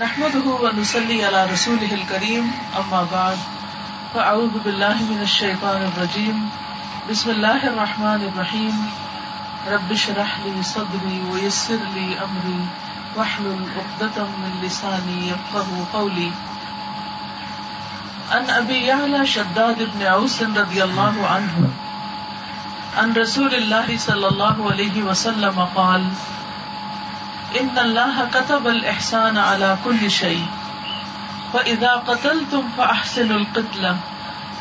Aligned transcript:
نحمده 0.00 0.46
ونصلي 0.62 1.24
على 1.24 1.42
رسوله 1.50 1.92
الكريم 1.94 2.48
اما 2.80 2.98
بعد 3.12 3.38
فاعوذ 4.14 4.58
بالله 4.64 4.96
من 5.10 5.22
الشيطان 5.22 5.86
الرجيم. 5.86 6.42
بسم 7.10 7.30
الله 7.30 7.68
الرحمن 7.68 8.26
الرحيم. 8.28 8.74
رب 9.68 9.92
اشرح 9.92 10.34
لي 10.44 10.62
صدري 10.72 11.22
ويسر 11.30 11.80
لي 11.94 12.20
امري 12.26 12.60
واحلل 13.16 13.64
عقدة 13.76 14.28
من 14.42 14.60
لساني 14.66 15.32
يفقهوا 15.32 15.88
قولي. 15.92 16.30
عن 18.32 18.50
ابي 18.50 18.84
يعلى 18.92 19.26
شداد 19.26 19.82
بن 19.96 20.06
اوس 20.06 20.42
رضي 20.42 20.84
الله 20.84 21.26
عنه، 21.26 21.68
عن 22.96 23.12
رسول 23.24 23.54
الله 23.54 23.96
صلى 23.96 24.28
الله 24.28 24.70
عليه 24.70 25.02
وسلم 25.02 25.68
قال 25.74 26.08
ان 27.54 27.68
اللہ 27.76 28.00
قطب 28.00 28.14
الحسان 28.14 28.44
كتب 28.44 28.68
الاحسان 28.68 29.38
على 29.38 29.74
كل 29.82 30.08
شيء. 30.08 30.44
فاذا 31.52 31.94
قتلتم 32.06 32.60
فاحسنوا 32.76 33.36
القتل. 33.36 33.86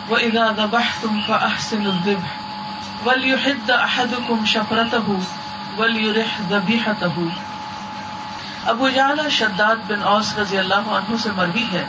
و 0.09 0.15
ادا 0.15 0.51
دبح 0.51 0.83
تم 1.01 1.19
فحسن 1.19 1.19
واذا 1.19 1.19
ذبحتم 1.19 1.19
فاحسنوا 1.27 1.93
الذبح. 1.93 2.27
وليحد 3.05 3.69
احدكم 3.69 4.45
شفرته 4.45 5.17
وليرح 5.77 6.41
ذبيحته. 6.49 7.27
ابو 8.65 8.89
جعل 8.89 9.29
شداد 9.29 9.75
بن 9.87 10.03
اوس 10.03 10.37
رضی 10.37 10.57
اللہ 10.57 10.73
عنہ 10.73 11.15
سے 11.19 11.29
مروی 11.35 11.65
ہے 11.71 11.85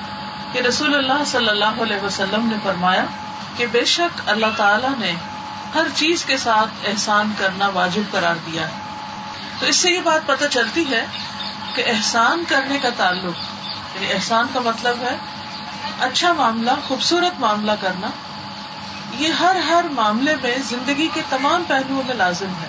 کہ 0.53 0.59
رسول 0.59 0.95
اللہ 0.95 1.25
صلی 1.27 1.49
اللہ 1.49 1.83
علیہ 1.83 2.05
وسلم 2.05 2.47
نے 2.47 2.57
فرمایا 2.63 3.05
کہ 3.57 3.67
بے 3.67 3.85
شک 3.85 4.21
اللہ 4.27 4.47
تعالی 4.57 4.89
نے 4.99 5.15
ہر 5.75 5.87
چیز 5.95 6.25
کے 6.25 6.37
ساتھ 6.37 6.89
احسان 6.89 7.33
کرنا 7.39 7.69
واجب 7.69 8.03
قرار 8.11 8.35
دیا 8.47 8.63
ہے۔ 8.63 8.86
تو 9.61 9.67
اس 9.67 9.77
سے 9.77 9.91
یہ 9.91 10.01
بات 10.05 10.27
پتہ 10.27 10.45
چلتی 10.51 10.85
ہے 10.91 11.07
کہ 11.75 11.85
احسان 11.87 12.45
کرنے 12.49 12.79
کا 12.83 12.89
تعلق 12.97 13.39
یعنی 13.95 14.13
احسان 14.13 14.47
کا 14.53 14.61
مطلب 14.61 14.97
ہے 15.01 15.17
اچھا 16.01 16.33
معاملہ، 16.33 16.71
خوبصورت 16.89 17.41
معاملہ 17.41 17.73
کرنا، 17.81 18.09
یہ 19.19 19.29
ہر 19.29 19.57
ہر 19.57 19.85
معاملے 19.91 20.37
میں 20.43 20.55
زندگی 20.69 21.09
کے 21.15 21.23
تمام 21.29 21.63
پہلوؤں 21.67 22.03
میں 22.07 22.15
لازم 22.15 22.49
ہے۔ 22.63 22.69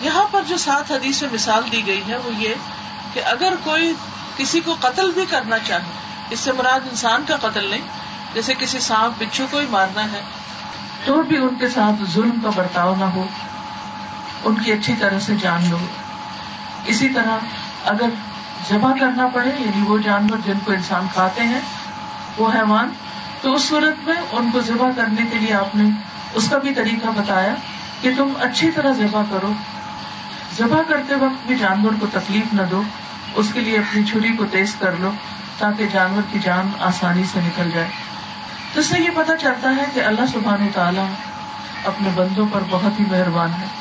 یہاں 0.00 0.24
پر 0.30 0.42
جو 0.46 0.56
سات 0.56 0.90
حدیث 0.90 1.22
میں 1.22 1.30
مثال 1.32 1.72
دی 1.72 1.86
گئی 1.86 2.02
ہے، 2.08 2.16
وہ 2.16 2.34
یہ 2.34 2.54
کہ 3.12 3.20
اگر 3.24 3.54
کوئی 3.64 3.94
کسی 4.36 4.60
کو 4.60 4.76
قتل 4.80 5.10
بھی 5.10 5.26
کرنا 5.26 5.58
چاہے، 5.58 5.92
اس 6.30 6.40
سے 6.40 6.52
مراد 6.52 6.80
انسان 6.90 7.24
کا 7.28 7.36
قتل 7.36 7.70
نہیں، 7.70 7.88
جیسے 8.34 8.54
کسی 8.58 8.78
سانپ 8.78 9.22
بچھو 9.22 9.46
کو 9.50 9.58
ہی 9.58 9.66
مارنا 9.70 10.12
ہے، 10.12 10.22
تو 11.04 11.22
بھی 11.22 11.36
ان 11.36 11.54
کے 11.54 11.68
ساتھ 11.68 12.10
ظلم 12.10 12.40
کا 12.44 12.50
برتاؤ 12.56 12.94
نہ 12.94 13.04
ہو۔ 13.04 13.26
ان 14.44 14.54
کی 14.54 14.72
اچھی 14.72 14.94
طرح 14.98 15.18
سے 15.18 15.34
جان 15.40 15.68
لو۔ 15.70 15.78
اسی 16.86 17.08
طرح 17.08 17.36
اگر 17.84 18.08
ذبح 18.68 18.92
کرنا 19.00 19.26
پڑے 19.26 19.50
یعنی 19.58 19.82
وہ 19.82 19.98
جانور 19.98 20.38
جن 20.46 20.58
کو 20.64 20.72
انسان 20.72 21.06
کھاتے 21.12 21.42
ہیں، 21.42 21.60
وہ 22.36 22.50
حیوان، 22.54 22.88
تو 23.40 23.54
اس 23.54 23.62
صورت 23.62 24.08
میں 24.08 24.16
ان 24.32 24.50
کو 24.50 24.60
ذبح 24.60 24.90
کرنے 24.96 25.22
کے 25.30 25.38
لیے 25.38 25.54
آپ 25.54 25.76
نے 25.76 25.90
اس 26.34 26.48
کا 26.48 26.58
بھی 26.58 26.74
طریقہ 26.74 27.06
بتایا 27.06 27.54
کہ 28.00 28.10
تم 28.16 28.32
اچھی 28.40 28.70
طرح 28.70 28.92
ذبح 28.92 29.22
کرو۔ 29.30 29.52
ذبح 30.58 30.82
کرتے 30.88 31.14
وقت 31.14 31.46
بھی 31.46 31.56
جانور 31.56 31.92
کو 32.00 32.06
تکلیف 32.12 32.54
نہ 32.54 32.62
دو، 32.70 32.82
اس 33.34 33.46
کے 33.52 33.60
لیے 33.60 33.78
اپنی 33.78 34.04
چھری 34.04 34.32
کو 34.32 34.44
تیز 34.46 34.76
کر 34.78 34.92
لو 34.98 35.10
تاکہ 35.58 35.86
جانور 35.92 36.22
کی 36.32 36.38
جان 36.38 36.68
آسانی 36.80 37.24
سے 37.24 37.40
نکل 37.40 37.70
جائے۔ 37.70 37.88
تو 38.74 38.80
اس 38.80 38.86
سے 38.86 39.00
یہ 39.00 39.10
پتا 39.14 39.36
چلتا 39.36 39.70
ہے 39.70 39.84
کہ 39.94 40.00
اللہ 40.00 40.26
سبحانہ 40.32 40.64
تعالیٰ 40.74 41.06
اپنے 41.84 42.08
بندوں 42.14 42.46
پر 42.52 42.60
بہت 42.70 43.00
ہی 43.00 43.04
مہربان 43.10 43.50
ہے۔ 43.50 43.79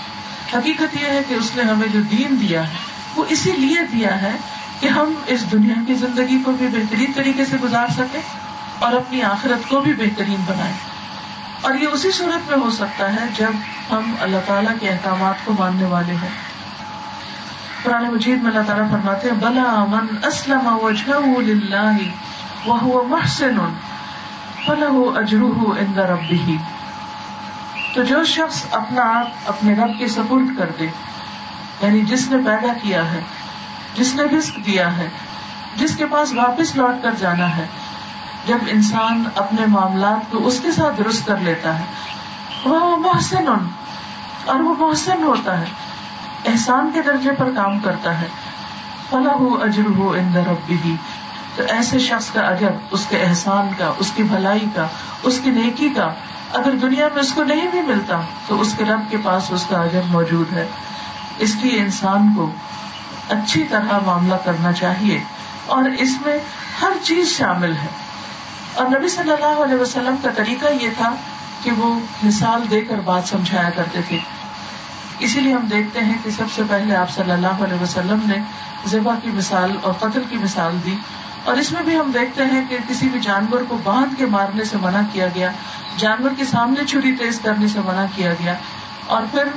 حقیقت 0.54 0.96
یہ 1.02 1.06
ہے 1.06 1.22
کہ 1.28 1.34
اس 1.34 1.56
نے 1.56 1.64
ہمیں 1.64 1.88
جو 1.88 2.02
دین 2.02 2.36
دیا 2.42 2.64
ہے، 2.64 2.74
وہ 3.16 3.26
اسی 3.30 3.52
لیے 3.52 3.80
دیا 3.92 4.22
ہے 4.22 4.38
کہ 4.80 4.88
ہم 4.88 5.14
اس 5.26 5.52
دنیا 5.52 5.76
کی 5.88 5.94
زندگی 5.94 6.40
کو 6.46 6.52
بھی 6.52 6.68
بہترین 6.68 7.12
طریقے 7.16 7.46
سے 7.46 7.58
گزار 7.64 7.88
سکیں 7.98 8.22
اور 8.80 8.94
اپنی 8.94 9.22
آخرت 9.22 9.70
کو 9.70 9.80
بھی 9.80 9.94
بہترین 9.94 10.44
بنائیں۔ 10.46 10.74
اور 11.62 11.74
یہ 11.74 11.88
اسی 11.88 12.12
صورت 12.12 12.52
میں 12.52 12.60
ہو 12.60 12.70
سکتا 12.70 13.14
ہے 13.14 13.28
جب 13.38 13.52
ہم 13.92 14.16
اللہ 14.20 14.38
تعالیٰ 14.46 14.74
کے 14.80 14.90
احکامات 14.90 15.46
کو 15.46 15.54
ماننے 15.60 15.86
والے 15.86 16.14
ہیں 16.14 16.30
قرآن 17.84 18.04
مجید 18.04 18.44
میں 18.44 18.52
اللہ 18.52 18.64
تعالیٰ 18.68 18.90
فرماتے 18.92 19.28
ہیں، 19.28 19.36
بلا 19.36 19.86
من 19.86 20.26
اسلم 20.26 20.78
وجہ 20.82 21.92
وہ 22.66 23.04
محسن 23.08 23.58
فلاح 24.66 25.18
اجروح 25.18 25.80
عند 25.80 25.98
ربه 25.98 26.79
تو 27.94 28.04
جو 28.04 28.24
شخص 28.24 28.66
اپنا 28.72 29.04
آپ 29.20 29.28
اپنے 29.46 29.74
رب 29.74 29.98
کے 29.98 30.08
سپرد 30.08 30.58
کر 30.58 30.70
دے 30.80 30.88
یعنی 31.82 32.02
جس 32.02 32.30
نے 32.32 32.38
پیدا 32.46 32.74
کیا 32.82 33.12
ہے، 33.12 33.20
جس 33.96 34.14
نے 34.16 34.24
رسک 34.24 34.66
دیا 34.66 34.98
ہے، 34.98 35.08
جس 35.76 35.96
کے 35.98 36.06
پاس 36.06 36.34
واپس 36.34 36.76
لوٹ 36.76 37.04
کر 37.04 37.12
جانا 37.18 37.58
ہے، 37.58 37.66
جب 38.48 38.58
انسان 38.68 39.24
اپنے 39.36 39.66
معاملات 39.66 40.32
کو 40.32 40.48
اس 40.48 40.60
کے 40.60 40.72
ساتھ 40.72 40.98
درست 40.98 41.28
کر 41.28 41.38
لیتا 41.38 41.80
ہے 41.80 41.84
وہ 42.66 42.98
محسن 42.98 43.48
اور 44.46 44.60
وہ 44.60 44.76
محسن 44.80 45.24
ہوتا 45.24 45.60
ہے، 45.60 45.66
احسان 46.46 46.92
کے 46.94 47.02
درجے 47.02 47.32
پر 47.38 47.50
کام 47.56 47.80
کرتا 47.80 48.22
ہے۔ 48.22 48.28
فلاح 49.10 49.44
اجر 49.62 49.90
ہو 49.98 50.14
اندر 50.14 50.42
ربی 50.48 50.78
بھی 50.82 50.96
تو 51.56 51.64
ایسے 51.70 52.00
شخص 52.00 52.30
کا 52.32 52.42
اجر، 52.42 52.72
اس 52.92 53.06
کے 53.10 53.24
احسان 53.24 53.70
کا، 53.78 53.92
اس 53.98 54.12
کی 54.16 54.24
بھلائی 54.24 54.66
کا، 54.76 54.88
اس 55.24 55.40
کی 55.44 55.50
نیکی 55.52 55.90
کا 55.90 56.14
اگر 56.54 56.72
دنیا 56.72 57.08
میں 57.14 57.22
اس 57.22 57.34
کو 57.34 57.44
نہیں 57.44 57.68
بھی 57.68 57.82
ملتا، 57.82 58.22
تو 58.48 58.62
اس 58.62 58.76
کے 58.78 58.86
رب 58.86 59.02
کے 59.10 59.18
پاس 59.24 59.52
اس 59.52 59.66
کا 59.70 59.78
اجر 59.82 60.02
موجود 60.10 60.54
ہے۔ 60.54 60.68
اس 61.38 61.56
لیے 61.56 61.80
انسان 61.80 62.34
کو 62.36 62.52
اچھی 63.30 63.64
طرح 63.64 64.00
معاملہ 64.06 64.36
کرنا 64.46 64.74
چاہیے۔ 64.74 65.24
اور 65.66 65.84
اس 65.84 66.18
میں 66.26 66.38
ہر 66.82 66.92
چیز 67.04 67.28
شامل 67.28 67.76
ہے۔ 67.76 67.88
اور 68.74 68.86
نبی 68.86 69.10
صلی 69.10 69.32
اللہ 69.32 69.64
علیہ 69.64 69.76
وسلم 69.76 70.16
کا 70.24 70.30
طریقہ 70.36 70.66
یہ 70.82 70.90
تھا 70.98 71.16
کہ 71.64 71.72
وہ 71.72 72.00
مثال 72.24 72.62
دے 72.72 72.82
کر 72.82 73.00
بات 73.06 73.28
سمجھایا 73.28 73.70
کرتے 73.70 74.00
تھے۔ 74.08 74.20
اسی 75.20 75.40
لیے 75.40 75.54
ہم 75.54 75.66
دیکھتے 75.66 76.00
ہیں 76.00 76.14
کہ 76.24 76.30
سب 76.30 76.44
سے 76.56 76.62
پہلے 76.70 76.96
آپ 76.96 77.10
صلی 77.12 77.32
اللہ 77.32 77.64
علیہ 77.64 77.84
وسلم 77.84 78.20
نے 78.26 78.36
ذبح 78.88 79.16
کی 79.24 79.30
مثال 79.30 79.78
اور 79.82 79.94
قتل 79.94 80.22
کی 80.30 80.38
مثال 80.38 80.78
دی۔ 80.86 80.96
اور 81.44 81.58
اس 81.58 81.72
میں 81.72 81.84
بھی 81.84 82.00
ہم 82.00 82.12
دیکھتے 82.12 82.46
ہیں 82.46 82.66
کہ 82.70 82.78
کسی 82.88 83.10
بھی 83.10 83.20
جانور 83.20 83.60
کو 83.68 83.78
باندھ 83.84 84.16
کے 84.18 84.26
مارنے 84.26 84.64
سے 84.64 84.78
منع 84.82 85.00
کیا 85.14 85.28
گیا۔ 85.36 85.52
جانور 86.00 86.32
کے 86.38 86.46
سامنے 86.46 86.86
چھری 86.86 87.16
تیز 87.16 87.40
کرنے 87.40 87.68
سے 87.68 87.80
منع 87.86 88.06
کیا 88.16 88.34
گیا 88.34 88.54
اور 89.08 89.24
پھر 89.32 89.48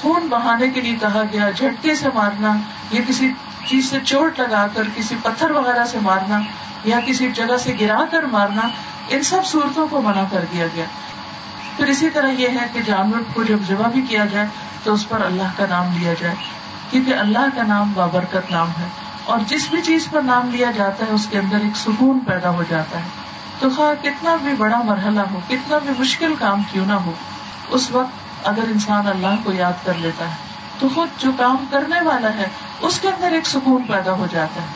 خون 0.00 0.26
بہانے 0.28 0.68
کے 0.68 0.80
لیے 0.80 0.96
کہا 1.00 1.22
گیا، 1.32 1.50
جھٹکے 1.50 1.94
سے 1.94 2.08
مارنا 2.14 2.56
یا 2.90 3.00
کسی 3.08 3.30
چیز 3.66 3.90
سے 3.90 3.98
چوٹ 4.04 4.40
لگا 4.40 4.66
کر 4.74 4.88
کسی 4.94 5.14
پتھر 5.22 5.50
وغیرہ 5.50 5.84
سے 5.84 5.98
مارنا 6.02 6.40
یا 6.84 6.98
کسی 7.06 7.30
جگہ 7.30 7.56
سے 7.56 7.74
گرا 7.80 8.04
کر 8.10 8.22
مارنا، 8.30 8.68
ان 9.08 9.22
سب 9.22 9.46
صورتوں 9.46 9.86
کو 9.90 10.02
منع 10.02 10.24
کر 10.30 10.44
دیا 10.52 10.66
گیا۔ 10.74 10.84
پھر 11.76 11.86
اسی 11.86 12.10
طرح 12.10 12.28
یہ 12.38 12.58
ہے 12.60 12.66
کہ 12.72 12.80
جانور 12.86 13.22
کو 13.34 13.42
جب 13.42 13.68
ذبح 13.68 13.88
بھی 13.88 14.02
کیا 14.08 14.24
جائے 14.32 14.46
تو 14.84 14.94
اس 14.94 15.08
پر 15.08 15.24
اللہ 15.24 15.56
کا 15.56 15.66
نام 15.70 15.96
لیا 15.98 16.14
جائے، 16.20 16.34
کیونکہ 16.90 17.14
اللہ 17.14 17.54
کا 17.54 17.62
نام 17.62 17.92
بابرکت 17.94 18.50
نام 18.50 18.68
ہے 18.80 18.88
اور 19.24 19.38
جس 19.46 19.68
بھی 19.70 19.82
چیز 19.82 20.08
پر 20.10 20.22
نام 20.22 20.50
لیا 20.50 20.70
جاتا 20.70 21.04
ہے، 21.06 21.10
اس 21.10 21.26
کے 21.30 21.38
اندر 21.38 21.64
ایک 21.64 21.76
سکون 21.76 22.18
پیدا 22.26 22.50
ہو 22.50 22.64
جاتا 22.68 22.98
ہے۔ 22.98 23.21
تو 23.62 23.68
خواہ 23.70 24.02
کتنا 24.02 24.34
بھی 24.36 24.52
بڑا 24.58 24.80
مرحلہ 24.84 25.20
ہو، 25.32 25.40
کتنا 25.48 25.78
بھی 25.78 25.90
مشکل 25.98 26.34
کام 26.38 26.62
کیوں 26.70 26.86
نہ 26.86 26.92
ہو، 27.04 27.12
اس 27.70 27.90
وقت 27.90 28.46
اگر 28.48 28.70
انسان 28.70 29.06
اللہ 29.06 29.34
کو 29.44 29.52
یاد 29.52 29.84
کر 29.84 29.98
لیتا 29.98 30.28
ہے، 30.30 30.34
تو 30.78 30.88
خود 30.94 31.08
جو 31.18 31.30
کام 31.36 31.64
کرنے 31.70 32.00
والا 32.00 32.32
ہے، 32.34 32.48
اس 32.80 32.98
کے 33.00 33.08
اندر 33.08 33.32
ایک 33.32 33.46
سکون 33.46 33.82
پیدا 33.82 34.12
ہو 34.12 34.26
جاتا 34.30 34.62
ہے، 34.62 34.66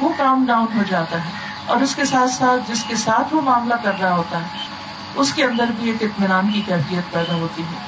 وہ 0.00 0.08
کام 0.16 0.44
ڈاؤن 0.46 0.76
ہو 0.76 0.82
جاتا 0.90 1.24
ہے، 1.24 1.30
اور 1.66 1.80
اس 1.80 1.94
کے 1.96 2.04
ساتھ 2.04 2.30
ساتھ 2.30 2.70
جس 2.70 2.84
کے 2.88 2.96
ساتھ 2.96 3.34
وہ 3.34 3.40
معاملہ 3.40 3.74
کر 3.82 4.00
رہا 4.00 4.14
ہوتا 4.16 4.38
ہے، 4.38 4.66
اس 5.14 5.32
کے 5.32 5.44
اندر 5.44 5.70
بھی 5.76 5.90
ایک 5.90 6.02
اطمینان 6.02 6.52
کی 6.52 6.62
کیفیت 6.66 7.12
پیدا 7.12 7.34
ہوتی 7.34 7.62
ہے۔ 7.62 7.86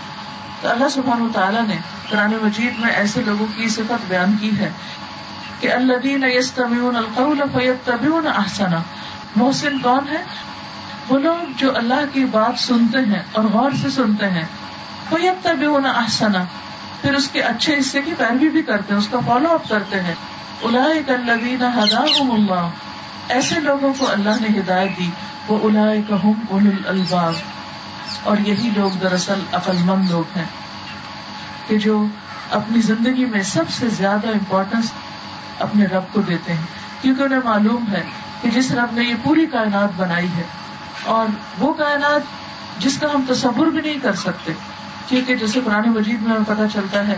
تو 0.62 0.68
اللہ 0.68 0.88
سبحان 0.88 1.28
تعالیٰ 1.32 1.66
نے 1.66 1.76
قرآن 2.08 2.34
مجید 2.42 2.78
میں 2.78 2.90
ایسے 2.92 3.22
لوگوں 3.26 3.46
کی 3.56 3.68
صفت 3.68 4.08
بیان 4.08 4.36
کی 4.40 4.50
ہے 4.58 4.70
کہ 5.60 5.72
اللہ 5.72 6.26
یستمعون 6.28 6.96
القول 6.96 7.40
فیتبعون 7.52 8.26
احسنا 8.26 8.80
محسن 9.36 9.78
کون 9.78 10.08
ہے 10.08 10.22
وہ 11.08 11.18
لوگ 11.18 11.52
جو 11.56 11.76
اللہ 11.76 12.04
کی 12.12 12.24
بات 12.24 12.58
سنتے 12.58 12.98
ہیں 12.98 13.22
اور 13.32 13.44
غور 13.44 13.70
سے 13.82 13.90
سنتے 13.90 14.26
ہیں۔ 14.26 14.44
فیتبعون 15.08 15.86
احسنا 15.86 16.44
پھر 17.00 17.14
اس 17.14 17.28
کے 17.28 17.42
اچھے 17.42 17.78
حصے 17.78 18.02
کی 18.02 18.14
پیروی 18.18 18.48
بھی 18.48 18.62
کرتے 18.62 18.92
ہیں، 18.92 18.98
اس 18.98 19.08
کا 19.08 19.18
فالو 19.26 19.52
اپ 19.52 19.68
کرتے 19.68 20.00
ہیں۔ 20.00 20.14
اولئک 20.60 21.10
الذین 21.10 21.62
اللہ 21.62 22.68
ایسے 23.28 23.60
لوگوں 23.60 23.92
کو 23.98 24.12
اللہ 24.12 24.30
نے 24.40 24.58
ہدایت 24.58 24.98
دی۔ 24.98 25.10
وہ 25.48 25.58
اولئک 25.60 26.26
هم 26.26 26.58
اور 28.22 28.36
یہی 28.38 28.70
لوگ 28.76 28.90
دراصل 28.90 29.40
عقل 29.52 29.76
مند 29.84 30.10
لوگ 30.10 30.38
ہیں۔ 30.38 30.44
کہ 31.66 31.78
جو 31.78 32.06
اپنی 32.50 32.80
زندگی 32.80 33.24
میں 33.24 33.42
سب 33.42 33.70
سے 33.70 33.88
زیادہ 33.88 34.28
امپورٹینس 34.28 34.92
اپنے 35.58 35.84
رب 35.84 36.12
کو 36.12 36.20
دیتے 36.20 36.52
ہیں۔ 36.52 36.66
کیونکہ 37.02 37.22
انہیں 37.22 37.40
معلوم 37.44 37.84
ہے 37.92 38.02
کہ 38.42 38.50
جس 38.50 38.70
رب 38.72 38.92
نے 38.92 39.04
یہ 39.04 39.14
پوری 39.22 39.46
کائنات 39.46 39.96
بنائی 39.96 40.28
ہے 40.36 40.42
اور 41.06 41.26
وہ 41.58 41.72
کائنات 41.74 42.38
جس 42.78 42.98
کا 42.98 43.12
ہم 43.14 43.24
تصور 43.28 43.66
بھی 43.66 43.80
نہیں 43.80 43.98
کر 44.02 44.14
سکتے، 44.16 44.52
کیونکہ 45.08 45.36
جیسے 45.36 45.60
پرانے 45.64 45.90
مجید 45.90 46.22
میں 46.22 46.30
ہمیں 46.30 46.48
پتا 46.48 46.68
چلتا 46.72 47.06
ہے 47.08 47.16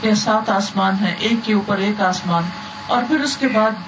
کہ 0.00 0.14
سات 0.14 0.50
آسمان 0.50 0.96
ہے 1.00 1.14
ایک 1.18 1.44
کے 1.44 1.52
اوپر 1.52 1.78
ایک 1.78 2.00
آسمان، 2.00 2.48
اور 2.86 3.02
پھر 3.08 3.20
اس 3.20 3.36
کے 3.36 3.48
بعد 3.48 3.80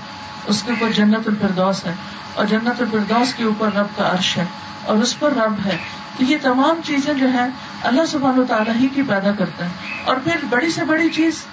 اس 0.46 0.62
کے 0.62 0.72
اوپر 0.72 0.92
جنت 0.92 1.28
الفردوس 1.28 1.84
ہے، 1.86 1.94
اور 2.34 2.46
جنت 2.46 2.80
الفردوس 2.80 3.34
کے 3.34 3.44
اوپر 3.44 3.74
رب 3.74 3.96
کا 3.96 4.10
عرش 4.12 4.36
ہے، 4.38 4.44
اور 4.84 4.96
اس 4.96 5.18
پر 5.18 5.36
رب 5.36 5.66
ہے۔ 5.66 5.76
تو 6.16 6.24
یہ 6.24 6.36
تمام 6.42 6.80
چیزیں 6.84 7.12
جو 7.14 7.32
ہے 7.32 7.46
اللہ 7.82 8.06
سبحان 8.06 8.38
و 8.38 8.44
تعالیٰ 8.48 8.74
ہی 8.80 8.88
کی 8.94 9.02
پیدا 9.08 9.30
کرتا 9.38 9.64
ہے 9.64 10.02
اور 10.04 10.16
پھر 10.24 10.44
بڑی 10.50 10.70
سے 10.70 10.84
بڑی 10.84 11.08
چیز 11.10 11.44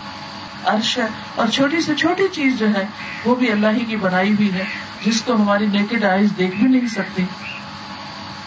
عرش 0.65 0.97
ہے 0.97 1.07
اور 1.35 1.47
چھوٹی 1.47 1.81
سے 1.81 1.95
چھوٹی 1.95 2.23
چیز 2.31 2.59
جو 2.59 2.69
ہے 2.69 2.85
وہ 3.25 3.35
بھی 3.35 3.51
اللہ 3.51 3.67
ہی 3.67 3.85
کی 3.85 3.95
بنائی 3.95 4.33
ہوئی 4.33 4.53
ہے، 4.53 4.63
جس 5.05 5.21
کو 5.21 5.35
ہماری 5.35 5.65
نیکڈ 5.65 6.03
آئیز 6.03 6.29
دیکھ 6.37 6.55
بھی 6.55 6.67
نہیں 6.67 6.87
سکتی 6.87 7.25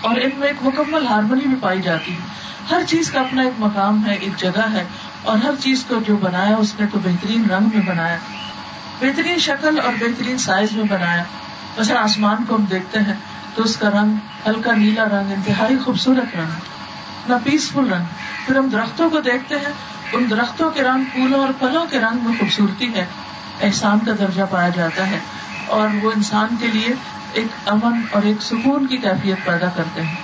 اور 0.00 0.16
ان 0.16 0.30
میں 0.36 0.48
ایک 0.48 0.56
مکمل 0.62 1.06
ہارمونی 1.06 1.44
بھی 1.46 1.56
پائی 1.60 1.82
جاتی 1.82 2.12
ہے۔ 2.12 2.44
ہر 2.70 2.82
چیز 2.88 3.10
کا 3.10 3.20
اپنا 3.20 3.42
ایک 3.42 3.52
مقام 3.58 4.06
ہے، 4.06 4.14
ایک 4.14 4.36
جگہ 4.36 4.70
ہے۔ 4.72 4.84
اور 5.22 5.36
ہر 5.36 5.50
چیز 5.60 5.84
کو 5.88 5.94
جو 6.06 6.16
بنایا، 6.16 6.56
اس 6.56 6.74
نے 6.80 6.86
تو 6.92 6.98
بہترین 6.98 7.50
رنگ 7.50 7.66
میں 7.74 7.86
بنایا۔ 7.86 8.16
بہترین 9.00 9.38
شکل 9.38 9.80
اور 9.80 9.92
بہترین 10.00 10.38
سائز 10.38 10.72
میں 10.72 10.84
بنایا۔ 10.84 11.22
ویسے 11.76 11.94
آسمان 11.94 12.36
کو 12.48 12.56
ہم 12.56 12.64
دیکھتے 12.64 12.98
ہیں 12.98 13.14
تو 13.54 13.62
اس 13.62 13.76
کا 13.76 13.90
رنگ 13.90 14.16
ہلکا 14.46 14.72
نیلا 14.72 15.04
رنگ، 15.04 15.32
انتہائی 15.32 15.78
خوبصورت 15.84 16.36
رنگ، 16.36 16.50
نہ 17.28 17.34
پیسفل 17.44 17.92
رنگ۔ 17.92 18.04
پھر 18.46 18.56
ہم 18.56 18.68
درختوں 18.68 19.10
کو 19.10 19.20
دیکھتے 19.20 19.54
ہیں 19.54 19.72
ان 20.14 20.30
درختوں 20.30 20.70
کے 20.70 20.82
رنگ، 20.82 21.04
پھولوں 21.12 21.40
اور 21.40 21.48
پھلوں 21.58 21.86
کے 21.90 21.98
رنگ 21.98 22.18
میں 22.22 22.38
خوبصورتی 22.38 22.94
ہے، 22.94 23.04
احسان 23.62 23.98
کا 23.98 24.12
درجہ 24.18 24.42
پایا 24.50 24.68
جاتا 24.68 25.10
ہے 25.10 25.18
اور 25.66 25.88
وہ 26.02 26.10
انسان 26.16 26.56
کے 26.60 26.66
لیے 26.66 26.94
ایک 27.32 27.68
امن 27.68 28.00
اور 28.10 28.22
ایک 28.22 28.42
سکون 28.42 28.86
کی 28.86 28.96
کیفیت 28.96 29.44
پیدا 29.44 29.68
کرتے 29.68 30.02
ہیں۔ 30.02 30.14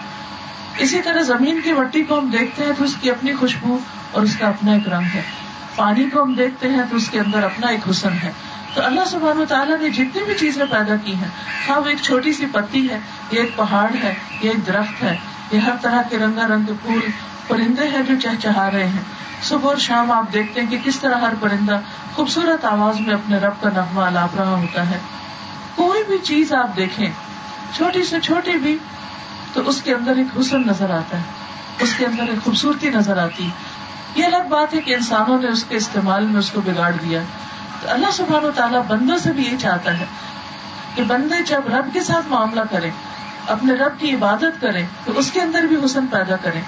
اسی 0.78 1.02
طرح 1.02 1.20
زمین 1.20 1.60
کی 1.60 1.72
مٹی 1.72 2.02
کو 2.02 2.18
ہم 2.18 2.30
دیکھتے 2.30 2.64
ہیں 2.64 2.72
تو 2.78 2.84
اس 2.84 2.94
کی 3.00 3.10
اپنی 3.10 3.34
خوشبو 3.34 3.78
اور 4.12 4.22
اس 4.22 4.36
کا 4.36 4.46
اپنا 4.46 4.72
ایک 4.72 4.88
رنگ 4.88 5.04
ہے۔ 5.14 5.22
پانی 5.76 6.10
کو 6.10 6.22
ہم 6.22 6.34
دیکھتے 6.34 6.68
ہیں 6.68 6.82
تو 6.90 6.96
اس 6.96 7.10
کے 7.10 7.20
اندر 7.20 7.42
اپنا 7.42 7.66
ایک 7.66 7.80
حسن 7.90 8.12
ہے۔ 8.22 8.32
تو 8.74 8.84
اللہ 8.84 9.00
سبحان 9.06 9.38
و 9.38 9.44
تعالیٰ 9.44 9.78
نے 9.78 9.88
جتنی 9.88 10.24
بھی 10.24 10.34
چیزیں 10.38 10.64
پیدا 10.70 10.96
کی 11.04 11.14
ہیں 11.14 11.28
ہاں 11.68 11.80
وہ 11.80 11.86
ایک 11.86 11.98
چھوٹی 12.02 12.32
سی 12.32 12.46
پتی 12.52 12.90
ہے، 12.90 12.98
یہ 13.30 13.40
ایک 13.40 13.56
پہاڑ 13.56 13.90
ہے، 14.02 14.14
یہ 14.40 14.50
ایک 14.50 14.66
درخت 14.66 15.02
ہے، 15.02 15.16
یہ 15.52 15.58
ہر 15.58 15.72
طرح 15.82 16.02
کے 16.02 16.18
رنگا 16.18 16.46
رنگ 16.46 16.64
پھول، 16.82 17.00
پرندے 17.46 17.88
ہیں 17.88 18.02
جو 18.08 18.14
چہچہا 18.22 18.70
رہے 18.70 18.88
ہیں۔ 18.88 19.02
صبح 19.50 19.68
اور 19.68 19.76
شام 19.76 20.10
آپ 20.12 20.32
دیکھتے 20.32 20.60
ہیں 20.60 20.70
کہ 20.70 20.78
کس 20.84 21.00
طرح 21.00 21.16
ہر 21.16 21.32
پرندہ 21.40 21.80
خوبصورت 22.14 22.64
آواز 22.64 23.00
میں 23.00 23.14
اپنے 23.14 23.38
رب 23.38 23.52
کا 23.60 23.70
نغمہ 23.70 24.00
الاپ 24.00 24.36
رہا 24.36 24.50
ہوتا 24.50 24.90
ہے۔ 24.90 24.98
کوئی 25.74 26.04
بھی 26.04 26.18
چیز 26.18 26.52
آپ 26.52 26.76
دیکھیں، 26.76 27.10
چھوٹی 27.76 28.04
سے 28.04 28.20
چھوٹی 28.20 28.58
بھی، 28.58 28.78
تو 29.52 29.68
اس 29.68 29.82
کے 29.82 29.94
اندر 29.94 30.16
ایک 30.16 30.40
حسن 30.40 30.62
نظر 30.66 30.90
آتا 30.90 31.16
ہے، 31.16 31.22
اس 31.80 31.94
کے 31.94 32.06
اندر 32.06 32.22
ایک 32.22 32.44
خوبصورتی 32.44 32.90
نظر 32.90 33.18
آتی۔ 33.18 33.50
یہ 34.14 34.24
الگ 34.24 34.48
بات 34.48 34.74
ہے 34.74 34.80
کہ 34.80 34.94
انسانوں 34.94 35.42
نے 35.42 35.48
اس 35.48 35.64
کے 35.64 35.76
استعمال 35.76 36.24
میں 36.24 36.38
اس 36.38 36.50
کو 36.50 36.60
بگاڑ 36.60 36.92
دیا۔ 36.92 37.20
تو 37.80 37.90
اللہ 37.90 38.10
سبحان 38.12 38.44
و 38.44 38.50
تعالیٰ 38.50 38.82
بندوں 38.88 39.18
سے 39.18 39.32
بھی 39.32 39.46
یہ 39.46 39.56
چاہتا 39.58 39.98
ہے 39.98 40.04
کہ 40.94 41.02
بندے 41.02 41.42
جب 41.42 41.60
رب 41.66 41.88
کے 41.92 42.00
ساتھ 42.00 42.26
معاملہ 42.28 42.60
کریں، 42.70 42.90
اپنے 43.46 43.74
رب 43.74 44.00
کی 44.00 44.14
عبادت 44.14 44.60
کریں، 44.60 44.86
تو 45.04 45.18
اس 45.18 45.30
کے 45.30 45.40
اندر 45.40 45.62
بھی 45.62 45.76
حسن 45.84 46.06
پیدا 46.06 46.36
کریں۔ 46.36 46.62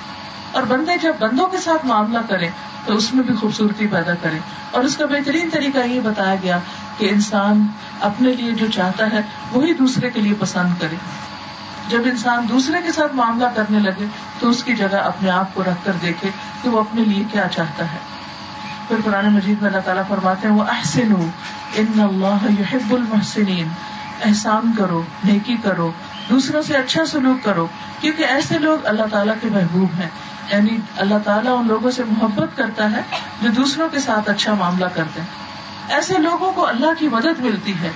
اور 0.52 0.62
بندے 0.62 0.92
جب 1.02 1.12
بندوں 1.18 1.46
کے 1.46 1.56
ساتھ 1.56 1.86
معاملہ 1.86 2.18
کریں 2.28 2.48
تو 2.86 2.94
اس 2.94 3.14
میں 3.14 3.24
بھی 3.24 3.34
خوبصورتی 3.34 3.86
پیدا 3.86 4.14
کرے 4.22 4.38
اور 4.70 4.84
اس 4.84 4.96
کا 4.96 5.06
بہترین 5.06 5.50
طریقہ 5.52 5.78
یہ 5.78 6.00
بتایا 6.00 6.34
گیا 6.42 6.58
کہ 6.98 7.08
انسان 7.10 7.66
اپنے 8.00 8.32
لیے 8.32 8.52
جو 8.52 8.66
چاہتا 8.74 9.06
ہے 9.12 9.20
وہی 9.52 9.74
دوسرے 9.74 10.10
کے 10.10 10.20
لیے 10.20 10.34
پسند 10.38 10.80
کرے۔ 10.80 10.96
جب 11.88 12.00
انسان 12.04 12.46
دوسرے 12.48 12.78
کے 12.84 12.92
ساتھ 12.92 13.14
معاملہ 13.14 13.46
کرنے 13.54 13.78
لگے 13.78 14.06
تو 14.38 14.48
اس 14.48 14.64
کی 14.64 14.76
جگہ 14.76 14.96
اپنے 14.96 15.30
آپ 15.30 15.54
کو 15.54 15.62
رکھ 15.62 15.84
کر 15.84 15.92
دیکھے 16.02 16.30
کہ 16.62 16.68
وہ 16.68 16.80
اپنے 16.80 17.04
لیے 17.04 17.24
کیا 17.32 17.48
چاہتا 17.48 17.92
ہے۔ 17.92 17.98
پھر 18.88 18.96
قرآن 19.04 19.32
مجید 19.32 19.62
میں 19.62 19.70
اللہ 19.70 19.80
تعالیٰ 19.84 20.02
فرماتے 20.08 20.48
ہیں 20.48 20.54
وہ 20.54 20.64
احسن 20.68 21.14
ان 21.74 22.00
اللہ 22.00 22.60
یحب 22.60 22.94
المحسنین 22.94 23.68
احسان 24.24 24.72
کرو، 24.78 25.02
نیکی 25.24 25.56
کرو، 25.62 25.92
دوسروں 26.30 26.62
سے 26.62 26.74
اچھا 26.74 27.06
سلوک 27.06 27.44
کرو، 27.44 27.66
کیونکہ 28.00 28.22
ایسے 28.22 28.58
لوگ 28.58 28.86
اللہ 28.86 29.02
تعالیٰ 29.10 29.34
کے 29.40 29.48
محبوب 29.52 29.88
ہیں۔ 30.00 30.08
یعنی 30.52 30.78
اللہ 30.96 31.14
تعالیٰ 31.24 31.58
ان 31.58 31.66
لوگوں 31.66 31.90
سے 31.90 32.04
محبت 32.04 32.56
کرتا 32.56 32.90
ہے 32.90 33.02
جو 33.42 33.50
دوسروں 33.50 33.88
کے 33.88 33.98
ساتھ 33.98 34.30
اچھا 34.30 34.54
معاملہ 34.54 34.86
کرتے 34.94 35.20
ہیں۔ 35.20 35.28
ایسے 35.88 36.18
لوگوں 36.18 36.52
کو 36.52 36.66
اللہ 36.66 36.86
کی 36.98 37.08
مدد 37.08 37.40
ملتی 37.40 37.74
ہے۔ 37.80 37.90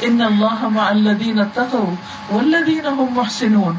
ان 0.00 0.20
اللہ 0.20 0.78
الدین 0.78 1.38
والذین 2.32 2.86
هم 2.86 3.06
محسنون۔ 3.10 3.78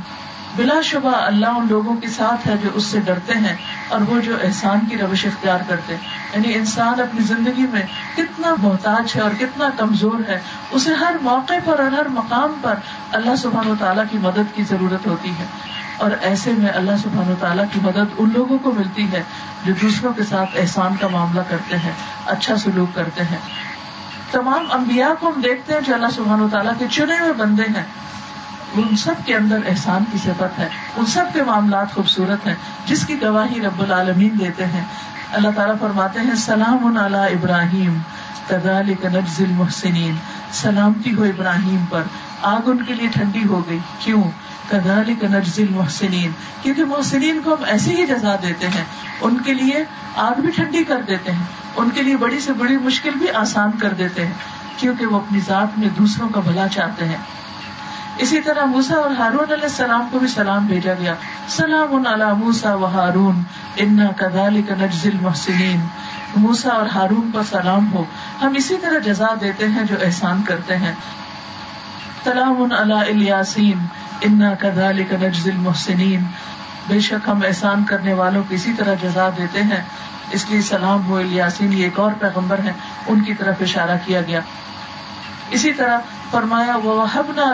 بلا 0.56 0.82
شبہ 0.82 1.16
اللہ 1.16 1.46
ان 1.46 1.68
لوگوں 1.70 1.96
کے 1.96 2.08
ساتھ 2.08 2.48
ہے 2.48 2.58
جو 2.58 2.70
اس 2.74 2.84
سے 2.84 3.00
ڈرتے 3.00 3.34
ہیں۔ 3.34 3.56
اور 3.90 4.02
وہ 4.02 4.20
جو 4.20 4.36
احسان 4.44 4.80
کی 4.90 4.98
روش 4.98 5.26
اختیار 5.26 5.60
کرتے 5.68 5.94
یعنی 6.34 6.54
انسان 6.54 7.02
اپنی 7.02 7.22
زندگی 7.22 7.68
میں 7.68 7.82
کتنا 8.16 8.56
محتاج 8.58 9.12
ہے 9.16 9.22
اور 9.22 9.32
کتنا 9.40 9.70
کمزور 9.78 10.30
ہے، 10.30 10.40
اسے 10.72 10.94
ہر 10.94 11.16
موقع 11.22 11.54
پر 11.66 11.80
اور 11.80 11.92
ہر 11.92 12.08
مقام 12.08 12.54
پر 12.62 12.74
اللہ 13.12 13.36
سبحان 13.36 13.68
و 13.68 13.76
تعالیٰ 13.80 14.04
کی 14.12 14.18
مدد 14.18 14.56
کی 14.56 14.64
ضرورت 14.64 15.08
ہوتی 15.08 15.30
ہے۔ 15.30 15.46
اور 15.98 16.12
ایسے 16.22 16.52
میں 16.52 16.70
اللہ 16.70 16.92
سبحان 17.04 17.32
و 17.32 17.36
تعالیٰ 17.40 17.66
کی 17.74 17.80
مدد 17.84 18.14
ان 18.18 18.30
لوگوں 18.34 18.58
کو 18.58 18.72
ملتی 18.72 19.12
ہے 19.12 19.24
جو 19.66 19.74
دوسروں 19.82 20.14
کے 20.14 20.24
ساتھ 20.24 20.50
احسان 20.56 20.96
کا 20.96 21.08
معاملہ 21.08 21.42
کرتے 21.50 21.78
ہیں 21.78 21.92
اچھا 22.26 22.58
سلوک 22.58 22.96
کرتے 22.96 23.24
ہیں۔ 23.24 23.38
تمام 24.32 24.72
انبیاء 24.72 25.10
کو 25.20 25.30
ہم 25.30 25.42
دیکھتے 25.42 25.74
ہیں 25.74 25.82
جو 25.82 25.94
اللہ 25.94 26.08
سبحان 26.16 26.42
و 26.42 26.50
تعالیٰ 26.52 26.74
کے 26.80 26.86
چنے 26.92 27.20
ہوئے 27.20 27.34
بندے 27.34 27.64
ہیں۔ 27.64 27.84
ان 28.78 28.96
سب 28.96 29.14
کے 29.26 29.36
اندر 29.36 29.60
احسان 29.68 30.04
کی 30.12 30.18
صفت 30.18 30.60
ہے، 30.60 30.68
ان 30.96 31.06
سب 31.06 31.26
کے 31.34 31.44
معاملات 31.44 31.94
خوبصورت 31.96 32.48
ہیں، 32.48 32.56
جس 32.86 33.08
کی 33.08 33.22
گواہی 33.22 33.62
رب 33.62 33.82
العالمین 33.82 34.40
دیتے 34.40 34.66
ہیں۔ 34.66 34.84
اللہ 35.32 35.48
تعالیٰ 35.56 35.76
فرماتے 35.80 36.20
ہیں، 36.20 36.36
سلام 36.36 36.98
ابراہیم 36.98 37.98
نجز 38.52 39.42
المحسنین۔ 39.42 40.16
سلامتی 40.52 41.14
ہو 41.14 41.24
ابراہیم 41.24 41.86
پر۔ 41.90 42.02
آگ 42.42 42.60
ان 42.66 42.84
کے 42.84 42.94
لیے 42.94 43.08
ٹھنڈی 43.08 43.48
ہو 43.48 43.62
گئی۔ 43.70 43.80
کیوں؟ 44.00 44.24
کدالی 44.70 45.16
نجز 45.24 45.60
المحسنین۔ 45.60 46.32
کیونکہ 46.62 46.86
محسنین 46.86 47.42
کو 47.44 47.54
ہم 47.54 47.64
ایسی 47.66 47.96
ہی 47.96 48.06
جزا 48.06 48.36
دیتے 48.44 48.68
ہیں۔ 48.68 48.84
ان 49.22 49.38
کے 49.38 49.54
لیے 49.54 49.84
آگ 50.16 50.42
بھی 50.42 50.52
ٹھنڈی 50.52 50.84
کر 50.84 51.02
دیتے 51.02 51.32
ہیں۔ 51.32 51.44
ان 51.76 51.90
کے 51.90 52.04
لیے 52.04 52.18
بڑی 52.18 52.40
سے 52.40 52.54
بڑی 52.54 52.78
مشکل 52.78 53.12
بھی 53.12 53.30
آسان 53.30 53.72
کر 53.72 53.94
دیتے 53.94 54.26
ہیں۔ 54.26 54.34
کیونکہ 54.78 55.06
وہ 55.06 55.18
اپنی 55.18 55.40
ذات 55.40 55.80
میں 55.80 55.90
دوسروں 55.98 56.30
کا 56.30 56.42
بھلا 56.42 56.68
چاہتے 56.68 57.06
ہیں۔ 57.06 57.18
اسی 58.18 58.42
طرح 58.42 58.66
موسا 58.66 58.96
اور 58.96 59.10
ہارون 59.10 59.52
علیہ 59.52 59.64
السلام 59.64 60.08
کو 60.12 60.20
بھی 60.20 60.28
سلام 60.28 60.66
بھیجا 60.66 60.94
گیا۔ 60.94 61.16
سلام 61.48 62.04
موسا 62.40 62.76
و 62.76 62.86
ہارون 62.86 63.44
ان 63.76 64.00
کدال 64.18 64.62
نجزل 64.70 65.18
محسنین 65.22 65.88
موسا 66.36 66.70
اور 66.70 66.86
ہارون 66.86 67.32
پر 67.34 67.42
سلام 67.50 67.94
ہو۔ 67.94 68.04
ہم 68.42 68.54
اسی 68.56 68.76
طرح 68.82 69.00
جزا 69.00 69.28
دیتے 69.42 69.68
ہیں 69.68 69.84
جو 69.84 69.96
احسان 70.02 70.42
کرتے 70.44 70.78
ہیں۔ 70.78 70.94
سلام 72.24 72.64
الیاسین 72.80 73.86
ان 74.22 74.42
کدال 74.60 75.04
کا 75.04 75.18
نجزل 75.22 75.56
محسنین 75.56 76.24
بے 76.88 77.00
شک 77.00 77.30
ہم 77.30 77.40
احسان 77.48 77.84
کرنے 77.84 78.14
والوں 78.14 78.44
کو 78.50 78.56
اسی 78.56 78.74
طرح 78.74 78.94
جزا 78.94 79.30
دیتے 79.38 79.64
ہیں۔ 79.64 79.84
اس 80.32 80.50
لیے 80.50 80.62
سلام 80.62 81.08
ہو 81.08 81.18
الیاسین، 81.18 81.74
یہ 81.74 81.84
ایک 81.84 82.00
اور 82.00 82.12
پیغمبر 82.20 82.60
ہے 82.60 82.72
ان 83.08 83.22
کی 83.22 83.34
طرف 83.34 83.56
اشارہ 83.62 83.98
کیا 84.06 84.22
گیا۔ 84.22 84.40
اسی 85.52 85.74
طرح 85.74 86.00
فرمایا 86.32 86.76
وہ 86.84 87.06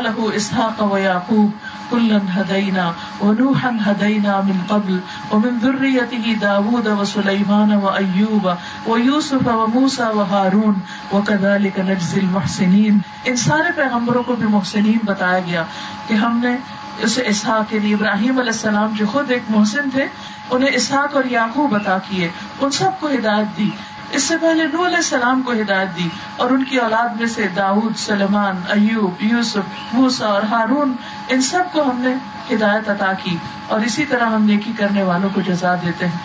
لہو 0.01 0.29
اسحاق 0.33 0.81
و 0.91 0.97
یعقوب 0.97 1.49
کلن 1.89 2.27
ہدینا 2.37 2.91
و 3.21 3.31
نوحن 3.33 3.77
ہدینا 3.87 4.39
من 4.41 4.59
قبل 4.67 4.99
ومن 5.31 5.57
ذریته 5.61 6.35
داود 6.41 6.87
و 6.87 7.05
سلیمان 7.05 7.73
و 7.73 7.87
ایوب 7.87 8.47
و 8.87 8.97
یوسف 8.97 9.47
و 9.47 9.67
موسا 9.73 10.09
و 10.09 10.21
ہارون 10.29 10.79
و 11.11 11.21
کذالک 11.21 11.79
نجزی 11.79 12.19
المحسنین 12.19 12.99
ان 13.23 13.35
سارے 13.35 13.71
پیغمبروں 13.75 14.23
کو 14.23 14.35
بھی 14.35 14.47
محسنین 14.47 14.99
بتایا 15.03 15.39
گیا 15.39 15.63
کہ 16.07 16.13
ہم 16.13 16.39
نے 16.43 16.55
اسے 16.99 17.21
اسحاق 17.25 17.73
یعنی 17.73 17.93
ابراہیم 17.93 18.39
علیہ 18.39 18.51
السلام 18.51 18.93
جو 18.97 19.05
خود 19.11 19.31
ایک 19.31 19.41
محسن 19.49 19.89
تھے، 19.89 20.05
انہیں 20.49 20.69
اسحاق 20.73 21.15
اور 21.15 21.23
یعقوب 21.29 21.75
عطا 21.75 21.97
کیے، 22.09 22.29
ان 22.59 22.71
سب 22.71 22.99
کو 22.99 23.07
ہدایت 23.07 23.57
دی۔ 23.57 23.69
اس 24.11 24.23
سے 24.23 24.37
پہلے 24.37 24.67
نو 24.73 24.85
علیہ 24.85 24.97
السلام 24.97 25.41
کو 25.41 25.51
ہدایت 25.51 25.97
دی 25.97 26.09
اور 26.35 26.49
ان 26.49 26.63
کی 26.63 26.77
اولاد 26.77 27.09
میں 27.09 27.27
سے 27.27 27.47
داود 27.47 27.95
سلمان، 27.95 28.61
ایوب، 28.69 29.23
یوسف 29.23 29.93
موسا 29.93 30.27
اور 30.27 30.43
ہارون، 30.43 30.95
ان 31.29 31.41
سب 31.41 31.63
کو 31.71 31.83
ہم 31.83 32.01
نے 32.01 32.15
ہدایت 32.55 32.89
عطا 32.89 33.11
کی 33.23 33.37
اور 33.67 33.79
اسی 33.79 34.05
طرح 34.05 34.25
ہم 34.25 34.45
نیکی 34.45 34.73
کرنے 34.77 35.03
والوں 35.03 35.29
کو 35.33 35.41
جزا 35.41 35.75
دیتے 35.75 36.05
ہیں۔ 36.05 36.19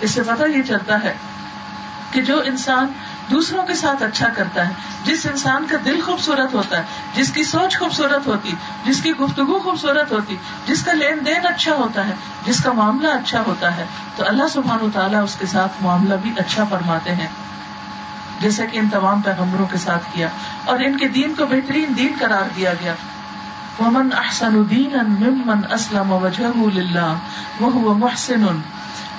اس 0.00 0.10
سے 0.10 0.22
پتہ 0.22 0.42
یہ 0.42 0.62
چلتا 0.62 1.02
ہے 1.02 1.14
کہ 2.10 2.22
جو 2.22 2.40
انسان 2.44 2.86
دوسروں 3.30 3.62
کے 3.62 3.74
ساتھ 3.74 4.02
اچھا 4.02 4.28
کرتا 4.28 4.68
ہے، 4.68 4.72
جس 5.04 5.26
انسان 5.26 5.66
کا 5.70 5.76
دل 5.84 6.00
خوبصورت 6.00 6.54
ہوتا 6.54 6.78
ہے، 6.78 6.82
جس 7.14 7.32
کی 7.32 7.44
سوچ 7.44 7.78
خوبصورت 7.78 8.26
ہوتی، 8.26 8.52
جس 8.84 9.02
کی 9.02 9.12
گفتگو 9.12 9.58
خوبصورت 9.58 10.12
ہوتی، 10.12 10.36
جس 10.66 10.84
کا 10.84 10.92
لین 10.92 11.26
دین 11.26 11.46
اچھا 11.46 11.74
ہوتا 11.74 12.08
ہے، 12.08 12.14
جس 12.46 12.62
کا 12.62 12.72
معاملہ 12.72 13.08
اچھا 13.08 13.42
ہوتا 13.46 13.76
ہے، 13.76 13.84
تو 14.16 14.24
اللہ 14.26 14.48
سبحان 14.52 14.82
و 14.82 14.88
تعالیٰ 14.92 15.22
اس 15.22 15.34
کے 15.34 15.46
ساتھ 15.46 15.82
معاملہ 15.82 16.14
بھی 16.22 16.32
اچھا 16.36 16.64
فرماتے 16.64 17.14
ہیں۔ 17.14 17.28
جیسے 18.40 18.66
کہ 18.66 18.78
ان 18.78 18.88
تمام 18.88 19.20
پیغمبروں 19.20 19.66
کے 19.66 19.78
ساتھ 19.78 20.04
کیا، 20.12 20.28
اور 20.64 20.78
ان 20.78 20.98
کے 20.98 21.08
دین 21.08 21.34
کو 21.34 21.46
بہترین 21.46 21.92
دین 21.96 22.14
قرار 22.18 22.48
دیا 22.56 22.72
گیا۔ 22.80 22.94
ومن 23.80 24.08
احسن 24.16 24.62
دین 24.70 24.96
ممن 25.20 25.72
اسلم 25.72 26.12
وجہ 26.12 26.46
وہ 27.60 27.94
محسن۔ 27.94 28.60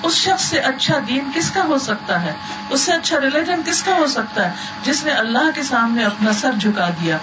اس 0.02 0.12
شخص 0.12 0.44
سے 0.44 0.58
اچھا 0.58 0.98
دین 1.08 1.30
کس 1.34 1.50
کا 1.50 1.64
ہو 1.64 1.78
سکتا 1.78 2.22
ہے؟ 2.22 2.32
اس 2.70 2.80
سے 2.80 2.92
اچھا 2.92 3.20
ریلیجن 3.20 3.60
کس 3.66 3.82
کا 3.82 3.92
ہو 3.94 4.06
سکتا 4.06 4.44
ہے؟ 4.44 4.52
جس 4.82 5.04
نے 5.04 5.10
اللہ 5.10 5.50
کے 5.54 5.62
سامنے 5.62 6.04
اپنا 6.04 6.32
سر 6.32 6.52
جھکا 6.52 6.88
دیا۔ 6.88 7.18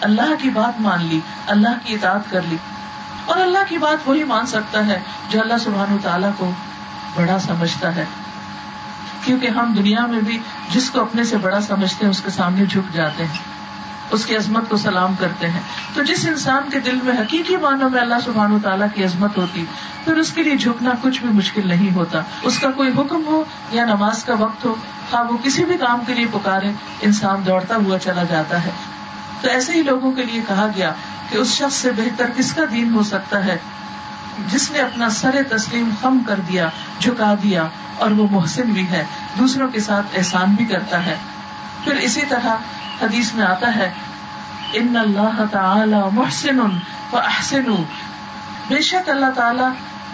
اللہ 0.00 0.34
کی 0.38 0.50
بات 0.50 0.80
مان 0.80 1.04
لی، 1.04 1.20
اللہ 1.46 1.68
کی 1.84 1.94
اطاعت 1.94 2.30
کر 2.30 2.42
لی۔ 2.42 2.56
اور 3.24 3.38
اللہ 3.38 3.58
کی 3.68 3.78
بات 3.78 4.08
وہی 4.08 4.24
مان 4.24 4.46
سکتا 4.46 4.86
ہے 4.86 5.00
جو 5.30 5.40
اللہ 5.40 5.58
سبحان 5.60 5.96
تعالیٰ 6.02 6.30
کو 6.36 6.50
بڑا 7.14 7.38
سمجھتا 7.38 7.96
ہے۔ 7.96 8.04
کیونکہ 9.24 9.46
ہم 9.46 9.74
دنیا 9.76 10.06
میں 10.06 10.20
بھی 10.20 10.38
جس 10.70 10.90
کو 10.90 11.00
اپنے 11.00 11.24
سے 11.24 11.36
بڑا 11.36 11.60
سمجھتے 11.60 12.04
ہیں، 12.04 12.10
اس 12.10 12.22
کے 12.22 12.30
سامنے 12.30 12.66
جھک 12.66 12.94
جاتے 12.94 13.24
ہیں۔ 13.24 13.55
اس 14.10 14.26
کی 14.26 14.36
عظمت 14.36 14.68
کو 14.68 14.76
سلام 14.76 15.14
کرتے 15.18 15.48
ہیں۔ 15.48 15.60
تو 15.94 16.02
جس 16.02 16.28
انسان 16.28 16.70
کے 16.70 16.80
دل 16.80 16.98
میں 17.02 17.12
حقیقی 17.12 17.56
معنوں 17.56 17.90
میں 17.90 18.00
اللہ 18.00 18.14
سبحان 18.24 18.52
و 18.52 18.58
تعالیٰ 18.62 18.86
کی 18.94 19.04
عظمت 19.04 19.38
ہوتی، 19.38 19.64
پھر 20.04 20.16
اس 20.16 20.32
کے 20.32 20.42
لیے 20.42 20.56
جھکنا 20.56 20.90
کچھ 21.02 21.20
بھی 21.20 21.28
مشکل 21.28 21.68
نہیں 21.68 21.94
ہوتا۔ 21.94 22.20
اس 22.42 22.58
کا 22.58 22.70
کوئی 22.70 22.90
حکم 22.98 23.26
ہو 23.26 23.44
یا 23.70 23.84
نماز 23.84 24.24
کا 24.24 24.34
وقت 24.34 24.64
ہو 24.64 24.74
ہاں 25.12 25.24
وہ 25.24 25.36
کسی 25.42 25.64
بھی 25.64 25.76
کام 25.76 26.00
کے 26.06 26.14
لیے 26.14 26.26
پکارے، 26.32 26.70
انسان 27.00 27.42
دوڑتا 27.46 27.76
ہوا 27.76 27.98
چلا 27.98 28.22
جاتا 28.22 28.64
ہے۔ 28.64 28.70
تو 29.40 29.48
ایسے 29.48 29.72
ہی 29.72 29.82
لوگوں 29.82 30.12
کے 30.12 30.24
لیے 30.24 30.40
کہا 30.48 30.68
گیا 30.76 30.92
کہ 31.30 31.36
اس 31.38 31.48
شخص 31.48 31.74
سے 31.74 31.90
بہتر 31.90 32.30
کس 32.36 32.52
کا 32.52 32.62
دین 32.72 32.94
ہو 32.94 33.02
سکتا 33.02 33.44
ہے؟ 33.44 33.58
جس 34.48 34.70
نے 34.70 34.78
اپنا 34.78 35.10
سر 35.10 35.42
تسلیم 35.50 35.90
خم 36.02 36.18
کر 36.26 36.40
دیا، 36.48 36.68
جھکا 36.98 37.34
دیا 37.42 37.66
اور 37.98 38.10
وہ 38.10 38.26
محسن 38.30 38.62
بھی 38.62 38.90
ہے، 38.90 39.04
دوسروں 39.38 39.68
کے 39.68 39.80
ساتھ 39.80 40.06
احسان 40.14 40.54
بھی 40.54 40.64
کرتا 40.64 41.06
ہے۔ 41.06 41.16
پھر 41.86 41.96
اسی 41.96 42.20
طرح 42.28 42.56
حدیث 43.02 43.34
میں 43.34 43.46
آتا 43.46 43.76
ہے، 43.76 43.90
ان 44.72 44.96
اللہ 44.96 45.44
تعالی 45.50 45.96
محسن 46.12 46.60
و 47.12 47.16
احسن. 47.16 47.64
بے 48.68 48.80
شک 48.80 49.10
اللہ 49.10 49.30
تعالی 49.34 49.64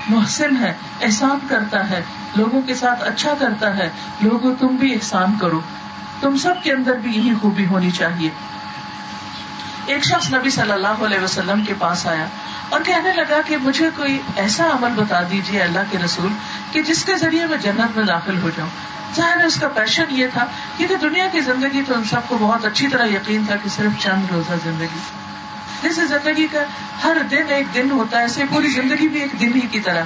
محسن 0.09 0.57
ہے، 0.57 0.75
احسان 1.03 1.39
کرتا 1.49 1.91
ہے، 1.91 2.03
لوگوں 2.37 2.63
کے 2.63 2.75
ساتھ 2.75 3.05
اچھا 3.05 3.35
کرتا 3.39 3.77
ہے، 3.77 3.91
لوگوں 4.21 4.55
تم 4.59 4.67
بھی 4.67 4.95
احسان 4.95 5.39
کرو۔ 5.41 5.61
تم 6.21 6.37
سب 6.37 6.55
کے 6.63 6.73
اندر 6.73 6.95
بھی 6.95 7.11
یہی 7.11 7.35
خوبی 7.41 7.67
ہونی 7.67 7.91
چاہیے۔ 7.91 8.31
ایک 9.87 10.05
شخص 10.05 10.35
نبی 10.35 10.51
صلی 10.51 10.73
اللہ 10.73 11.05
علیہ 11.05 11.21
وسلم 11.21 11.65
کے 11.65 11.75
پاس 11.79 12.07
آیا 12.07 12.27
اور 12.69 12.81
کہنے 12.81 13.13
لگا 13.13 13.41
کہ 13.47 13.57
مجھے 13.57 13.91
کوئی 13.97 14.21
ایسا 14.37 14.65
عمل 14.65 14.91
بتا 14.97 15.21
دیجیے 15.31 15.63
اللہ 15.63 15.79
کے 15.91 15.99
رسول 16.05 16.33
کہ 16.73 16.83
جس 16.83 17.05
کے 17.05 17.17
ذریعے 17.17 17.47
میں 17.47 17.59
جنت 17.59 17.97
میں 17.97 18.05
داخل 18.05 18.43
ہو 18.43 18.51
جاؤں۔ 18.57 18.71
ظاہر 19.17 19.45
اس 19.45 19.61
کا 19.61 19.69
پیشن 19.69 20.05
یہ 20.11 20.27
تھا 20.33 20.47
کیونکہ 20.77 20.97
دنیا 20.97 21.29
کی 21.33 21.41
زندگی 21.41 21.83
تو 21.87 21.95
ان 21.95 22.05
سب 22.05 22.21
کو 22.29 22.39
بہت 22.41 22.65
اچھی 22.65 22.89
طرح 22.89 23.07
یقین 23.07 23.45
تھا 23.47 23.57
کہ 23.57 23.69
صرف 23.69 24.03
چند 24.03 24.33
روزہ 24.33 24.53
زندگی۔ 24.65 24.99
جیسے 25.83 26.07
زندگی 26.07 26.47
کا 26.47 26.59
ہر 27.05 27.17
دن 27.31 27.43
ایک 27.49 27.75
دن 27.75 27.91
ہوتا 27.91 28.17
ہے 28.17 28.23
ایسے 28.23 28.45
پوری 28.51 28.69
زندگی 28.69 29.09
بھی 29.09 29.21
ایک 29.21 29.41
دن 29.41 29.53
ہی 29.55 29.61
کی 29.61 29.81
طرح۔ 29.81 30.05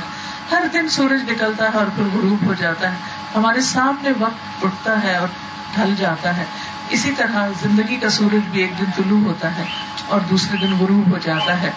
ہر 0.50 0.64
دن 0.72 0.88
سورج 0.88 1.30
نکلتا 1.30 1.64
ہے 1.64 1.78
اور 1.78 1.86
پھر 1.96 2.04
غروب 2.04 2.46
ہو 2.46 2.54
جاتا 2.54 2.90
ہے۔ 2.90 2.96
ہمارے 3.34 3.60
سامنے 3.60 4.10
وقت 4.18 4.64
اٹھتا 4.64 5.02
ہے 5.02 5.16
اور 5.16 5.28
ڈھل 5.74 5.94
جاتا 5.98 6.36
ہے۔ 6.36 6.44
اسی 6.88 7.12
طرح 7.16 7.48
زندگی 7.62 7.96
کا 7.96 8.10
سورج 8.10 8.42
بھی 8.50 8.60
ایک 8.60 8.78
دن 8.78 8.84
طلوع 8.96 9.20
ہوتا 9.20 9.56
ہے 9.58 9.64
اور 10.08 10.20
دوسرے 10.20 10.56
دن 10.56 10.72
غروب 10.72 11.12
ہو 11.12 11.18
جاتا 11.18 11.60
ہے۔ 11.60 11.70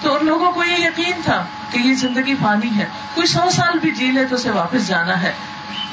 تو 0.00 0.16
ان 0.16 0.26
لوگوں 0.26 0.52
کو 0.52 0.64
یہ 0.64 0.86
یقین 0.86 1.20
تھا 1.24 1.44
کہ 1.70 1.78
یہ 1.78 1.94
زندگی 1.94 2.34
پانی 2.34 2.76
ہے۔ 2.76 2.84
کوئی 3.14 3.26
سو 3.26 3.50
سال 3.52 3.78
بھی 3.78 3.90
جی 3.90 4.10
لے 4.10 4.24
تو 4.24 4.34
اسے 4.34 4.50
واپس 4.50 4.86
جانا 4.86 5.22
ہے۔ 5.22 5.32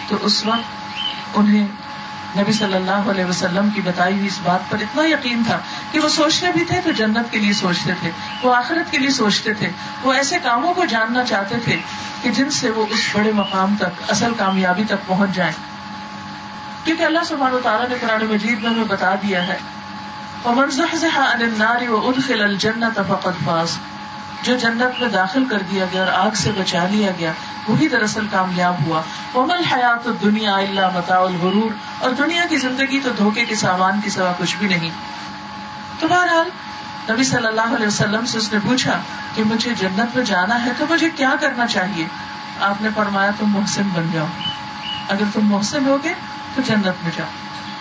تو 0.07 0.17
اس 0.21 0.45
وقت 0.45 0.78
انہیں 1.35 1.67
نبی 2.35 2.51
صلی 2.51 2.73
اللہ 2.73 3.09
علیہ 3.09 3.25
وسلم 3.25 3.69
کی 3.69 3.81
بتائی 3.81 4.13
ہوئی 4.13 4.27
اس 4.27 4.39
بات 4.43 4.71
پر 4.71 4.77
اتنا 4.81 5.03
یقین 5.05 5.43
تھا 5.47 5.59
کہ 5.91 5.99
وہ 5.99 6.09
سوچتے 6.09 6.47
بھی 6.53 6.63
تھے 6.63 6.81
تو 6.83 6.91
جنت 6.91 7.31
کے 7.31 7.39
لیے 7.39 7.53
سوچتے 7.53 7.93
تھے، 7.99 8.11
وہ 8.43 8.55
آخرت 8.55 8.91
کے 8.91 8.97
لیے 8.97 9.09
سوچتے 9.09 9.53
تھے، 9.53 9.69
وہ 10.03 10.13
ایسے 10.13 10.37
کاموں 10.43 10.73
کو 10.73 10.85
جاننا 10.85 11.25
چاہتے 11.25 11.55
تھے 11.63 11.79
کہ 12.21 12.31
جن 12.31 12.49
سے 12.49 12.69
وہ 12.69 12.85
اس 12.89 13.09
بڑے 13.13 13.31
مقام 13.31 13.75
تک، 13.79 14.11
اصل 14.11 14.33
کامیابی 14.37 14.83
تک 14.83 15.07
پہنچ 15.07 15.29
جائیں۔ 15.31 15.53
کیونکہ 16.83 17.03
اللہ 17.03 17.19
سبحانہ 17.27 17.55
و 17.55 17.59
تعالیٰ 17.63 17.89
نے 17.89 17.95
قرآن 18.01 18.25
مجید 18.25 18.63
میں 18.63 18.69
ہمیں 18.69 18.83
بتا 18.83 19.15
دیا 19.15 19.47
ہے 19.47 19.57
جو 24.43 24.57
جنت 24.57 25.01
میں 25.01 25.09
داخل 25.09 25.45
کر 25.45 25.57
دیا 25.71 25.85
گیا 25.93 26.05
اور 26.05 26.25
آگ 26.25 26.31
سے 26.31 26.51
بچا 26.51 26.87
لیا 26.91 27.11
گیا، 27.19 27.31
وہی 27.67 27.87
دراصل 27.87 28.27
کامیاب 28.31 28.75
ہوا۔ 28.85 29.01
ومل 29.35 29.63
حیات 29.63 30.07
دنیا 30.21 30.55
اللہ 30.55 30.89
متا 30.93 31.17
الغرور۔ 31.17 31.71
اور 31.99 32.11
دنیا 32.11 32.45
کی 32.49 32.57
زندگی 32.57 32.99
تو 32.99 33.09
دھوکے 33.17 33.45
کے 33.45 33.55
سامان 33.55 34.01
کی 34.01 34.09
سوا 34.09 34.33
کچھ 34.37 34.57
بھی 34.57 34.67
نہیں۔ 34.67 34.89
تو 35.99 36.07
بہرحال، 36.07 36.49
نبی 37.13 37.23
صلی 37.23 37.47
اللہ 37.47 37.75
علیہ 37.75 37.87
وسلم 37.87 38.25
سے 38.25 38.37
اس 38.37 38.53
نے 38.53 38.59
پوچھا 38.67 39.01
کہ 39.35 39.43
مجھے 39.43 39.73
جنت 39.73 40.15
میں 40.15 40.25
جانا 40.25 40.65
ہے 40.65 40.71
تو 40.77 40.85
مجھے 40.89 41.09
کیا 41.09 41.35
کرنا 41.39 41.67
چاہیے؟ 41.67 42.07
آپ 42.59 42.81
نے 42.81 42.89
فرمایا، 42.95 43.31
تم 43.39 43.49
محسن 43.49 43.89
بن 43.93 44.09
جاؤ۔ 44.13 44.27
اگر 45.09 45.23
تم 45.33 45.41
محسن 45.43 45.85
ہوگے 45.85 46.13
تو 46.55 46.61
جنت 46.61 47.03
میں 47.03 47.11
جاؤ۔ 47.17 47.27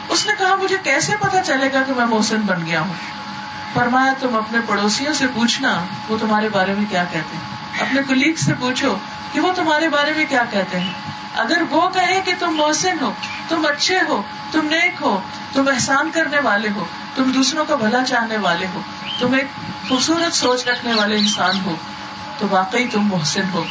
اس 0.08 0.26
نے 0.26 0.32
کہا، 0.38 0.54
مجھے 0.54 0.76
کیسے 0.82 1.12
پتا 1.20 1.42
چلے 1.42 1.72
گا 1.72 1.82
کہ 1.86 1.92
میں 1.96 2.06
محسن 2.06 2.40
بن 2.40 2.66
گیا 2.66 2.80
ہوں؟ 2.80 2.92
فرمایا 3.74 4.12
تم 4.20 4.36
اپنے 4.36 4.58
پڑوسیوں 4.66 5.14
سے 5.14 5.26
پوچھنا 5.34 5.84
وہ 6.08 6.18
تمہارے 6.20 6.48
بارے 6.48 6.74
میں 6.74 6.84
کیا 6.90 7.04
کہتے 7.04 7.36
ہیں۔ 7.36 7.58
اپنے 7.80 8.00
کلیگ 8.08 8.34
سے 8.34 8.54
پوچھو 8.60 8.96
کہ 9.32 9.40
وہ 9.40 9.52
تمہارے 9.56 9.88
بارے 9.88 10.12
میں 10.16 10.24
کیا 10.28 10.44
کہتے 10.50 10.80
ہیں۔ 10.80 10.92
اگر 11.34 11.62
وہ 11.70 11.88
کہے 11.88 12.22
کہ 12.24 12.32
تم 12.38 12.56
محسن 12.56 12.96
ہو، 13.00 13.12
تم 13.48 13.66
اچھے 13.66 13.98
ہو، 14.08 14.22
تم 14.52 14.66
نیک 14.66 15.02
ہو، 15.02 15.20
تم 15.52 15.68
احسان 15.68 16.10
کرنے 16.14 16.40
والے 16.40 16.68
ہو، 16.76 16.84
تم 17.14 17.22
دوسروں 17.22 17.64
کا 17.64 17.76
بھلا 17.76 18.04
چاہنے 18.04 18.36
والے 18.36 18.66
ہو، 18.74 18.80
تم 19.18 19.34
ایک 19.34 19.46
خوبصورت 19.88 20.32
سوچ 20.32 20.66
رکھنے 20.66 20.94
والے 20.94 21.16
انسان 21.16 21.60
ہو، 21.64 21.74
تو 22.38 22.46
واقعی 22.50 22.86
تم 22.86 23.06
محسن 23.06 23.42
ہو۔ 23.52 23.64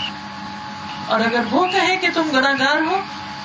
اور 1.05 1.19
اگر 1.19 1.43
وہ 1.51 1.67
کہے 1.67 1.97
کہ 1.97 2.07
تم 2.13 2.23
گناگار 2.33 2.81
ہو، 2.81 3.01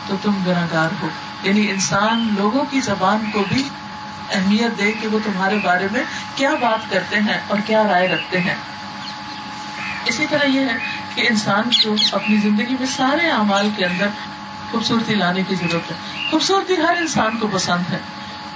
تو 0.06 0.16
تم 0.22 0.32
گناگار 0.46 0.88
ہو۔ 1.02 1.08
یعنی 1.42 1.70
انسان 1.70 2.34
لوگوں 2.38 2.64
کی 2.70 2.80
زبان 2.80 3.30
کو 3.32 3.44
بھی 3.48 3.68
اہمیت 4.32 4.78
دے 4.78 4.92
کہ 4.92 5.08
وہ 5.08 5.18
تمہارے 5.24 5.58
بارے 5.64 5.88
میں 5.92 6.02
کیا 6.34 6.54
بات 6.60 6.90
کرتے 6.90 7.16
ہیں 7.16 7.40
اور 7.46 7.58
کیا 7.66 7.82
رائے 7.82 8.08
رکھتے 8.08 8.40
ہیں۔ 8.40 8.54
اسی 10.04 10.26
طرح 10.30 10.46
یہ 10.46 10.60
ہے 10.60 10.76
کہ 11.14 11.26
انسان 11.30 11.62
کو 11.84 11.94
اپنی 12.12 12.36
زندگی 12.36 12.74
میں 12.78 12.86
سارے 12.86 13.30
اعمال 13.30 13.70
کے 13.76 13.84
اندر 13.84 14.06
خوبصورتی 14.70 15.14
لانے 15.14 15.42
کی 15.48 15.54
ضرورت 15.54 15.90
ہے۔ 15.90 16.26
خوبصورتی 16.30 16.76
ہر 16.76 16.96
انسان 16.96 17.38
کو 17.38 17.48
پسند 17.52 17.92
ہے۔ 17.92 17.98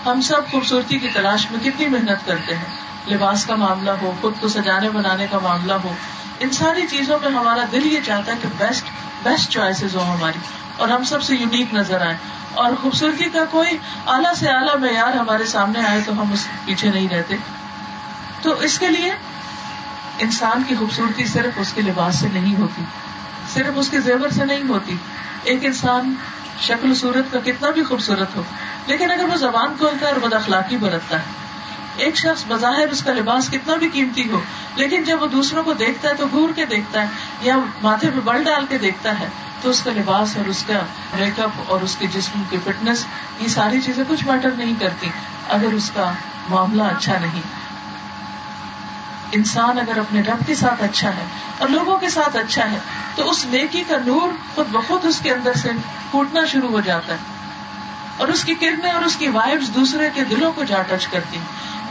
ہم 0.06 0.20
سب 0.20 0.50
خوبصورتی 0.50 0.98
کی 0.98 1.08
تلاش 1.08 1.50
میں 1.50 1.60
کتنی 1.60 1.86
محنت 1.86 2.26
کرتے 2.26 2.54
ہیں۔ 2.54 2.86
لباس 3.08 3.46
کا 3.46 3.54
معاملہ 3.54 3.90
ہو، 3.90 4.12
خود 4.20 4.32
کو 4.40 4.48
سجانے 4.48 4.90
بنانے 4.90 5.26
کا 5.30 5.38
معاملہ 5.38 5.72
ہو، 5.72 5.94
ان 6.40 6.50
ساری 6.50 6.86
چیزوں 6.86 7.18
میں 7.22 7.30
ہمارا 7.30 7.64
دل 7.72 7.92
یہ 7.92 8.00
چاہتا 8.06 8.32
ہے 8.32 8.36
کہ 8.42 8.48
بیسٹ 8.58 8.86
بیسٹ 9.28 9.50
چوائسیز 9.50 9.96
ہو 9.96 10.14
ہماری۔ 10.14 10.38
اور 10.76 10.88
ہم 10.88 11.04
سب 11.04 11.22
سے 11.22 11.34
یونیک 11.34 11.74
نظر 11.74 12.00
آئے۔ 12.00 12.16
اور 12.54 12.72
خوبصورتی 12.82 13.24
کا 13.24 13.44
کوئی 13.50 13.78
اعلیٰ 14.06 14.34
سے 14.34 14.48
اعلیٰ 14.48 14.76
معیار 14.76 15.12
ہمارے 15.12 15.44
سامنے 15.44 15.86
آئے 15.86 16.00
تو 16.06 16.12
ہم 16.12 16.32
اس 16.32 16.48
پیچھے 16.64 16.90
نہیں 16.90 17.08
رہتے۔ 17.08 17.36
تو 18.42 18.52
اس 18.52 18.78
کے 18.78 18.88
لیے 18.90 19.12
انسان 20.18 20.62
کی 20.68 20.74
خوبصورتی 20.78 21.24
صرف 21.24 21.54
اس 21.56 21.72
کے 21.72 21.82
لباس 21.82 22.18
سے 22.18 22.28
نہیں 22.32 22.60
ہوتی۔ 22.60 22.84
صرف 23.54 23.72
اس 23.76 23.88
کے 23.88 24.00
زیور 24.00 24.28
سے 24.28 24.44
نہیں 24.44 24.68
ہوتی۔ 24.68 24.96
ایک 25.42 25.64
انسان 25.64 26.14
شکل 26.60 26.94
صورت 26.94 27.32
کا 27.32 27.38
کتنا 27.44 27.70
بھی 27.70 27.84
خوبصورت 27.84 28.36
ہو، 28.36 28.42
لیکن 28.86 29.10
اگر 29.10 29.24
وہ 29.24 29.36
زبان 29.36 29.74
کھولتا 29.78 30.06
ہے 30.06 30.12
اور 30.12 30.20
بد 30.20 30.32
اخلاقی 30.32 30.76
برتتا 30.76 31.18
ہے 31.18 31.45
ایک 31.96 32.16
شخص 32.16 32.44
بظاہر 32.48 32.88
اس 32.92 33.02
کا 33.02 33.12
لباس 33.12 33.48
کتنا 33.50 33.74
بھی 33.76 33.88
قیمتی 33.92 34.28
ہو، 34.30 34.40
لیکن 34.76 35.02
جب 35.02 35.22
وہ 35.22 35.26
دوسروں 35.26 35.62
کو 35.64 35.72
دیکھتا 35.74 36.08
ہے 36.08 36.14
تو 36.14 36.26
گور 36.32 36.52
کے 36.56 36.66
دیکھتا 36.66 37.02
ہے 37.02 37.06
یا 37.42 37.56
ماتھے 37.82 38.10
پہ 38.10 38.20
بل 38.24 38.42
ڈال 38.44 38.66
کے 38.68 38.78
دیکھتا 38.78 39.18
ہے، 39.20 39.28
تو 39.62 39.70
اس 39.70 39.80
کا 39.82 39.90
لباس 39.96 40.36
اور 40.36 40.48
اس 40.48 40.62
کا 40.62 40.80
میک 41.14 41.40
اپ 41.40 41.60
اور 41.66 41.80
اس 41.80 41.96
کے 41.96 42.06
جسم 42.14 42.42
کی 42.50 42.56
فٹنس، 42.64 43.04
یہ 43.40 43.48
ساری 43.48 43.80
چیزیں 43.80 44.02
کچھ 44.08 44.26
میٹر 44.26 44.50
نہیں 44.56 44.74
کرتی، 44.80 45.08
اگر 45.48 45.72
اس 45.72 45.90
کا 45.90 46.12
معاملہ 46.48 46.82
اچھا 46.82 47.18
نہیں۔ 47.20 47.54
انسان 49.32 49.78
اگر 49.78 49.98
اپنے 49.98 50.20
رب 50.20 50.46
کے 50.46 50.54
ساتھ 50.54 50.82
اچھا 50.82 51.08
ہے 51.16 51.24
اور 51.58 51.68
لوگوں 51.68 51.96
کے 51.98 52.08
ساتھ 52.08 52.36
اچھا 52.36 52.70
ہے، 52.70 52.78
تو 53.14 53.30
اس 53.30 53.44
نیکی 53.46 53.82
کا 53.88 53.96
نور 54.06 54.36
خود 54.54 54.66
بخود 54.70 55.04
اس 55.04 55.20
کے 55.20 55.32
اندر 55.32 55.54
سے 55.54 55.70
پھوٹنا 56.10 56.44
شروع 56.44 56.68
ہو 56.68 56.80
جاتا 56.80 57.12
ہے 57.12 57.34
اور 58.16 58.28
اس 58.28 58.44
کی 58.44 58.54
کرنیں 58.54 58.90
اور 58.90 59.02
اس 59.02 59.16
کی 59.16 59.28
وائبس 59.28 59.74
دوسرے 59.74 60.08
کے 60.14 60.24
دلوں 60.24 60.52
کو 60.52 60.64
جا 60.64 60.82
ٹچ 60.82 61.06
کرتی 61.06 61.38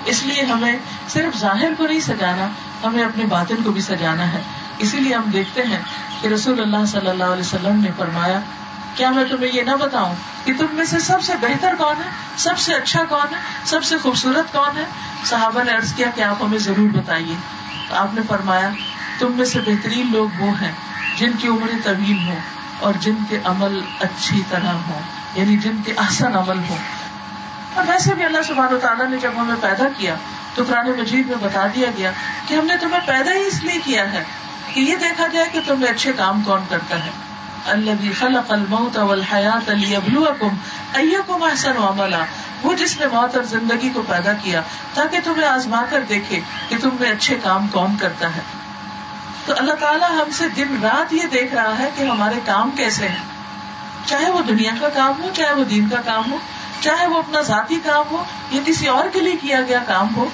اس 0.06 0.24
لیے 0.24 0.44
ہمیں 0.44 0.78
صرف 1.10 1.38
ظاہر 1.38 1.74
کو 1.78 1.88
نہیں 1.88 2.00
سجانا، 2.00 2.48
ہمیں 2.84 3.04
اپنے 3.04 3.26
باطن 3.26 3.56
کو 3.64 3.72
بھی 3.72 3.82
سجانا 3.82 4.34
ہے۔ 4.34 4.42
اسی 4.78 5.00
لیے 5.00 5.16
ہم 5.16 5.30
دیکھتے 5.34 5.64
ہیں 5.64 5.80
کہ 6.22 6.28
رسول 6.28 6.62
اللہ 6.62 6.86
صلی 6.88 7.08
اللہ 7.08 7.24
علیہ 7.24 7.42
وسلم 7.42 7.80
نے 7.84 7.90
فرمایا، 7.98 8.40
کیا 8.96 9.10
میں 9.10 9.24
تمہیں 9.24 9.52
یہ 9.54 9.62
نہ 9.62 9.72
بتاؤں 9.72 10.16
کہ 10.44 10.54
تم 10.58 10.66
میں 10.72 10.86
سے 10.86 11.00
سب 11.00 11.22
سے 11.22 11.34
بہتر 11.42 11.76
کون 11.78 11.96
ہے؟ 12.06 12.10
سب 12.38 12.58
سے 12.58 12.74
اچھا 12.74 13.04
کون 13.04 13.36
ہے؟ 13.36 13.40
سب 13.66 13.84
سے 13.84 13.98
خوبصورت 13.98 14.54
کون 14.54 14.78
ہے؟ 14.78 14.86
صحابہ 15.26 15.64
نے 15.64 15.72
ارض 15.72 15.94
کیا 15.94 16.08
کہ 16.16 16.22
آپ 16.22 16.44
ہمیں 16.44 16.58
ضرور 16.58 16.90
بتائیے۔ 16.90 17.36
تو 17.90 17.96
آپ 17.96 18.14
نے 18.14 18.22
فرمایا، 18.28 18.70
تم 19.20 19.32
میں 19.32 19.46
سے 19.46 19.60
بہترین 19.60 20.12
لوگ 20.12 20.42
وہ 20.42 20.62
ہیں 20.62 20.72
جن 21.18 21.32
کی 21.32 21.48
عمریں 21.48 21.80
طویل 21.84 22.28
ہوں 22.28 22.40
اور 22.80 22.94
جن 23.00 23.16
کے 23.30 23.40
عمل 23.44 23.82
اچھی 24.00 24.42
طرح 24.50 24.72
ہوں 24.72 25.02
یعنی 25.36 25.58
جن 25.58 25.82
کے 25.86 25.94
احسن 25.98 26.36
عمل 26.36 26.60
ہوں۔ 26.70 26.78
اور 27.76 27.86
ویسے 27.88 28.14
بھی 28.14 28.26
اللہ 28.26 28.42
سبحانہ 28.48 28.76
و 28.76 28.80
تعالیٰ 28.80 29.08
نے 29.08 29.18
جب 29.18 29.32
ہمیں 29.38 29.56
پیدا 29.62 29.84
کیا 29.98 30.16
تو 30.56 30.64
قرآن 30.68 30.92
مجید 30.92 31.28
میں 31.28 31.36
بتا 31.42 31.68
دیا 31.76 31.90
گیا 31.98 32.12
کہ 32.48 32.54
ہم 32.54 32.66
نے 32.66 32.78
تمہیں 32.78 33.02
پیدا 33.06 33.34
ہی 33.34 33.48
اس 33.48 33.64
لیے 33.64 33.80
کیا 33.84 34.12
ہے 34.12 34.24
کہ 34.74 34.80
یہ 34.80 34.96
دیکھا 34.96 35.28
جائے 35.28 35.50
کہ 35.52 35.60
تمہیں 35.66 35.94
اچھے 35.94 36.14
کام 36.14 36.42
کون 36.42 36.62
کرتا 36.70 37.06
ہے۔ 37.06 37.10
الذي 37.66 38.12
خلق 38.12 38.52
الموت 38.52 38.98
والحیات 38.98 39.70
لیبلوکم 39.70 40.48
ایکم 40.94 41.44
احسن 41.44 41.78
عملا۔ 41.78 42.26
وہ 42.64 42.74
جس 42.74 43.00
نے 43.00 43.06
موت 43.06 43.36
اور 43.36 43.44
زندگی 43.44 43.90
کو 43.90 44.04
پیدا 44.08 44.34
کیا 44.34 44.62
تاکہ 44.94 45.20
تمہیں 45.24 45.48
آزما 45.48 45.84
کر 45.90 46.02
دیکھے 46.10 46.40
کہ 46.70 46.78
تم 46.82 46.90
میں 47.00 47.12
اچھے 47.12 47.38
کام 47.44 47.68
کون 47.68 47.98
کرتا 48.00 48.36
ہے۔ 48.36 48.42
تو 49.46 49.54
اللہ 49.58 49.74
تعالیٰ 49.74 50.10
ہم 50.10 50.32
سے 50.32 50.50
دن 50.50 50.80
رات 50.82 51.14
یہ 51.14 51.24
دیکھ 51.32 51.54
رہا 51.54 51.80
ہے 51.80 51.90
کہ 51.96 52.04
ہمارے 52.04 52.40
کام 52.46 52.72
کیسے 52.72 53.08
ہیں۔ 53.08 53.24
چاہے 54.06 54.32
وہ 54.32 54.42
دنیا 54.42 54.72
کا 54.82 54.90
کام 54.90 55.24
ہو، 55.24 55.30
چاہے 55.34 55.54
وہ 55.54 55.64
دین 55.64 55.90
کا 55.90 56.02
کام 56.06 56.32
ہو 56.32 56.38
چاہے 56.82 57.08
وہ 57.08 57.18
اپنا 57.18 57.42
ذاتی 57.42 57.80
کام 57.84 58.12
ہو 58.12 58.24
یا 58.52 58.62
کسی 58.66 58.88
اور 58.88 59.06
کے 59.14 59.20
لیے 59.20 59.36
کیا 59.36 59.62
گیا 59.62 59.80
کام 59.88 60.16
ہو، 60.16 60.30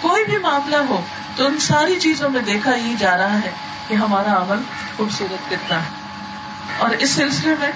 کوئی 0.00 0.24
بھی 0.24 0.38
معاملہ 0.38 0.76
ہو، 0.76 1.00
تو 1.36 1.46
ان 1.46 1.58
ساری 1.58 2.00
چیزوں 2.00 2.30
میں 2.30 2.40
دیکھا 2.40 2.76
ہی 2.76 2.94
جا 2.98 3.16
رہا 3.16 3.34
ہے 3.34 3.50
کہ 3.88 3.94
ہمارا 3.94 4.42
عمل 4.42 4.62
خوبصورت 4.96 5.50
کتنا 5.50 5.76
ہے۔ 5.78 6.06
اور 6.78 6.90
اس 6.90 7.10
سلسلے 7.10 7.54
میں 7.60 7.70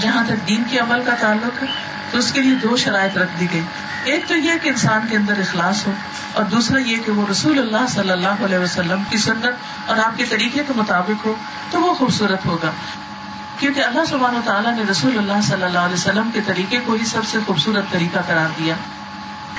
جہاں 0.00 0.24
تک 0.26 0.48
دین 0.48 0.62
کے 0.70 0.78
عمل 0.78 1.02
کا 1.06 1.14
تعلق 1.14 1.62
ہے، 1.62 1.68
تو 2.10 2.18
اس 2.18 2.32
کے 2.32 2.42
لیے 2.42 2.54
دو 2.54 2.76
شرائط 2.76 3.18
رکھ 3.18 3.40
دی 3.40 3.46
گئی۔ 3.52 3.62
ایک 4.04 4.28
تو 4.28 4.36
یہ 4.36 4.52
کہ 4.62 4.68
انسان 4.68 5.06
کے 5.10 5.16
اندر 5.16 5.38
اخلاص 5.38 5.86
ہو، 5.86 5.92
اور 6.32 6.44
دوسرا 6.44 6.78
یہ 6.78 6.96
کہ 7.06 7.12
وہ 7.12 7.26
رسول 7.30 7.58
اللہ 7.58 7.86
صلی 7.88 8.10
اللہ 8.10 8.44
علیہ 8.44 8.58
وسلم 8.58 9.02
کی 9.10 9.18
سنت 9.18 9.90
اور 9.90 9.96
آپ 9.96 10.18
کے 10.18 10.24
طریقے 10.24 10.64
کے 10.66 10.72
مطابق 10.76 11.26
ہو، 11.26 11.34
تو 11.70 11.80
وہ 11.80 11.94
خوبصورت 11.94 12.46
ہوگا۔ 12.46 12.70
کیونکہ 13.60 13.80
اللہ 13.80 14.04
سبحانہ 14.08 14.38
و 14.38 14.40
تعالیٰ 14.44 14.76
نے 14.76 14.82
رسول 14.90 15.18
اللہ 15.18 15.40
صلی 15.42 15.62
اللہ 15.62 15.78
علیہ 15.78 15.94
وسلم 15.94 16.30
کے 16.34 16.40
طریقے 16.46 16.78
کو 16.84 16.92
ہی 16.92 17.04
سب 17.04 17.24
سے 17.26 17.38
خوبصورت 17.46 17.84
طریقہ 17.90 18.18
قرار 18.26 18.48
دیا۔ 18.58 18.74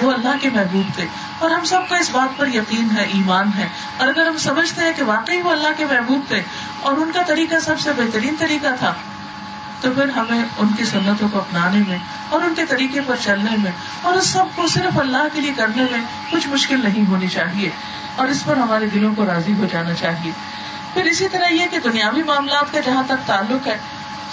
وہ 0.02 0.12
اللہ 0.12 0.28
کے 0.42 0.50
محبوب 0.50 0.96
تھے۔ 0.96 1.08
اور 1.40 1.52
ہم 1.52 1.64
سب 1.64 1.90
کو 1.90 1.96
اس 1.96 2.10
بات 2.12 2.38
پر 2.38 2.48
یقین 2.48 2.88
ہے، 2.98 3.04
ایمان 3.04 3.50
ہے۔ 3.58 3.68
اور 3.98 4.08
اگر 4.08 4.28
ہم 4.28 4.38
سمجھتے 4.38 4.82
ہیں 4.82 4.94
کہ 4.96 5.04
واقعی 5.04 5.42
وہ 5.42 5.52
اللہ 5.52 5.68
کے 5.78 5.86
محبوب 5.86 6.22
تھے 6.28 6.42
اور 6.80 6.98
ان 6.98 7.12
کا 7.14 7.22
طریقہ 7.28 7.60
سب 7.60 7.80
سے 7.80 7.92
بہترین 7.98 8.36
طریقہ 8.40 8.68
تھا، 8.80 8.94
تو 9.82 9.92
پھر 9.92 10.10
ہمیں 10.10 10.46
ان 10.58 10.68
کی 10.78 10.86
سنتوں 10.86 11.30
کو 11.30 11.38
اپنانے 11.38 11.84
میں 11.88 11.98
اور 12.30 12.42
ان 12.42 12.54
کے 12.56 12.66
طریقے 12.66 13.02
پر 13.02 13.16
چلنے 13.22 13.56
میں 13.64 13.72
اور 14.02 14.14
اس 14.14 14.28
سب 14.28 14.46
کو 14.56 14.68
صرف 14.68 15.00
اللہ 15.00 15.28
کے 15.34 15.42
لیے 15.42 15.54
کرنے 15.54 15.86
میں 15.92 16.02
کچھ 16.32 16.48
مشکل 16.48 16.84
نہیں 16.84 17.08
ہونی 17.08 17.28
چاہیے۔ 17.28 17.70
اور 18.16 18.28
اس 18.28 18.46
پر 18.46 18.58
ہمارے 18.58 18.86
دلوں 18.86 19.16
کو 19.16 19.26
راضی 19.26 19.54
ہو 19.54 19.66
جانا 19.72 19.94
چاہیے۔ 19.94 20.32
پھر 20.94 21.06
اسی 21.06 21.28
طرح 21.30 21.48
یہ 21.48 21.66
کہ 21.72 21.80
دنیاوی 21.80 22.24
معاملات 22.24 22.74
کا 22.74 22.80
جہاں 22.80 23.04
تک 23.08 23.28
تعلق 23.28 23.68
ہے، 23.68 23.78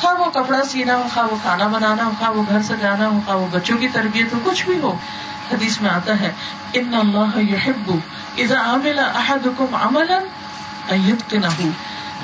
خواہ 0.00 0.14
وہ 0.14 0.24
کپڑا 0.24 0.64
سینا 0.64 0.96
ہو، 0.96 1.02
خواہ 1.14 1.26
وہ 1.26 1.36
کھانا 1.42 1.66
بنانا 1.66 2.04
ہو، 2.04 2.10
خواہ 2.18 2.30
وہ 2.30 2.42
گھر 2.48 2.62
سے 2.62 2.74
جانا 2.80 3.08
ہو، 3.08 3.20
خواہ 3.26 3.36
وہ 3.36 3.46
بچوں 3.50 3.78
کی 3.78 3.88
تربیت 3.88 4.34
ہو، 4.34 4.38
کچھ 4.44 4.64
بھی 4.64 4.78
ہو، 4.78 4.92
حدیث 5.52 5.80
میں 5.80 5.90
آتا 5.90 6.20
ہے، 6.20 6.32
ان 6.72 6.94
اللہ 6.94 7.38
یحب 7.38 7.96
اذا 8.36 8.74
عمل 8.74 8.98
احدکم 8.98 9.74
عملا 9.74 10.18
ان 10.88 11.72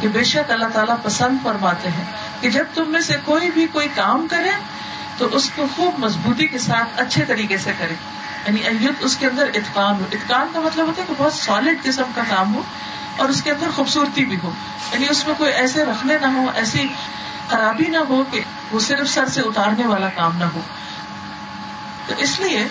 کہ 0.01 0.09
بے 0.09 0.25
شک 0.25 0.51
اللہ 0.51 0.65
تعالیٰ 0.73 0.97
پسند 1.03 1.39
فرماتے 1.43 1.89
ہیں 1.89 2.05
کہ 2.41 2.51
جب 2.51 2.65
تم 2.75 2.85
میں 2.89 3.01
سے 3.01 3.15
کوئی 3.25 3.51
بھی 3.51 3.67
کوئی 3.73 3.89
کام 3.95 4.27
کرے، 4.31 4.51
تو 5.19 5.29
اس 5.33 5.51
کو 5.51 5.67
خوب 5.77 5.99
مضبوطی 5.99 6.47
کے 6.47 6.59
ساتھ 6.59 7.01
اچھے 7.01 7.25
طریقے 7.25 7.59
سے 7.59 7.73
کرے۔ 7.79 7.95
یعنی 8.47 8.61
ایت 8.61 8.95
اس 9.01 9.17
کے 9.17 9.27
اندر 9.27 9.51
اتقان 9.55 9.95
ہو۔ 9.95 10.05
اتقان 10.13 10.47
کا 10.53 10.61
مطلب 10.61 10.87
ہوتا 10.87 11.03
ہے 11.03 11.07
کہ 11.07 11.15
بہت 11.19 11.33
سالڈ 11.33 11.83
قسم 11.83 12.03
کا 12.15 12.23
کام 12.29 12.55
ہو۔ 12.55 12.63
اور 13.17 13.29
اس 13.29 13.43
کے 13.43 13.51
اندر 13.51 13.67
خوبصورتی 13.77 14.25
بھی 14.25 14.37
ہو۔ 14.43 14.51
یعنی 14.93 15.07
اس 15.11 15.27
میں 15.27 15.35
کوئی 15.35 15.53
ایسے 15.53 15.85
رکھنے 15.85 16.19
نہ 16.19 16.27
ہو، 16.27 16.47
ایسی 16.55 16.89
خرابی 17.49 17.85
نہ 17.85 17.99
ہو 18.09 18.25
کہ 18.31 18.41
وہ 18.71 18.81
صرف 18.81 19.09
سر 19.09 19.29
سے 19.29 19.41
اتارنے 19.41 19.87
والا 19.87 20.09
کام 20.09 20.37
نہ 20.37 20.45
ہو۔ 20.45 20.61
تو 22.07 22.15
اس 22.19 22.41
لیے 22.41 22.69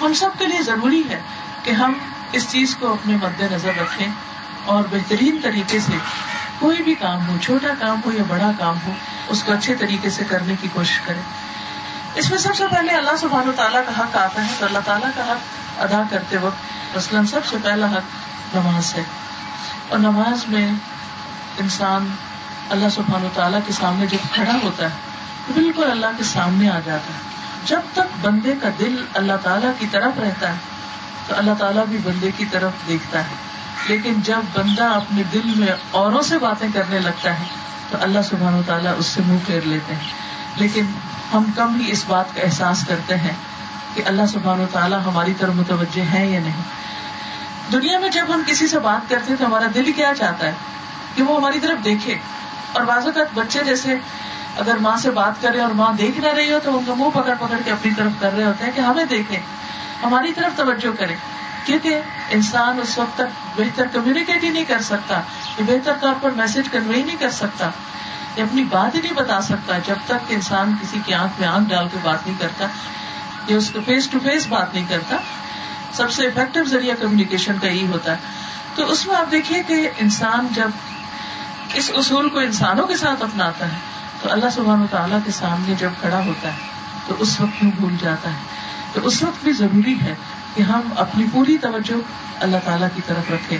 ہم 0.00 0.14
سب 0.14 0.30
کے 0.38 0.46
لیے 0.46 0.62
ضروری 0.62 1.02
ہے 1.10 1.20
کہ 1.62 1.70
ہم 1.70 1.92
اس 2.32 2.50
چیز 2.50 2.76
کو 2.76 2.92
اپنے 2.92 3.16
مد 3.22 3.52
نظر 3.52 3.70
رکھیں 3.80 4.08
اور 4.64 4.84
بہترین 4.90 5.38
طریقے 5.42 5.80
سے 5.80 5.92
کوئی 6.58 6.82
بھی 6.82 6.94
کام 6.94 7.28
ہو، 7.28 7.36
چھوٹا 7.42 7.68
کام 7.78 8.00
ہو 8.06 8.12
یا 8.12 8.22
بڑا 8.28 8.50
کام 8.58 8.76
ہو، 8.86 8.92
اس 9.28 9.42
کو 9.44 9.52
اچھے 9.52 9.74
طریقے 9.74 10.10
سے 10.10 10.24
کرنے 10.24 10.54
کی 10.60 10.68
کوشش 10.72 11.00
کریں۔ 11.00 11.22
اس 12.14 12.30
میں 12.30 12.38
سب 12.38 12.56
سے 12.56 12.64
پہلے 12.66 12.92
اللہ 12.92 13.16
سبحان 13.16 13.48
و 13.48 13.52
تعالیٰ 13.56 13.82
کا 13.86 14.02
حق 14.02 14.16
آتا 14.16 14.46
ہے۔ 14.46 14.54
تو 14.58 14.66
اللہ 14.66 14.78
تعالیٰ 14.84 15.10
کا 15.14 15.32
حق 15.32 15.38
ادا 15.80 16.02
کرتے 16.10 16.36
وقت، 16.36 16.96
مثلاً 16.96 17.26
سب 17.26 17.46
سے 17.46 17.56
پہلا 17.62 17.86
حق 17.86 18.56
نماز 18.56 18.94
ہے۔ 18.94 19.02
اور 19.90 19.98
نماز 19.98 20.48
میں 20.48 20.72
انسان 21.58 22.08
اللہ 22.70 22.88
سبحان 22.88 23.24
و 23.24 23.28
تعالیٰ 23.34 23.60
کے 23.66 23.72
سامنے 23.72 24.06
جب 24.06 24.34
کھڑا 24.34 24.58
ہوتا 24.62 24.84
ہے 24.84 24.96
تو 25.46 25.52
بالکل 25.52 25.90
اللہ 25.90 26.06
کے 26.18 26.24
سامنے 26.24 26.68
آ 26.68 26.80
جاتا 26.84 27.14
ہے۔ 27.14 27.18
جب 27.64 27.80
تک 27.92 28.26
بندے 28.26 28.54
کا 28.62 28.68
دل 28.78 29.04
اللہ 29.14 29.32
تعالیٰ 29.42 29.70
کی 29.78 29.86
طرف 29.90 30.18
رہتا 30.18 30.52
ہے، 30.52 30.56
تو 31.26 31.34
اللہ 31.36 31.50
تعالیٰ 31.58 31.86
بھی 31.86 31.98
بندے 31.98 32.30
کی 32.36 32.44
طرف 32.44 32.72
دیکھتا 32.88 33.18
ہے۔ 33.18 33.34
لیکن 33.86 34.20
جب 34.20 34.40
بندہ 34.52 34.84
اپنے 34.84 35.22
دل 35.32 35.52
میں 35.56 35.68
اوروں 35.90 36.22
سے 36.22 36.38
باتیں 36.38 36.68
کرنے 36.74 36.98
لگتا 36.98 37.38
ہے، 37.38 37.44
تو 37.90 37.98
اللہ 38.00 38.18
سبحان 38.24 38.54
و 38.54 38.62
تعالیٰ 38.66 38.94
اس 38.98 39.06
سے 39.06 39.22
منہ 39.26 39.38
پھیر 39.46 39.60
لیتے 39.62 39.94
ہیں۔ 39.94 40.10
لیکن 40.56 40.84
ہم 41.34 41.44
کم 41.56 41.80
ہی 41.80 41.92
اس 41.92 42.04
بات 42.06 42.34
کا 42.34 42.42
احساس 42.42 42.84
کرتے 42.88 43.16
ہیں 43.16 43.34
کہ 43.94 44.02
اللہ 44.06 44.26
سبحان 44.28 44.60
و 44.60 44.66
تعالیٰ 44.72 44.98
ہماری 45.06 45.34
طرف 45.38 45.54
متوجہ 45.54 46.02
ہے 46.12 46.26
یا 46.26 46.40
نہیں۔ 46.40 46.62
دنیا 47.72 47.98
میں 47.98 48.08
جب 48.08 48.34
ہم 48.34 48.42
کسی 48.46 48.66
سے 48.68 48.78
بات 48.78 49.08
کرتے 49.10 49.30
ہیں 49.30 49.36
تو 49.38 49.46
ہمارا 49.46 49.66
دل 49.74 49.92
کیا 49.92 50.12
چاہتا 50.18 50.46
ہے 50.46 50.52
کہ 51.14 51.22
وہ 51.22 51.36
ہماری 51.36 51.60
طرف 51.60 51.84
دیکھے؟ 51.84 52.14
اور 52.72 52.82
بعض 52.82 53.06
اوقات 53.06 53.34
بچے 53.34 53.64
جیسے 53.64 53.96
اگر 54.56 54.76
ماں 54.76 54.96
سے 54.96 55.10
بات 55.10 55.42
کرے 55.42 55.60
اور 55.60 55.70
ماں 55.70 55.92
دیکھ 55.92 56.20
نہ 56.20 56.26
رہی 56.26 56.52
ہو 56.52 56.58
تو 56.64 56.78
ان 56.78 56.84
کا 56.84 56.94
منہ 56.94 57.10
پکڑ 57.14 57.34
پکڑ 57.40 57.56
کے 57.64 57.70
اپنی 57.70 57.90
طرف 57.96 58.20
کر 58.20 58.32
رہے 58.32 58.44
ہوتے 58.44 58.64
ہیں 58.64 58.72
کہ 58.74 58.80
ہمیں 58.80 59.04
دیکھے 59.04 59.38
ہماری 60.02 60.32
طرف 60.32 60.56
توجہ 60.56 60.96
کرے 60.98 61.14
کیونکہ 61.64 62.00
انسان 62.30 62.80
اس 62.82 62.98
وقت 62.98 63.14
تک 63.14 63.60
بہتر 63.60 63.86
کمیونیکیٹ 63.92 64.44
ہی 64.44 64.48
نہیں 64.48 64.64
کر 64.64 64.80
سکتا 64.80 65.20
بہتر 65.58 65.92
طور 66.00 66.14
پر 66.20 66.30
میسج 66.30 66.68
کنوے 66.72 67.02
نہیں 67.02 67.16
کر 67.20 67.30
سکتا 67.30 67.70
یا 68.36 68.44
اپنی 68.44 68.64
بات 68.64 68.94
ہی 68.94 69.00
نہیں 69.00 69.12
بتا 69.12 69.40
سکتا 69.40 69.78
جب 69.78 70.06
تک 70.06 70.24
انسان 70.28 70.74
کسی 70.82 70.98
کی 71.06 71.14
آنکھ 71.14 71.40
میں 71.40 71.48
آنکھ 71.48 71.68
ڈال 71.70 71.88
کے 71.92 71.98
بات 72.02 72.26
نہیں 72.26 72.36
کرتا، 72.40 72.66
یا 73.48 73.56
اس 73.56 73.70
کو 73.70 73.80
فیس 73.86 74.08
ٹو 74.08 74.18
فیس 74.22 74.46
بات 74.46 74.74
نہیں 74.74 74.84
کرتا۔ 74.88 75.16
سب 75.92 76.12
سے 76.12 76.26
افیکٹو 76.26 76.64
ذریعہ 76.64 76.94
کمیونیکیشن 77.00 77.58
کا 77.62 77.66
یہی 77.66 77.86
ہوتا 77.86 78.12
ہے۔ 78.12 78.16
تو 78.74 78.90
اس 78.90 79.06
میں 79.06 79.16
آپ 79.16 79.30
دیکھیے 79.30 79.62
کہ 79.62 79.90
انسان 79.98 80.46
جب 80.50 80.70
اس 81.74 81.90
اصول 81.94 82.28
کو 82.28 82.38
انسانوں 82.38 82.86
کے 82.86 82.96
ساتھ 82.96 83.22
اپناتا 83.22 83.66
ہے، 83.66 83.76
تو 84.22 84.32
اللہ 84.32 84.50
سبحانہ 84.52 84.84
تعالیٰ 84.90 85.18
کے 85.24 85.30
سامنے 85.30 85.74
جب 85.78 85.90
کھڑا 86.00 86.24
ہوتا 86.24 86.48
ہے، 86.48 86.58
تو 87.06 87.14
اس 87.18 87.40
وقت 87.40 87.64
میں 87.64 87.72
بھول 87.76 87.96
جاتا 88.00 88.30
ہے۔ 88.30 88.38
تو 88.92 89.00
اس 89.04 89.22
وقت 89.22 89.44
بھی 89.44 89.52
ضروری 89.52 90.00
ہے 90.00 90.14
کہ 90.54 90.62
ہم 90.62 90.80
اپنی 90.96 91.24
پوری 91.32 91.58
توجہ 91.58 91.94
اللہ 92.40 92.56
تعالیٰ 92.64 92.88
کی 92.96 93.02
طرف 93.06 93.30
رکھے 93.30 93.58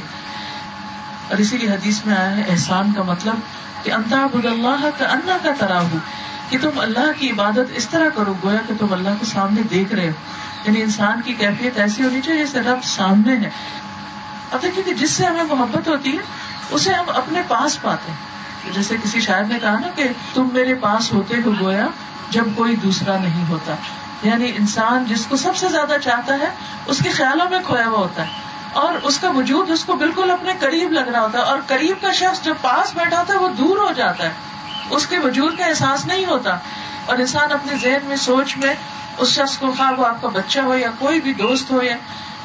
اور 1.29 1.39
اسی 1.39 1.59
لیے 1.59 1.71
حدیث 1.71 2.07
میں 2.07 2.17
آیا 2.17 2.37
ہے، 2.37 2.45
احسان 2.49 2.93
کا 2.93 3.03
مطلب 3.03 3.35
کہ 3.83 3.93
بد 4.33 4.47
اللہ 4.47 4.89
کا 4.99 5.05
انا 5.05 5.37
کا 5.43 5.51
طرح 5.59 5.81
ہو 5.81 5.99
کہ 6.49 6.59
تم 6.61 6.71
اللہ 6.77 7.13
کی 7.19 7.31
عبادت 7.31 7.73
اس 7.75 7.89
طرح 7.89 8.09
کرو، 8.09 8.35
گویا 8.43 8.59
کہ 8.69 8.75
تم 8.81 8.93
اللہ 8.93 9.09
کے 9.21 9.27
سامنے 9.27 9.63
دیکھ 9.63 9.95
رہے 9.95 10.09
ہو۔ 10.09 10.13
یعنی 10.65 10.83
انسان 10.83 11.21
کی 11.21 11.35
کیفیت 11.35 11.79
ایسی 11.79 12.05
ہونی 12.05 12.21
چاہیے 12.21 12.45
جیسے 12.45 12.61
رب 12.61 12.85
سامنے 12.85 13.37
ہے۔ 13.37 13.51
اب 14.51 14.63
دیکھیے 14.63 14.85
کہ 14.85 14.95
جس 14.95 15.11
سے 15.11 15.27
ہمیں 15.27 15.45
محبت 15.45 15.89
ہوتی 15.89 16.13
ہے، 16.13 16.23
اسے 16.71 16.93
ہم 16.93 17.05
اپنے 17.09 17.43
پاس 17.49 17.83
پاتے 17.83 18.11
ہیں۔ 18.11 18.19
جیسے 18.73 18.97
کسی 19.03 19.21
شاعر 19.21 19.43
نے 19.43 19.59
کہا 19.59 19.79
نا 19.79 19.89
کہ 19.97 20.05
تم 20.35 20.49
میرے 20.53 20.75
پاس 20.75 21.13
ہوتے 21.13 21.35
ہو 21.45 21.53
گویا 21.61 21.87
جب 22.31 22.45
کوئی 22.57 22.77
دوسرا 22.77 23.19
نہیں 23.19 23.49
ہوتا۔ 23.49 23.75
یعنی 24.23 24.53
انسان 24.59 25.05
جس 25.05 25.27
کو 25.27 25.37
سب 25.37 25.57
سے 25.57 25.69
زیادہ 25.69 25.95
چاہتا 26.05 26.35
ہے، 26.35 26.51
اس 26.87 26.99
کے 26.99 27.11
خیالوں 27.11 27.51
میں 27.51 27.59
کھویا 27.67 27.87
ہوا 27.87 27.99
ہوتا 27.99 28.23
ہے۔ 28.23 28.31
اور 28.73 28.95
اس 29.03 29.19
کا 29.19 29.31
وجود 29.31 29.71
اس 29.71 29.85
کو 29.85 29.93
بالکل 29.97 30.31
اپنے 30.31 30.53
قریب 30.61 30.93
لگ 30.93 31.01
رہا 31.01 31.21
ہوتا 31.21 31.39
ہے۔ 31.39 31.43
اور 31.43 31.59
قریب 31.67 31.97
کا 32.01 32.13
شخص 32.13 32.43
جو 32.43 32.55
پاس 32.61 32.97
بیٹھا 32.97 33.19
ہوتا 33.19 33.35
ہے، 33.35 33.39
وہ 33.39 33.49
دور 33.49 33.77
ہو 33.77 33.93
جاتا 33.97 34.25
ہے۔ 34.25 34.33
اس 34.91 35.07
کے 35.07 35.19
وجود 35.19 35.59
کا 35.59 35.65
احساس 35.65 36.07
نہیں 36.07 36.27
ہوتا۔ 36.27 36.59
اور 37.07 37.19
انسان 37.19 37.53
اپنے 37.53 37.73
ذہن 37.83 37.99
میں 38.05 38.17
سوچ 38.17 38.57
میں 38.57 38.75
اس 39.19 39.29
شخص 39.29 39.59
کو 39.59 39.73
خواہ 39.77 40.01
وہ 40.01 40.07
آپ 40.07 40.23
کا 40.23 40.29
بچہ 40.29 40.61
ہو 40.61 40.75
یا 40.75 40.91
کوئی 40.99 41.21
بھی 41.21 41.33
دوست 41.35 41.71
ہو 41.71 41.83
یا 41.83 41.97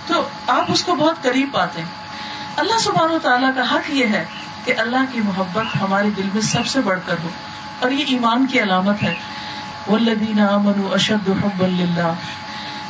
تو 0.07 0.27
آپ 0.47 0.65
اس 0.71 0.83
کو 0.83 0.95
بہت 0.95 1.21
قریب 1.21 1.49
پاتے 1.51 1.81
ہیں۔ 1.81 1.87
اللہ 2.57 2.79
سبحان 2.79 3.11
و 3.11 3.19
تعالیٰ 3.19 3.51
کا 3.55 3.75
حق 3.75 3.89
یہ 3.89 4.05
ہے 4.05 4.25
کہ 4.65 4.73
اللہ 4.77 5.05
کی 5.11 5.21
محبت 5.21 5.75
ہمارے 5.81 6.09
دل 6.09 6.29
میں 6.33 6.41
سب 6.41 6.67
سے 6.67 6.81
بڑھ 6.81 6.99
کر 7.05 7.15
ہو۔ 7.23 7.29
اور 7.79 7.91
یہ 7.91 8.05
ایمان 8.07 8.45
کی 8.45 8.61
علامت 8.61 9.03
ہے۔ 9.03 9.13
والذین 9.87 10.39
آمنوا 10.39 10.93
اشد 10.93 11.29
حب 11.29 11.63
اللہ 11.63 12.13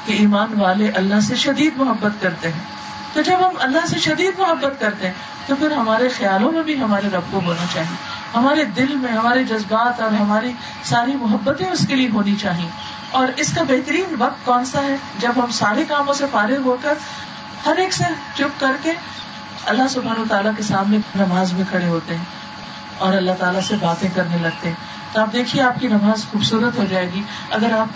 کہ 0.05 0.11
ایمان 0.11 0.61
والے 0.61 0.89
اللہ 0.89 1.19
سے 1.19 1.35
شدید 1.35 1.77
محبت 1.77 2.21
کرتے 2.21 2.51
ہیں۔ 2.51 2.59
تو 3.13 3.21
جب 3.21 3.37
ہم 3.39 3.53
اللہ 3.59 3.85
سے 3.89 3.99
شدید 3.99 4.39
محبت 4.39 4.79
کرتے 4.79 5.07
ہیں، 5.07 5.13
تو 5.47 5.55
پھر 5.55 5.71
ہمارے 5.71 6.09
خیالوں 6.09 6.51
میں 6.51 6.63
بھی 6.63 6.79
ہمارے 6.79 7.07
رب 7.07 7.21
کو 7.31 7.39
ہونا 7.45 7.65
چاہیے۔ 7.73 8.14
ہمارے 8.35 8.65
دل 8.65 8.95
میں، 8.95 9.11
ہمارے 9.11 9.43
جذبات 9.43 10.01
اور 10.01 10.11
ہماری 10.11 10.51
ساری 10.83 11.15
محبتیں 11.15 11.69
اس 11.69 11.87
کے 11.87 11.95
لیے 11.95 12.09
ہونی 12.13 12.35
چاہیے۔ 12.35 12.69
اور 13.11 13.27
اس 13.37 13.53
کا 13.55 13.63
بہترین 13.63 14.15
وقت 14.17 14.45
کون 14.45 14.65
سا 14.65 14.81
ہے؟ 14.81 14.95
جب 15.19 15.31
ہم 15.37 15.51
سارے 15.51 15.85
کاموں 15.87 16.13
سے 16.13 16.25
فارغ 16.31 16.61
ہو 16.65 16.77
کر 16.81 16.93
ہر 17.65 17.75
ایک 17.77 17.93
سے 17.93 18.03
چپ 18.35 18.59
کر 18.59 18.71
کے 18.83 18.93
اللہ 19.65 19.87
سبحانہ 19.89 20.19
و 20.19 20.25
تعالیٰ 20.29 20.51
کے 20.57 20.63
سامنے 20.63 20.97
نماز 21.15 21.53
میں 21.53 21.63
کھڑے 21.69 21.87
ہوتے 21.87 22.17
ہیں 22.17 22.23
اور 22.97 23.13
اللہ 23.13 23.31
تعالیٰ 23.39 23.61
سے 23.61 23.75
باتیں 23.81 24.09
کرنے 24.15 24.37
لگتے 24.37 24.67
ہیں۔ 24.67 24.75
تو 25.13 25.21
آپ 25.21 25.33
دیکھیے، 25.33 25.61
آپ 25.61 25.79
کی 25.79 25.87
نماز 25.87 26.25
خوبصورت 26.31 26.77
ہو 26.77 26.85
جائے 26.89 27.09
گی۔ 27.13 27.21
اگر 27.49 27.71
آپ 27.71 27.87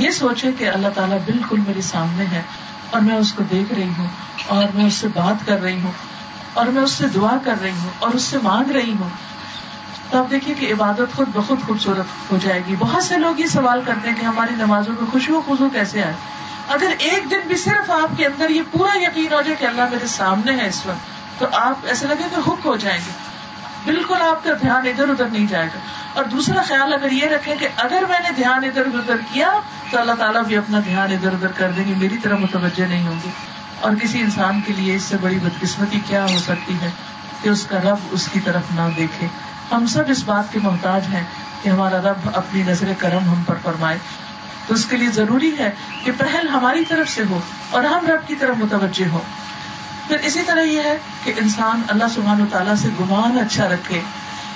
یہ 0.00 0.10
سوچے 0.10 0.52
کہ 0.52 0.68
اللہ 0.68 0.88
تعالیٰ 0.94 1.18
بالکل 1.24 1.60
میرے 1.66 1.80
سامنے 1.80 2.24
ہے 2.24 2.42
اور 2.90 3.00
میں 3.00 3.16
اس 3.16 3.32
کو 3.32 3.44
دیکھ 3.50 3.74
رہی 3.74 3.90
ہوں 3.98 4.06
اور 4.46 4.64
میں 4.74 4.84
اس 4.84 4.94
سے 4.94 5.08
بات 5.08 5.46
کر 5.46 5.62
رہی 5.62 5.82
ہوں 5.82 5.92
اور 6.54 6.66
میں 6.66 6.82
اس 6.82 6.90
سے 6.90 7.08
دعا 7.08 7.36
کر 7.44 7.54
رہی 7.62 7.70
ہوں 7.70 7.90
اور 7.98 8.10
اس 8.10 8.22
سے 8.22 8.38
مانگ 8.42 8.70
رہی 8.70 8.92
ہوں 9.00 9.08
تو 10.14 10.20
آپ 10.20 10.30
دیکھیے 10.30 10.54
کہ 10.54 10.72
عبادت 10.72 11.16
خود 11.16 11.28
بخود 11.32 11.62
خوبصورت 11.66 12.32
ہو 12.32 12.38
جائے 12.42 12.62
گی۔ 12.66 12.76
بہت 12.78 13.04
سے 13.04 13.16
لوگ 13.16 13.40
یہ 13.40 13.46
سوال 13.46 13.80
کرتے 13.86 14.08
ہیں 14.08 14.16
کہ 14.20 14.24
ہماری 14.24 14.54
نمازوں 14.54 14.94
میں 15.00 15.10
خوشبو 15.12 15.40
خوشبو 15.46 15.68
کیسے 15.68 16.02
آئے؟ 16.02 16.12
اگر 16.68 16.92
ایک 16.98 17.30
دن 17.30 17.38
بھی 17.46 17.56
صرف 17.56 17.90
آپ 17.90 18.16
کے 18.16 18.26
اندر 18.26 18.50
یہ 18.50 18.62
پورا 18.72 18.98
یقین 18.98 19.32
ہو 19.32 19.42
جائے 19.42 19.56
کہ 19.58 19.64
اللہ 19.64 19.82
میرے 19.90 20.06
سامنے 20.06 20.52
ہے 20.52 20.68
اس 20.68 20.86
وقت، 20.86 21.40
تو 21.40 21.46
آپ 21.52 21.78
ایسے 21.86 22.06
لگے 22.06 22.28
کہ 22.34 22.48
ہک 22.48 22.60
ہو 22.64 22.76
جائیں 22.76 22.98
گے۔ 23.06 23.10
بالکل 23.84 24.22
آپ 24.22 24.44
کا 24.44 24.50
دھیان 24.60 24.86
ادھر 24.86 25.08
ادھر 25.08 25.24
نہیں 25.24 25.46
جائے 25.46 25.66
گا۔ 25.66 25.78
اور 26.14 26.24
دوسرا 26.24 26.62
خیال 26.62 26.92
اگر 26.92 27.12
یہ 27.12 27.26
رکھے 27.26 27.56
کہ 27.56 27.68
اگر 27.76 28.02
میں 28.08 28.20
نے 28.20 28.28
دھیان 28.36 28.64
ادھر 28.64 28.86
ادھر 28.86 29.16
کیا، 29.32 29.52
تو 29.90 29.98
اللہ 29.98 30.12
تعالیٰ 30.12 30.44
بھی 30.44 30.56
اپنا 30.56 30.80
دھیان 30.84 31.12
ادھر 31.12 31.32
ادھر 31.32 31.52
کر 31.52 31.70
دیں 31.70 31.84
گے۔ 31.84 31.94
میری 31.96 32.18
طرح 32.18 32.36
متوجہ 32.36 32.84
نہیں 32.84 33.06
ہوں 33.06 33.18
گے۔ 33.24 33.30
اور 33.80 33.92
کسی 34.02 34.20
انسان 34.20 34.60
کے 34.60 34.72
لیے 34.72 34.94
اس 34.94 35.02
سے 35.02 35.16
بڑی 35.20 35.38
بدقسمتی 35.38 36.00
کیا 36.06 36.24
ہو 36.24 36.38
سکتی 36.38 36.74
ہے 36.82 36.90
کہ 37.42 37.48
اس 37.48 37.66
کا 37.66 37.78
رب 37.78 37.96
اس 38.10 38.28
کی 38.32 38.40
طرف 38.40 38.62
نہ 38.74 38.80
دیکھے؟ 38.96 39.26
ہم 39.72 39.86
سب 39.86 40.02
اس 40.08 40.24
بات 40.24 40.52
کے 40.52 40.58
محتاج 40.62 41.02
ہیں 41.12 41.24
کہ 41.62 41.68
ہمارا 41.68 41.98
رب 41.98 42.30
اپنی 42.34 42.62
نظر 42.62 42.92
کرم 42.98 43.28
ہم 43.28 43.42
پر 43.46 43.54
فرمائے۔ 43.62 43.98
تو 44.66 44.74
اس 44.74 44.86
کے 44.86 44.96
لیے 44.96 45.08
ضروری 45.08 45.58
ہے 45.58 45.70
کہ 46.04 46.12
پہل 46.18 46.48
ہماری 46.48 46.84
طرف 46.84 47.08
سے 47.08 47.22
ہو 47.30 47.40
اور 47.70 47.84
ہم 47.84 48.06
رب 48.06 48.28
کی 48.28 48.34
طرف 48.34 48.56
متوجہ 48.58 49.08
ہو 49.08 49.20
پھر 50.08 50.16
اسی 50.22 50.42
طرح 50.46 50.60
یہ 50.60 50.80
ہے 50.80 50.98
کہ 51.24 51.32
انسان 51.36 51.82
اللہ 51.88 52.04
سبحان 52.14 52.42
و 52.42 52.46
تعالیٰ 52.52 52.74
سے 52.74 52.88
گمان 53.00 53.38
اچھا 53.38 53.68
رکھے۔ 53.68 54.00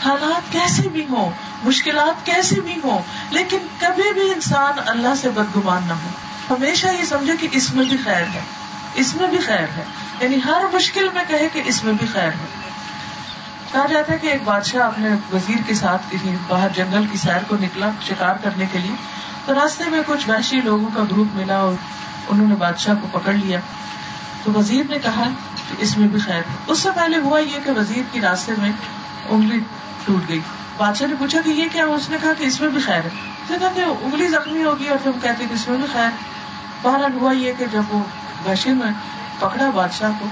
حالات 0.04 0.52
کیسے 0.52 0.88
بھی 0.88 1.06
ہوں، 1.10 1.30
مشکلات 1.62 2.26
کیسے 2.26 2.60
بھی 2.60 2.80
ہوں، 2.84 2.98
لیکن 3.30 3.58
کبھی 3.78 4.12
بھی 4.12 4.32
انسان 4.32 4.72
اللہ 4.86 5.14
سے 5.20 5.30
بدگمان 5.30 5.82
نہ 5.88 5.92
ہو۔ 5.92 6.08
ہمیشہ 6.54 6.86
یہ 6.86 7.04
سمجھے 7.04 7.32
کہ 7.40 7.48
اس 7.52 7.74
میں 7.74 7.84
بھی 7.84 7.96
خیر 8.04 8.24
ہے۔ 8.34 8.40
اس 8.94 9.16
میں 9.16 9.28
بھی 9.28 9.38
خیر 9.38 9.66
ہے۔ 9.76 9.84
یعنی 10.20 10.36
ہر 10.44 10.62
مشکل 10.72 11.08
میں 11.14 11.24
کہے 11.28 11.48
کہ 11.52 11.62
اس 11.64 11.84
میں 11.84 11.92
بھی 11.92 12.06
خیر 12.12 12.28
ہے۔ 12.28 12.57
کہا 13.72 13.86
جاتا 13.86 14.12
ہے 14.12 14.18
کہ 14.18 14.26
ایک 14.26 14.42
بادشاہ 14.44 14.80
اپنے 14.80 15.08
وزیر 15.32 15.56
کے 15.66 15.74
ساتھ 15.74 16.02
کسی 16.10 16.36
باہر 16.48 16.68
جنگل 16.74 17.06
کی 17.06 17.18
سیر 17.18 17.44
کو 17.48 17.56
نکلا، 17.60 17.90
شکار 18.02 18.34
کرنے 18.42 18.64
کے 18.72 18.78
لیے۔ 18.78 18.94
تو 19.46 19.54
راستے 19.54 19.84
میں 19.90 20.02
کچھ 20.06 20.28
وحشی 20.28 20.60
لوگوں 20.60 20.88
کا 20.94 21.02
گروپ 21.10 21.26
ملا 21.34 21.56
اور 21.56 21.72
انہوں 22.28 22.48
نے 22.48 22.54
بادشاہ 22.54 22.94
کو 23.02 23.18
پکڑ 23.18 23.32
لیا۔ 23.32 23.60
تو 24.44 24.52
وزیر 24.52 24.84
نے 24.90 24.98
کہا 24.98 25.28
کہ 25.68 25.74
اس 25.78 25.98
میں 25.98 26.08
بھی 26.08 26.20
خیر۔ 26.20 26.34
ہے 26.34 26.56
اس 26.66 26.78
سے 26.78 26.88
پہلے 26.94 27.18
ہوا 27.18 27.38
یہ 27.38 27.58
کہ 27.64 27.70
وزیر 27.70 28.02
کی 28.12 28.20
راستے 28.20 28.52
میں 28.58 28.72
انگلی 29.28 29.60
ٹوٹ 30.04 30.28
گئی۔ 30.28 30.40
بادشاہ 30.76 31.08
نے 31.08 31.14
پوچھا 31.18 31.40
کہ 31.44 31.50
یہ 31.50 31.64
کیا 31.72 31.84
اس 31.84 32.10
نے 32.10 32.16
کہا 32.22 32.32
کہ 32.38 32.44
اس 32.44 32.60
میں 32.60 32.68
بھی 32.68 32.80
خیر 32.80 33.00
ہے۔ 33.04 33.08
کہا 33.48 33.68
کہ 33.74 33.80
انگلی 33.80 34.28
زخمی 34.28 34.64
ہوگی 34.64 34.88
اور 34.88 34.98
پھر 35.02 35.10
کہتے 35.22 35.44
کہ 35.48 35.54
اس 35.54 35.68
میں 35.68 35.76
بھی 35.76 35.86
خیر۔ 35.92 36.10
بہرحال 36.82 37.12
ہوا 37.14 37.32
یہ 37.32 37.52
کہ 37.58 37.64
جب 37.72 37.82
وہ 37.88 38.02
وحشی 38.48 38.70
میں 38.70 38.92
پکڑا 39.38 39.70
بادشاہ 39.70 40.10
کو، 40.18 40.26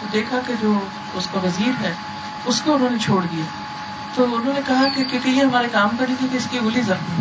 تو 0.00 0.06
دیکھا 0.12 0.40
کہ 0.46 0.54
جو 0.60 0.78
اس 1.14 1.28
کا 1.32 1.38
وزیر 1.38 1.84
ہے 1.84 1.94
اس 2.44 2.62
کو 2.64 2.74
انہوں 2.74 2.90
نے 2.90 2.98
چھوڑ 2.98 3.26
دیا۔ 3.32 3.44
تو 4.14 4.24
انہوں 4.24 4.54
نے 4.54 4.60
کہا 4.66 4.84
کہ 4.94 5.04
کیونکہ 5.04 5.28
یہ 5.28 5.42
ہمارے 5.42 5.68
کام 5.72 5.88
کرنی 5.98 6.14
تھی 6.18 6.26
کہ 6.32 6.36
اس 6.36 6.46
کی 6.50 6.58
انگلی 6.58 6.80
زخمی 6.80 7.20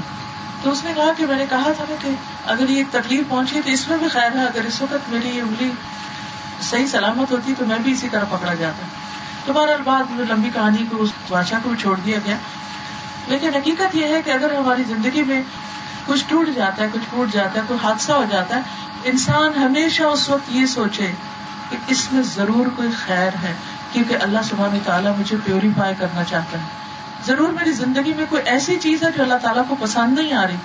تو 0.63 0.71
اس 0.71 0.83
نے 0.83 0.91
کہا 0.95 1.11
کہ 1.17 1.25
میں 1.25 1.35
نے 1.35 1.45
کہا 1.49 1.71
تھا 1.77 1.83
نا 1.89 1.95
کہ 2.01 2.09
اگر 2.45 2.69
یہ 2.69 2.83
تکلیف 2.91 3.23
پہنچی 3.29 3.61
تو 3.65 3.71
اس 3.71 3.87
میں 3.87 3.97
بھی 3.97 4.07
خیر 4.07 4.35
ہے، 4.35 4.45
اگر 4.45 4.65
اس 4.67 4.81
وقت 4.81 5.09
میری 5.09 5.29
یہ 5.29 5.41
انگلی 5.41 5.71
صحیح 6.61 6.85
سلامت 6.85 7.31
ہوتی 7.31 7.53
تو 7.57 7.65
میں 7.65 7.79
بھی 7.79 7.91
اسی 7.91 8.09
طرح 8.09 8.23
پکڑا 8.29 8.53
جاتا۔ 8.53 8.85
تو 9.45 9.53
بہرحال 9.53 9.81
بعد 9.83 10.19
لمبی 10.31 10.49
کہانی 10.53 10.85
کو 10.91 11.01
اس 11.03 11.09
بادشاہ 11.29 11.59
کو 11.63 11.69
بھی 11.69 11.77
چھوڑ 11.77 11.99
دیا 11.99 12.19
گیا۔ 12.25 12.37
لیکن 13.27 13.49
حقیقت 13.55 13.95
یہ 13.95 14.05
ہے 14.05 14.21
کہ 14.21 14.31
اگر 14.31 14.55
ہماری 14.55 14.83
زندگی 14.83 15.23
میں 15.23 15.41
کچھ 16.05 16.23
ٹوٹ 16.27 16.49
جاتا 16.55 16.83
ہے، 16.83 16.87
کچھ 16.93 17.01
ٹوٹ 17.09 17.33
جاتا 17.33 17.59
ہے، 17.59 17.65
کوئی 17.67 17.79
حادثہ 17.83 18.11
ہو 18.11 18.25
جاتا 18.31 18.55
ہے، 18.55 18.61
انسان 19.03 19.53
ہمیشہ 19.55 20.03
اس 20.03 20.29
وقت 20.29 20.49
یہ 20.49 20.65
سوچے 20.65 21.11
کہ 21.69 21.77
اس 21.87 22.11
میں 22.11 22.23
ضرور 22.23 22.65
کوئی 22.75 22.89
خیر 23.05 23.31
ہے۔ 23.43 23.53
کیونکہ 23.91 24.17
اللہ 24.21 24.39
سبحانہ 24.49 24.77
تعالیٰ 24.83 25.17
مجھے 25.17 25.37
پیوریفائی 25.43 25.95
کرنا 25.99 26.23
چاہتا 26.23 26.57
ہے۔ 26.57 26.63
ضرور 27.25 27.49
میری 27.49 27.71
زندگی 27.71 28.13
میں 28.13 28.25
کوئی 28.29 28.41
ایسی 28.45 28.79
چیز 28.79 29.03
ہے 29.03 29.11
جو 29.17 29.23
اللہ 29.23 29.37
تعالیٰ 29.41 29.63
کو 29.67 29.75
پسند 29.79 30.19
نہیں 30.19 30.33
آ 30.33 30.47
رہی 30.47 30.55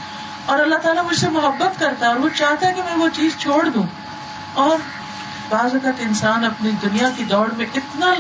اور 0.47 0.59
اللہ 0.59 0.75
تعالیٰ 0.75 1.05
مجھ 1.05 1.17
سے 1.17 1.29
محبت 1.29 1.81
کرتا 1.81 2.07
ہے 2.07 2.11
اور 2.11 2.21
وہ 2.21 2.29
چاہتا 2.35 2.69
ہے 2.69 2.73
کہ 2.73 2.83
میں 2.83 2.97
وہ 2.97 3.09
چیز 3.12 3.37
چھوڑ 3.39 3.69
دوں۔ 3.69 3.83
اور 4.55 4.79
بعض 5.49 5.75
اوقات 5.75 5.95
انسان 5.99 6.45
اپنی 6.45 6.71
دنیا 6.71 7.09
کی 7.17 7.25
دوڑ 7.25 7.51
میں 7.57 7.67
اتنا 7.75 8.15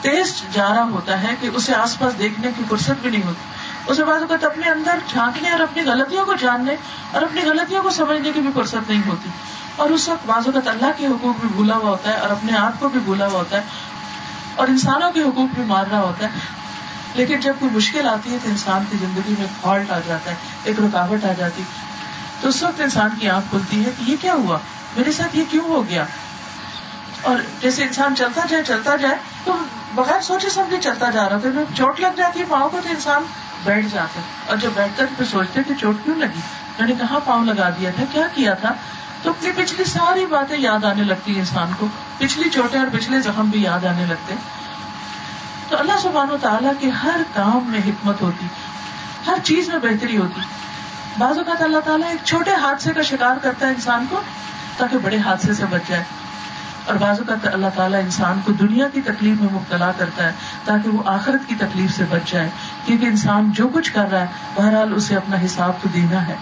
تیز 0.00 0.42
جا 0.52 0.68
رہا 0.68 0.82
ہوتا 0.82 1.22
ہے 1.22 1.34
کہ 1.40 1.50
اسے 1.54 1.74
آس 1.74 1.98
پاس 1.98 2.18
دیکھنے 2.18 2.50
کی 2.56 2.64
فرصت 2.68 2.92
بھی 3.02 3.10
نہیں 3.10 3.22
ہوتی۔ 3.24 3.40
اسے 3.86 4.04
بعض 4.04 4.20
اوقات 4.20 4.44
اپنے 4.44 4.70
اندر 4.70 4.98
جھانکنے 5.06 5.50
اور 5.50 5.60
اپنی 5.60 5.82
غلطیوں 5.82 6.26
کو 6.26 6.34
جاننے 6.34 6.76
اور 7.12 7.22
اپنی 7.22 7.40
غلطیوں 7.40 7.82
کو 7.82 7.90
سمجھنے 7.90 8.32
کی 8.32 8.40
بھی 8.40 8.50
فرصت 8.54 8.90
نہیں 8.90 9.02
ہوتی۔ 9.06 9.28
اور 9.76 9.90
اس 9.90 10.08
وقت 10.08 10.26
بعض 10.26 10.42
اوقات 10.46 10.68
اللہ 10.68 10.90
کے 10.96 11.06
حقوق 11.06 11.40
بھی 11.40 11.48
بھولا 11.48 11.76
ہوا 11.76 11.90
ہوتا 11.90 12.10
ہے 12.10 12.18
اور 12.18 12.30
اپنے 12.30 12.56
آپ 12.56 12.80
کو 12.80 12.88
بھی 12.88 13.00
بھولا 13.00 13.26
ہوا 13.26 13.38
ہوتا 13.38 13.56
ہے۔ 13.56 13.62
اور 14.56 14.68
انسانوں 14.68 15.12
کے 15.12 15.22
حقوق 15.22 15.54
بھی 15.54 15.62
مار 15.62 15.84
رہا 15.90 16.00
ہوتا 16.00 16.26
ہے۔ 16.26 16.30
لیکن 17.14 17.40
جب 17.40 17.54
کوئی 17.58 17.70
مشکل 17.76 18.08
آتی 18.08 18.32
ہے 18.32 18.38
تو 18.42 18.48
انسان 18.48 18.84
کی 18.90 18.96
زندگی 18.96 19.34
میں 19.38 19.46
فالٹ 19.60 19.90
آ 19.90 19.98
جاتا 20.06 20.30
ہے، 20.30 20.36
ایک 20.64 20.80
رکاوٹ 20.80 21.24
آ 21.24 21.32
جاتی۔ 21.32 21.62
تو 22.40 22.48
اس 22.48 22.62
وقت 22.62 22.80
انسان 22.80 23.10
کی 23.20 23.28
آنکھ 23.28 23.46
کھلتی 23.50 23.84
ہے 23.84 23.90
کہ 23.98 24.10
یہ 24.10 24.16
کیا 24.20 24.32
ہوا؟ 24.32 24.58
میرے 24.96 25.12
ساتھ 25.12 25.36
یہ 25.36 25.44
کیوں 25.50 25.64
ہو 25.64 25.88
گیا؟ 25.88 26.04
اور 27.22 27.36
جیسے 27.60 27.82
انسان 27.82 28.14
چلتا 28.16 28.40
جائے 28.48 28.62
چلتا 28.64 28.96
جائے، 28.96 29.14
تو 29.44 29.56
بغیر 29.94 30.20
سوچے 30.20 30.48
سمجھے 30.48 30.76
چلتا 30.80 31.10
جا 31.10 31.28
رہا۔ 31.28 31.38
تھا 31.38 31.48
چوٹ 31.74 32.00
لگ 32.00 32.06
جاتی 32.16 32.40
ہے 32.40 32.44
پاؤں 32.48 32.68
کو 32.68 32.80
تو 32.82 32.88
انسان 32.88 33.22
بیٹھ 33.64 33.86
جاتا 33.92 34.20
ہے۔ 34.20 34.26
اور 34.46 34.56
جب 34.56 34.70
بیٹھ 34.74 34.92
کر 34.96 35.06
پھر 35.16 35.24
سوچتے 35.24 35.62
کہ 35.68 35.74
چوٹ 35.74 35.96
کیوں 36.04 36.16
لگی؟ 36.16 36.40
میں 36.78 36.86
نے 36.86 36.94
کہاں 36.98 37.20
پاؤں 37.24 37.44
لگا 37.44 37.68
دیا 37.70 37.90
تھا؟ 37.96 38.04
کیا 38.12 38.26
کیا 38.34 38.54
تھا؟ 38.54 38.72
تو 39.22 39.30
اپنی 39.30 39.50
پچھلی 39.56 39.84
ساری 39.84 40.26
باتیں 40.26 40.58
یاد 40.58 40.84
آنے 40.84 41.02
لگتی 41.02 41.32
ہیں 41.32 41.38
انسان 41.38 41.70
کو۔ 41.78 41.86
پچھلی 42.18 42.50
چوٹیں 42.50 42.78
اور 42.78 42.88
پچھلے 42.92 43.20
زخم 43.20 43.50
بھی 43.50 43.62
یاد 43.62 43.84
آنے 43.84 44.04
لگتے 44.04 44.34
تو 45.68 45.78
اللہ 45.78 45.92
سبحانہ 46.02 46.32
و 46.32 46.36
تعالیٰ 46.40 46.72
کے 46.78 46.90
ہر 46.90 47.20
کام 47.34 47.60
میں 47.66 47.80
حکمت 47.86 48.22
ہوتی، 48.22 48.46
ہر 49.26 49.34
چیز 49.42 49.68
میں 49.68 49.78
بہتری 49.78 50.16
ہوتی۔ 50.16 50.40
بعض 51.18 51.38
اوقات 51.38 51.62
اللہ 51.62 51.78
تعالیٰ 51.84 52.08
ایک 52.08 52.24
چھوٹے 52.24 52.50
حادثے 52.50 52.92
کا 52.92 53.02
شکار 53.02 53.36
کرتا 53.42 53.66
ہے 53.66 53.72
انسان 53.72 54.06
کو 54.10 54.20
تاکہ 54.76 54.98
بڑے 54.98 55.18
حادثے 55.18 55.54
سے 55.54 55.64
بچ 55.70 55.88
جائے۔ 55.88 56.04
اور 56.84 56.94
بعض 56.94 57.18
اوقات 57.18 57.54
اللہ 57.54 57.66
تعالیٰ 57.74 58.00
انسان 58.00 58.40
کو 58.44 58.52
دنیا 58.52 58.88
کی 58.88 59.00
تکلیف 59.00 59.40
میں 59.40 59.52
مبتلا 59.52 59.92
کرتا 59.98 60.24
ہے 60.24 60.32
تاکہ 60.64 60.88
وہ 60.88 61.02
آخرت 61.06 61.48
کی 61.48 61.54
تکلیف 61.54 61.96
سے 61.96 62.04
بچ 62.10 62.32
جائے، 62.32 62.50
کیونکہ 62.84 63.06
انسان 63.06 63.50
جو 63.50 63.68
کچھ 63.68 63.92
کر 63.92 64.10
رہا 64.10 64.20
ہے، 64.20 64.26
بہرحال 64.54 64.92
اسے 64.94 65.16
اپنا 65.16 65.36
حساب 65.44 65.72
تو 65.82 65.88
دینا 65.88 66.28
ہے۔ 66.28 66.36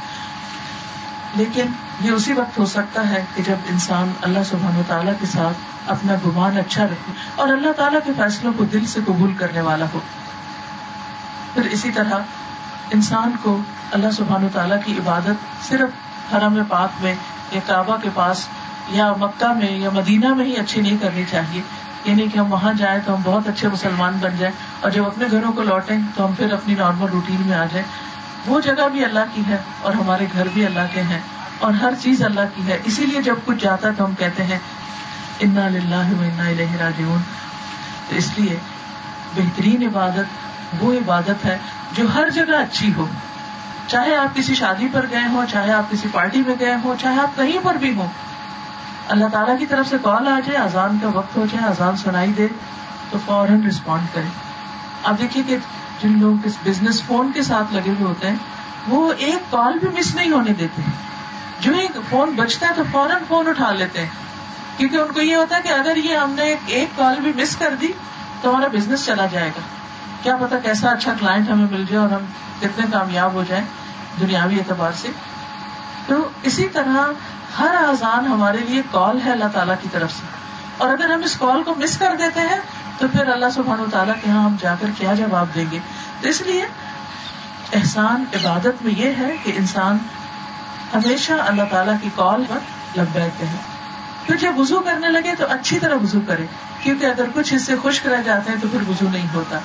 لیکن 1.34 1.66
یہ 2.00 2.10
اسی 2.10 2.32
وقت 2.32 2.58
ہو 2.58 2.66
سکتا 2.66 3.08
ہے 3.08 3.24
کہ 3.34 3.42
جب 3.42 3.54
انسان 3.70 4.12
اللہ 4.20 4.38
سبحانہ 4.46 4.78
و 4.78 4.82
تعالیٰ 4.86 5.12
کے 5.20 5.26
ساتھ 5.26 5.90
اپنا 5.90 6.14
گمان 6.26 6.58
اچھا 6.58 6.84
رکھے 6.84 7.12
اور 7.36 7.48
اللہ 7.48 7.72
تعالیٰ 7.72 8.00
کے 8.04 8.12
فیصلوں 8.16 8.52
کو 8.56 8.64
دل 8.64 8.86
سے 8.86 9.00
قبول 9.06 9.34
کرنے 9.34 9.60
والا 9.60 9.84
ہو۔ 9.94 10.00
پھر 11.54 11.64
اسی 11.64 11.90
طرح 11.90 12.18
انسان 12.90 13.30
کو 13.42 13.58
اللہ 13.90 14.10
سبحان 14.10 14.44
و 14.44 14.48
تعالیٰ 14.52 14.76
کی 14.84 14.98
عبادت 14.98 15.64
صرف 15.68 15.88
حرم 16.34 16.62
پاک 16.68 16.88
میں 17.00 17.14
یا 17.52 17.60
کعبہ 17.66 17.96
کے 17.96 18.08
پاس 18.14 18.48
یا 18.88 19.12
مکہ 19.12 19.52
میں 19.52 19.70
یا 19.70 19.90
مدینہ 19.90 20.34
میں 20.34 20.44
ہی 20.44 20.56
اچھی 20.56 20.80
نہیں 20.80 20.98
کرنی 21.00 21.24
چاہیے۔ 21.30 21.62
یعنی 22.04 22.28
کہ 22.28 22.38
ہم 22.38 22.52
وہاں 22.52 22.72
جائیں 22.72 23.00
تو 23.06 23.14
ہم 23.14 23.20
بہت 23.24 23.48
اچھے 23.48 23.68
مسلمان 23.68 24.18
بن 24.20 24.30
جائیں 24.38 24.54
اور 24.80 24.90
جب 24.90 25.06
اپنے 25.06 25.26
گھروں 25.30 25.52
کو 25.52 25.62
لوٹیں 25.62 25.96
تو 26.16 26.26
ہم 26.26 26.32
پھر 26.32 26.52
اپنی 26.52 26.74
نارمل 26.74 27.06
روٹین 27.08 27.42
میں 27.46 27.56
آ 27.56 27.64
جائیں۔ 27.64 28.13
وہ 28.46 28.60
جگہ 28.60 28.88
بھی 28.92 29.04
اللہ 29.04 29.32
کی 29.34 29.42
ہے 29.48 29.56
اور 29.82 29.92
ہمارے 29.92 30.26
گھر 30.32 30.46
بھی 30.52 30.66
اللہ 30.66 30.86
کے 30.92 31.02
ہیں 31.02 31.20
اور 31.58 31.72
ہر 31.72 31.92
چیز 32.02 32.22
اللہ 32.22 32.40
کی 32.54 32.62
ہے۔ 32.68 32.78
اسی 32.84 33.06
لیے 33.06 33.22
جب 33.22 33.34
کچھ 33.44 33.64
جاتا 33.64 33.88
ہے 33.88 33.92
تو 33.98 34.04
ہم 34.04 34.14
کہتے 34.14 34.44
ہیں، 34.44 34.58
انا 35.40 35.66
انا 35.66 36.50
راجعون۔ 36.80 37.22
تو 38.08 38.16
اس 38.16 38.38
لیے 38.38 38.56
بہترین 39.36 39.82
عبادت 39.82 40.82
وہ 40.82 40.92
عبادت 40.92 41.44
ہے 41.44 41.58
جو 41.92 42.06
ہر 42.14 42.30
جگہ 42.30 42.54
اچھی 42.54 42.92
ہو۔ 42.96 43.06
چاہے 43.86 44.16
آپ 44.16 44.36
کسی 44.36 44.54
شادی 44.54 44.88
پر 44.92 45.06
گئے 45.10 45.24
ہوں، 45.30 45.46
چاہے 45.52 45.72
آپ 45.72 45.90
کسی 45.90 46.08
پارٹی 46.12 46.42
میں 46.46 46.54
گئے 46.60 46.74
ہوں، 46.84 46.94
چاہے 47.00 47.20
آپ 47.20 47.36
کہیں 47.36 47.58
پر 47.62 47.74
بھی 47.74 47.94
ہوں، 47.94 48.08
اللہ 49.08 49.26
تعالیٰ 49.32 49.58
کی 49.58 49.66
طرف 49.66 49.88
سے 49.88 49.96
کال 50.02 50.28
آ 50.28 50.40
جائے، 50.46 50.58
اذان 50.58 50.98
کا 51.02 51.08
وقت 51.08 51.36
ہو 51.36 51.46
جائے، 51.52 51.66
اذان 51.68 51.96
سنائی 51.96 52.32
دے 52.32 52.46
تو 53.10 53.18
فوراً 53.24 53.62
رسپونڈ 53.68 54.14
کرے 54.14 54.28
آپ 55.04 55.18
دیکھیے 55.18 55.42
کہ 55.46 55.56
جن 56.02 56.20
لوگ 56.20 56.48
بزنس 56.64 57.02
فون 57.02 57.32
کے 57.34 57.42
ساتھ 57.42 57.74
لگے 57.74 57.90
ہوئے 57.90 58.04
ہوتے 58.04 58.28
ہیں، 58.28 58.36
وہ 58.88 59.12
ایک 59.18 59.50
کال 59.50 59.78
بھی 59.78 59.88
مس 59.88 60.14
نہیں 60.14 60.30
ہونے 60.30 60.52
دیتے 60.52 60.82
جو 61.60 61.72
ہی 61.72 61.86
فون 62.10 62.30
بچتا 62.30 62.68
ہے 62.68 62.72
تو 62.76 62.82
فوراً 62.92 63.22
فون 63.28 63.48
اٹھا 63.48 63.72
لیتے 63.72 64.00
ہیں۔ 64.00 64.08
کیونکہ 64.76 64.96
ان 64.96 65.12
کو 65.12 65.20
یہ 65.20 65.36
ہوتا 65.36 65.56
ہے 65.56 65.62
کہ 65.62 65.68
اگر 65.68 65.96
یہ 65.96 66.16
ہم 66.16 66.30
نے 66.30 66.54
ایک 66.66 66.88
کال 66.96 67.20
بھی 67.20 67.32
مس 67.42 67.56
کر 67.56 67.74
دی، 67.80 67.92
تو 68.40 68.50
ہمارا 68.50 68.66
بزنس 68.72 69.06
چلا 69.06 69.26
جائے 69.26 69.48
گا۔ 69.48 69.60
کیا 70.22 70.36
پتا 70.36 70.58
کیسا 70.58 70.90
اچھا 70.90 71.14
کلائنٹ 71.20 71.50
ہمیں 71.50 71.66
مل 71.70 71.84
جائے 71.90 72.02
اور 72.02 72.10
ہم 72.10 72.24
کتنے 72.60 72.86
کامیاب 72.92 73.32
ہو 73.32 73.44
جائیں 73.48 73.64
دنیاوی 74.20 74.58
اعتبار 74.58 74.92
سے۔ 74.94 75.08
تو 76.06 76.28
اسی 76.42 76.68
طرح 76.68 76.96
ہر 77.58 77.74
آزان 77.88 78.26
ہمارے 78.26 78.58
لیے 78.58 78.82
کال 78.90 79.18
ہے 79.24 79.30
اللہ 79.30 79.44
تعالیٰ 79.52 79.74
کی 79.82 79.88
طرف 79.92 80.12
سے۔ 80.12 80.26
اور 80.78 80.90
اگر 80.90 81.10
ہم 81.10 81.22
اس 81.22 81.36
کال 81.36 81.62
کو 81.62 81.74
مس 81.74 81.98
کر 81.98 82.14
دیتے 82.18 82.40
ہیں 82.40 82.58
تو 82.98 83.06
پھر 83.12 83.28
اللہ 83.28 83.46
سبحان 83.54 83.80
و 83.80 83.86
تعالیٰ 83.90 84.14
کے 84.14 84.30
یہاں 84.30 84.44
ہم 84.44 84.56
جا 84.60 84.74
کر 84.80 84.86
کیا 84.98 85.14
جواب 85.14 85.46
دیں 85.54 85.64
گے؟ 85.70 85.78
تو 86.20 86.28
اس 86.28 86.40
لیے 86.40 86.64
احسان 87.72 88.24
عبادت 88.34 88.84
میں 88.84 88.92
یہ 88.96 89.12
ہے 89.18 89.36
کہ 89.42 89.52
انسان 89.56 89.98
ہمیشہ 90.94 91.32
اللہ 91.32 91.62
تعالیٰ 91.70 91.94
کی 92.02 92.08
کال 92.14 92.44
پر 92.48 92.58
لگ 92.96 93.02
بیٹھتے 93.12 93.46
ہیں۔ 93.46 93.56
پھر 94.26 94.36
جب 94.36 94.58
وزو 94.58 94.80
کرنے 94.80 95.08
لگے 95.08 95.34
تو 95.38 95.44
اچھی 95.50 95.78
طرح 95.78 95.94
وزو 95.94 96.20
کرے، 96.26 96.46
کیونکہ 96.82 97.06
اگر 97.06 97.24
کچھ 97.34 97.54
حصے 97.54 97.74
خشک 97.82 98.06
رہ 98.06 98.22
جاتے 98.22 98.50
ہیں 98.50 98.58
تو 98.60 98.68
پھر 98.70 98.88
وزو 98.88 99.08
نہیں 99.12 99.28
ہوتا۔ 99.34 99.58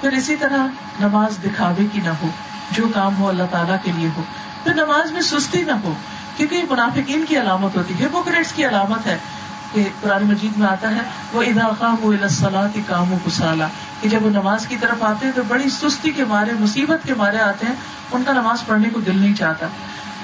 پھر 0.00 0.12
اسی 0.12 0.36
طرح 0.36 0.66
نماز 1.00 1.38
دکھاوے 1.44 1.86
کی 1.92 2.00
نہ 2.00 2.10
ہو، 2.22 2.28
جو 2.70 2.84
کام 2.94 3.16
ہو 3.16 3.28
اللہ 3.28 3.42
تعالیٰ 3.50 3.76
کے 3.82 3.92
لیے 3.92 4.08
ہو۔ 4.16 4.22
پھر 4.64 4.74
نماز 4.74 5.12
میں 5.12 5.20
سستی 5.20 5.62
نہ 5.62 5.72
ہو، 5.72 5.94
کیونکہ 6.36 6.54
یہ 6.54 6.62
منافقین 6.70 7.24
کی 7.28 7.38
علامت 7.38 7.76
ہوتی 7.76 8.00
ہے، 8.00 8.06
ہپوکریٹس 8.06 8.52
کی 8.52 8.66
علامت 8.66 9.06
ہے۔ 9.06 9.18
کہ 9.74 9.88
قرآن 10.00 10.24
مجید 10.24 10.58
میں 10.58 10.68
آتا 10.68 10.90
ہے، 10.90 11.00
وہ 11.32 11.42
ادا 11.42 11.68
خام 11.78 11.96
و 12.02 12.12
کام 12.86 13.12
و 13.12 13.16
کسالا 13.24 13.68
کہ 14.00 14.08
جب 14.08 14.24
وہ 14.24 14.30
نماز 14.30 14.66
کی 14.66 14.76
طرف 14.76 15.02
آتے 15.02 15.26
ہیں 15.26 15.32
تو 15.36 15.42
بڑی 15.48 15.68
سستی 15.68 16.10
کے 16.10 16.24
مارے، 16.24 16.50
مصیبت 16.60 17.06
کے 17.06 17.14
مارے 17.14 17.38
آتے 17.38 17.66
ہیں، 17.66 17.74
ان 18.12 18.22
کا 18.22 18.32
نماز 18.32 18.66
پڑھنے 18.66 18.88
کو 18.90 19.00
دل 19.00 19.18
نہیں 19.18 19.34
چاہتا۔ 19.34 19.66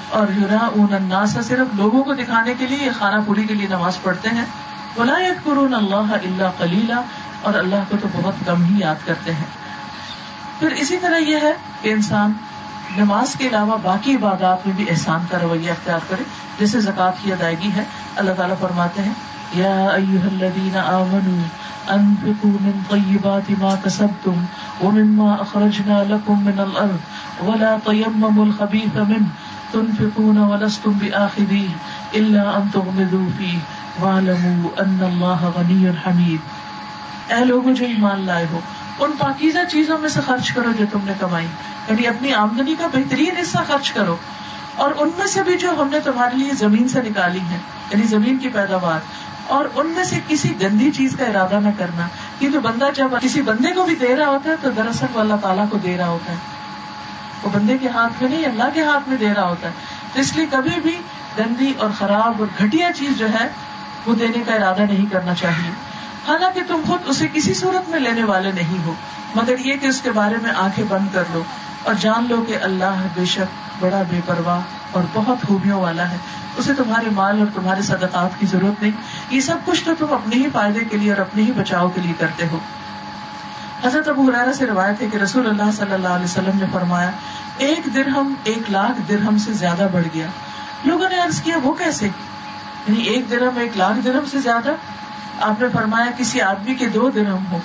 اور 0.09 0.27
یورا 0.35 0.65
اون 0.65 0.93
اناس 0.93 1.37
صرف 1.47 1.67
لوگوں 1.73 2.03
کو 2.03 2.13
دکھانے 2.13 2.53
کے 2.57 2.67
لیے، 2.67 2.89
خانہ 2.99 3.21
پوری 3.25 3.43
کے 3.43 3.53
لیے 3.53 3.67
نماز 3.67 4.01
پڑھتے 4.01 4.29
ہیں۔ 4.29 4.45
ولایت 4.97 5.43
قرون 5.43 5.73
اللہ 5.73 5.95
اللہ 5.95 6.51
کلیلہ 6.57 7.01
اور 7.41 7.53
اللہ 7.53 7.75
کو 7.89 7.97
تو 8.01 8.07
بہت 8.13 8.33
کم 8.45 8.63
ہی 8.63 8.79
یاد 8.79 8.95
کرتے 9.05 9.33
ہیں۔ 9.33 9.45
پھر 10.59 10.71
اسی 10.71 10.97
طرح 10.97 11.17
یہ 11.17 11.35
ہے 11.35 11.53
کہ 11.81 11.89
انسان 11.89 12.33
نماز 12.97 13.35
کے 13.37 13.47
علاوہ 13.47 13.77
باقی 13.81 14.15
عبادات 14.15 14.67
میں 14.67 14.75
بھی 14.75 14.85
احسان 14.89 15.25
کا 15.31 15.39
رویہ 15.39 15.71
اختیار 15.71 15.99
کرے، 16.09 16.23
جیسے 16.59 16.79
زکوٰۃ 16.79 17.11
کی 17.21 17.33
ادائیگی 17.33 17.71
ہے، 17.75 17.83
اللہ 18.15 18.31
تعالیٰ 18.37 18.55
فرماتے 18.59 19.01
ہیں 19.01 19.13
یا 19.55 19.73
ایوہ 19.93 20.25
الذین 20.25 20.77
آمنوا 20.77 21.93
انفقوا 21.93 22.51
من 22.61 22.79
طیبات 22.89 23.51
ما 23.59 23.75
کسبتم 23.83 24.43
ومما 24.83 25.33
اخرجنا 25.33 26.03
لکم 26.03 26.43
من 26.43 26.59
الارض 26.59 27.47
ولا 27.47 27.75
تیمموا 27.83 28.45
الخبیث 28.45 28.95
من 28.95 29.23
تنفقون 29.71 30.37
ولستم 30.37 30.91
بآخذیه 30.91 31.69
الا 32.13 32.49
ان 32.49 32.69
تغمدوا 32.73 33.27
فیه 33.37 33.59
وعلموا 34.01 34.71
ان 34.77 34.97
اللہ 35.01 35.45
غنی 35.55 35.87
حمید 36.05 37.31
اے 37.33 37.45
لوگوں 37.45 37.73
جو 37.73 37.85
ایمان 37.85 38.25
لائے 38.25 38.45
ہو، 38.51 38.59
ان 38.99 39.11
پاکیزہ 39.17 39.59
چیزوں 39.71 39.97
میں 39.97 40.09
سے 40.09 40.21
خرچ 40.25 40.51
کرو 40.51 40.71
جو 40.79 40.85
تم 40.91 40.99
نے 41.03 41.13
کمائی۔ 41.19 41.47
یعنی 41.89 42.07
اپنی 42.07 42.33
آمدنی 42.33 42.75
کا 42.79 42.87
بہترین 42.87 43.37
حصہ 43.37 43.57
خرچ 43.67 43.91
کرو۔ 43.91 44.15
اور 44.75 44.91
ان 44.97 45.09
میں 45.17 45.27
سے 45.27 45.43
بھی 45.43 45.57
جو 45.57 45.69
ہم 45.69 45.87
نے 45.91 45.99
تمہارے 45.99 46.37
لیے 46.37 46.53
زمین 46.53 46.87
سے 46.87 47.01
نکالی 47.01 47.39
ہے 47.39 47.57
یعنی 47.91 48.03
زمین 48.03 48.37
کی 48.37 48.49
پیداوار 48.49 48.99
اور 49.51 49.65
ان 49.75 49.87
میں 49.87 50.03
سے 50.03 50.19
کسی 50.27 50.61
گندی 50.61 50.91
چیز 50.91 51.15
کا 51.19 51.25
ارادہ 51.25 51.59
نہ 51.59 51.69
کرنا 51.77 52.07
کیونکہ 52.39 52.59
بندہ 52.59 52.85
جب 52.95 53.07
کسی 53.21 53.41
بندے 53.41 53.71
کو 53.71 53.83
بھی 53.83 53.95
دے 53.95 54.15
رہا 54.15 54.27
ہوتا 54.27 54.49
ہے 54.49 54.55
تو 54.61 54.69
دراصل 54.69 55.05
وہ 55.13 55.19
اللہ 55.19 55.33
تعالیٰ 55.41 55.65
کو 55.69 55.77
دے 55.77 55.97
رہا 55.97 56.07
ہوتا 56.07 56.31
ہے۔ 56.31 56.37
وہ 57.43 57.49
بندے 57.53 57.77
کے 57.77 57.89
ہاتھ 57.89 58.23
میں 58.23 58.29
نہیں، 58.29 58.45
اللہ 58.45 58.63
کے 58.73 58.83
ہاتھ 58.83 59.09
میں 59.09 59.17
دے 59.17 59.33
رہا 59.33 59.49
ہوتا 59.49 59.67
ہے۔ 59.67 59.73
تو 60.13 60.19
اس 60.19 60.35
لیے 60.35 60.45
کبھی 60.51 60.79
بھی 60.81 61.01
گندی 61.39 61.73
اور 61.77 61.89
خراب 61.97 62.33
اور 62.39 62.47
گھٹیا 62.63 62.93
چیز 62.95 63.17
جو 63.17 63.27
ہے، 63.33 63.47
وہ 64.05 64.15
دینے 64.15 64.43
کا 64.45 64.53
ارادہ 64.53 64.81
نہیں 64.81 65.05
کرنا 65.11 65.35
چاہیے۔ 65.35 65.71
حالانکہ 66.27 66.61
تم 66.67 66.81
خود 66.87 66.99
اسے 67.05 67.27
کسی 67.33 67.53
صورت 67.53 67.89
میں 67.89 67.99
لینے 67.99 68.23
والے 68.23 68.51
نہیں 68.51 68.85
ہو، 68.85 68.93
مگر 69.35 69.59
یہ 69.59 69.75
کہ 69.75 69.87
اس 69.87 70.01
کے 70.01 70.11
بارے 70.11 70.35
میں 70.41 70.51
آنکھیں 70.51 70.85
بند 70.89 71.07
کر 71.13 71.23
لو۔ 71.33 71.43
اور 71.83 71.93
جان 71.93 72.25
لو 72.29 72.43
کہ 72.47 72.57
اللہ 72.61 73.07
بے 73.13 73.25
شک 73.25 73.83
بڑا 73.83 74.01
بے 74.09 74.19
پرواہ 74.25 74.59
اور 74.91 75.03
بہت 75.13 75.47
خوبیوں 75.47 75.81
والا 75.81 76.11
ہے۔ 76.11 76.17
اسے 76.57 76.73
تمہارے 76.73 77.09
مال 77.09 77.39
اور 77.39 77.47
تمہارے 77.53 77.81
صدقات 77.81 78.39
کی 78.39 78.45
ضرورت 78.45 78.81
نہیں۔ 78.81 78.91
یہ 79.29 79.39
سب 79.39 79.57
کچھ 79.65 79.85
تو 79.85 79.91
تم 79.99 80.13
اپنے 80.13 80.35
ہی 80.35 80.45
فائدے 80.53 80.79
کے 80.79 80.97
لیے 80.97 81.11
اور 81.11 81.21
اپنے 81.21 81.43
ہی 81.43 81.51
بچاؤ 81.51 81.89
کے 81.89 82.01
لیے 82.01 82.13
کرتے 82.19 82.47
ہو۔ 82.51 82.59
حضرت 83.83 84.07
ابو 84.07 84.29
حرارا 84.29 84.53
سے 84.53 84.65
روایت 84.65 85.01
ہے 85.01 85.07
کہ 85.07 85.17
رسول 85.17 85.47
اللہ 85.47 85.71
صلی 85.77 85.93
اللہ 85.93 86.07
علیہ 86.07 86.25
وسلم 86.25 86.57
نے 86.59 86.65
فرمایا، 86.71 87.11
ایک 87.57 87.95
درہم، 87.95 88.33
ایک 88.43 88.71
لاکھ 88.71 89.01
درہم 89.09 89.37
سے 89.37 89.53
زیادہ 89.53 89.87
بڑھ 89.91 90.07
گیا۔ 90.13 90.27
لوگوں 90.83 91.09
نے 91.09 91.17
عرض 91.17 91.41
کیا، 91.41 91.57
وہ 91.63 91.73
کیسے؟ 91.73 92.05
یعنی 92.87 93.03
ایک 93.03 93.31
درہم، 93.31 93.57
ایک 93.57 93.77
لاکھ 93.77 93.99
درہم 94.03 94.25
سے 94.31 94.39
زیادہ؟ 94.39 94.71
آپ 95.39 95.61
نے 95.61 95.67
فرمایا، 95.73 96.11
کسی 96.17 96.41
آدمی 96.41 96.73
کے 96.73 96.89
دو 96.89 97.09
درہم 97.09 97.45
ہو 97.51 97.59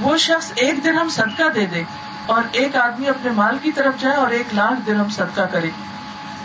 وہ 0.00 0.16
شخص 0.16 0.52
ایک 0.54 0.84
درہم 0.84 1.08
صدقہ 1.08 1.48
دے 1.54 1.66
دے۔ 1.66 1.82
اور 2.28 2.42
ایک 2.52 2.76
آدمی 2.76 3.08
اپنے 3.08 3.30
مال 3.30 3.58
کی 3.62 3.72
طرف 3.72 3.94
جائے 4.00 4.16
اور 4.16 4.30
ایک 4.30 4.54
لاکھ 4.54 4.86
درہم 4.86 5.08
صدقہ 5.08 5.40
کرے۔ 5.40 5.70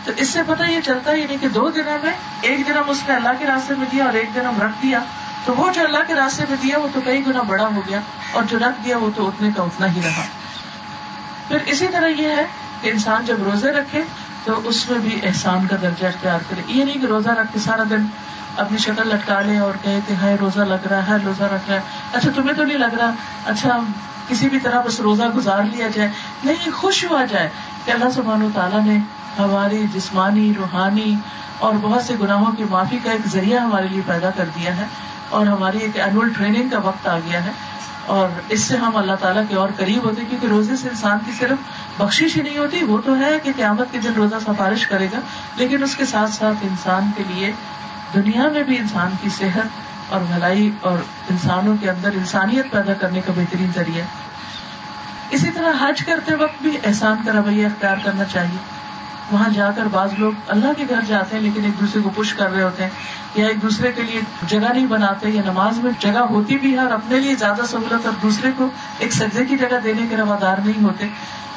تو 0.05 0.11
اس 0.17 0.29
سے 0.29 0.39
پتا 0.47 0.65
یہ 0.65 0.81
چلتا 0.81 1.11
ہی 1.11 1.17
یعنی 1.17 1.27
نہیں 1.27 1.41
کہ 1.41 1.49
دو 1.49 1.71
دنوں 1.71 1.97
میں 2.03 2.13
ایک 2.41 2.67
درم 2.67 2.89
اس 2.89 3.03
نے 3.07 3.15
اللہ 3.15 3.29
کے 3.39 3.45
راستے 3.45 3.73
میں 3.77 3.85
دیا 3.91 4.05
اور 4.05 4.13
ایک 4.13 4.29
درم 4.35 4.61
رکھ 4.61 4.83
دیا۔ 4.83 4.99
تو 5.45 5.53
وہ 5.55 5.71
جو 5.71 5.83
اللہ 5.83 5.97
کے 6.07 6.13
راستے 6.13 6.43
میں 6.49 6.57
دیا، 6.63 6.79
وہ 6.79 6.87
تو 6.93 7.01
کئی 7.01 7.25
گنا 7.27 7.41
بڑا 7.41 7.67
ہو 7.75 7.81
گیا، 7.87 7.99
اور 8.31 8.43
جو 8.43 8.59
رکھ 8.59 8.85
دیا، 8.85 8.97
وہ 8.97 9.09
تو 9.15 9.27
اتنے 9.27 9.49
کا 9.55 9.63
اتنا 9.63 9.91
ہی 9.91 10.01
رہا۔ 10.05 10.21
پھر 11.47 11.57
اسی 11.65 11.87
طرح 11.87 12.07
یہ 12.07 12.27
ہے 12.27 12.45
کہ 12.81 12.89
انسان 12.89 13.25
جب 13.25 13.43
روزے 13.43 13.71
رکھے، 13.71 14.03
تو 14.43 14.61
اس 14.63 14.89
میں 14.89 14.99
بھی 14.99 15.19
احسان 15.23 15.67
کا 15.67 15.75
درجہ 15.81 16.07
اختیار 16.07 16.39
کرے۔ 16.49 16.61
یہ 16.67 16.85
نہیں 16.85 17.01
کہ 17.01 17.05
روزہ 17.05 17.29
رکھ 17.29 17.53
کے 17.53 17.59
سارا 17.59 17.83
دن 17.89 18.05
اپنی 18.57 18.77
شکل 18.77 19.07
لٹکا 19.07 19.41
لے 19.41 19.57
اور 19.57 19.73
کہے 19.81 19.99
کہ 20.07 20.13
ہائے، 20.13 20.37
روزہ 20.39 20.59
لگ 20.59 20.87
رہا 20.87 21.07
ہے 21.07 21.17
روزہ 21.25 21.43
رکھ 21.43 21.69
رہا 21.69 21.75
ہے۔ 21.75 21.81
اچھا 22.13 22.29
تمہیں 22.35 22.53
تو 22.53 22.63
نہیں 22.63 22.77
لگ 22.77 22.95
رہا۔ 22.99 23.11
اچھا 23.45 23.79
کسی 24.27 24.49
بھی 24.49 24.59
طرح 24.59 24.81
بس 24.81 24.99
روزہ 24.99 25.23
گزار 25.35 25.63
لیا 25.71 25.87
جائے، 25.93 26.09
نہیں، 26.43 26.71
خوش 26.71 27.03
ہوا 27.05 27.23
جائے 27.25 27.49
کہ 27.85 27.91
اللہ 27.91 28.09
سبحانہ 28.15 28.43
تعالیٰ 28.53 28.83
نے 28.85 28.97
ہماری 29.39 29.83
جسمانی، 29.93 30.51
روحانی 30.57 31.15
اور 31.59 31.73
بہت 31.81 32.03
سے 32.03 32.13
گناہوں 32.21 32.51
کی 32.51 32.63
معافی 32.69 32.97
کا 33.03 33.11
ایک 33.11 33.27
ذریعہ 33.27 33.59
ہمارے 33.59 33.87
لیے 33.87 34.01
پیدا 34.05 34.29
کر 34.29 34.49
دیا 34.55 34.77
ہے 34.77 34.85
اور 35.29 35.45
ہماری 35.47 35.77
ایک 35.77 35.99
اینوئل 35.99 36.33
ٹریننگ 36.33 36.69
کا 36.69 36.79
وقت 36.83 37.07
آ 37.07 37.17
گیا 37.25 37.43
ہے 37.45 37.51
اور 38.05 38.29
اس 38.49 38.63
سے 38.63 38.77
ہم 38.77 38.97
اللہ 38.97 39.15
تعالیٰ 39.19 39.43
کے 39.49 39.55
اور 39.55 39.69
قریب 39.77 40.03
ہوتے 40.03 40.23
کیونکہ 40.29 40.47
روزے 40.47 40.75
سے 40.75 40.89
انسان 40.89 41.17
کی 41.25 41.31
صرف 41.31 41.57
بخش 41.97 42.21
ہی 42.35 42.41
نہیں 42.41 42.57
ہوتی، 42.57 42.83
وہ 42.83 42.97
تو 43.05 43.15
ہے 43.19 43.37
کہ 43.43 43.51
قیامت 43.55 43.91
کے 43.91 43.99
دن 44.03 44.13
روزہ 44.13 44.39
سفارش 44.45 44.85
کرے 44.87 45.07
گا، 45.13 45.19
لیکن 45.55 45.83
اس 45.83 45.95
کے 45.95 46.05
ساتھ 46.05 46.31
ساتھ 46.31 46.65
انسان 46.69 47.09
کے 47.17 47.23
لیے 47.27 47.51
دنیا 48.13 48.47
میں 48.53 48.63
بھی 48.63 48.77
انسان 48.77 49.15
کی 49.21 49.29
صحت 49.29 49.92
اور 50.09 50.21
بھلائی 50.21 50.71
اور 50.81 50.97
انسانوں 51.29 51.75
کے 51.81 51.89
اندر 51.89 52.09
انسانیت 52.13 52.71
پیدا 52.71 52.93
کرنے 52.93 53.21
کا 53.21 53.33
بہترین 53.35 53.71
ذریعہ 53.75 54.03
اسی 55.29 55.51
طرح 55.51 55.73
حج 55.81 56.05
کرتے 56.05 56.35
وقت 56.35 56.61
بھی 56.61 56.77
احسان 56.83 57.17
کا 57.25 57.31
رویہ 57.31 57.65
اختیار 57.65 57.97
کرنا 58.03 58.23
چاہیے۔ 58.23 58.57
وہاں 59.33 59.49
جا 59.53 59.71
کر 59.75 59.85
بعض 59.91 60.09
لوگ 60.17 60.31
اللہ 60.47 60.67
کے 60.77 60.83
گھر 60.89 60.99
جاتے 61.07 61.35
ہیں، 61.35 61.43
لیکن 61.43 61.63
ایک 61.65 61.79
دوسرے 61.79 62.01
کو 62.01 62.09
پش 62.09 62.33
کر 62.33 62.51
رہے 62.51 62.63
ہوتے 62.63 62.83
ہیں 62.83 62.89
یا 63.35 63.47
ایک 63.47 63.61
دوسرے 63.61 63.91
کے 63.91 64.01
لیے 64.01 64.21
جگہ 64.47 64.73
نہیں 64.73 64.87
بناتے 64.87 65.29
یا 65.29 65.41
نماز 65.45 65.77
میں 65.77 65.91
جگہ 65.99 66.19
ہوتی 66.19 66.57
بھی 66.57 66.73
ہے 66.73 66.79
اور 66.79 66.91
اپنے 66.91 67.19
لیے 67.19 67.35
زیادہ 67.35 67.61
سہولت 67.65 68.05
اور 68.05 68.13
دوسرے 68.21 68.51
کو 68.57 68.67
ایک 68.99 69.13
سجدے 69.13 69.45
کی 69.45 69.57
جگہ 69.57 69.79
دینے 69.83 70.07
کے 70.09 70.17
روادار 70.17 70.57
نہیں 70.65 70.83
ہوتے۔ 70.83 71.07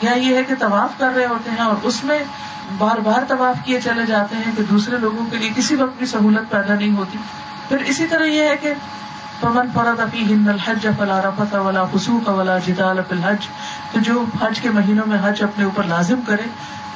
یا 0.02 0.12
یہ 0.12 0.36
ہے 0.36 0.44
کہ 0.44 0.54
طواف 0.58 0.98
کر 0.98 1.12
رہے 1.16 1.26
ہوتے 1.26 1.50
ہیں 1.50 1.64
اور 1.64 1.76
اس 1.82 2.04
میں 2.04 2.18
بار 2.78 2.98
بار 2.98 3.24
طواف 3.28 3.64
کیے 3.64 3.80
چلے 3.80 4.06
جاتے 4.06 4.36
ہیں 4.36 4.52
کہ 4.56 4.62
دوسرے 4.62 4.96
لوگوں 4.98 5.26
کے 5.30 5.36
لیے 5.36 5.50
کسی 5.56 5.76
وقت 5.76 5.98
بھی 5.98 6.06
سہولت 6.06 6.50
پیدا 6.50 6.74
نہیں 6.74 6.96
ہوتی۔ 6.96 7.18
پھر 7.68 7.76
اسی 7.86 8.06
طرح 8.06 8.24
یہ 8.24 8.42
ہے 8.42 8.56
کہ 8.60 8.72
پمن 9.40 9.70
فرد 9.74 10.00
افی 10.00 10.24
الحج 10.46 10.86
فلا 10.98 11.20
رفت 11.20 11.54
ولا 11.56 11.84
فسوق 11.84 12.28
ولا 12.28 12.58
جدال 12.58 12.98
الحج، 13.00 13.46
تو 13.92 14.00
جو 14.00 14.24
حج 14.40 14.60
کے 14.60 14.70
مہینوں 14.70 15.06
میں 15.06 15.18
حج 15.22 15.42
اپنے 15.42 15.64
اوپر 15.64 15.84
لازم 15.84 16.20
کرے، 16.26 16.46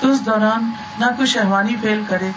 تو 0.00 0.10
اس 0.10 0.24
دوران 0.26 0.70
نہ 0.98 1.06
کوئی 1.16 1.26
شہوانی 1.26 1.76
فیل 1.80 2.04
کرے 2.08 2.30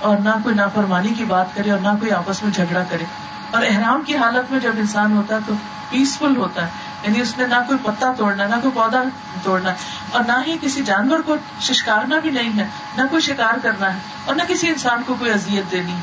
اور 0.00 0.18
نہ 0.18 0.34
کوئی 0.42 0.54
نافرمانی 0.54 1.14
کی 1.14 1.24
بات 1.24 1.54
کرے 1.54 1.70
اور 1.70 1.80
نہ 1.80 1.96
کوئی 2.00 2.10
آپس 2.12 2.42
میں 2.42 2.52
جھگڑا 2.52 2.82
کرے۔ 2.90 3.04
اور 3.50 3.62
احرام 3.62 4.02
کی 4.06 4.16
حالت 4.16 4.52
میں 4.52 4.60
جب 4.60 4.78
انسان 4.78 5.16
ہوتا 5.16 5.34
ہے 5.34 5.40
تو 5.46 5.54
پیسفل 5.90 6.36
ہوتا 6.36 6.62
ہے 6.62 6.86
یعنی 7.02 7.20
اس 7.20 7.36
نے 7.38 7.46
نہ 7.46 7.54
کوئی 7.66 7.78
پتا 7.82 8.12
توڑنا، 8.16 8.46
نہ 8.46 8.54
کوئی 8.62 8.72
پودا 8.74 9.02
توڑنا، 9.42 9.72
اور 10.10 10.24
نہ 10.26 10.38
ہی 10.46 10.56
کسی 10.60 10.82
جانور 10.82 11.20
کو 11.26 11.36
شکارنا 11.60 12.18
بھی 12.18 12.30
نہیں 12.30 12.58
ہے، 12.58 12.66
نہ 12.96 13.02
کوئی 13.10 13.22
شکار 13.22 13.58
کرنا 13.62 13.92
ہے، 13.94 13.98
اور 14.24 14.36
نہ 14.36 14.42
کسی 14.48 14.68
انسان 14.68 15.02
کو 15.06 15.14
کوئی 15.18 15.30
اذیت 15.30 15.70
دینی 15.72 15.96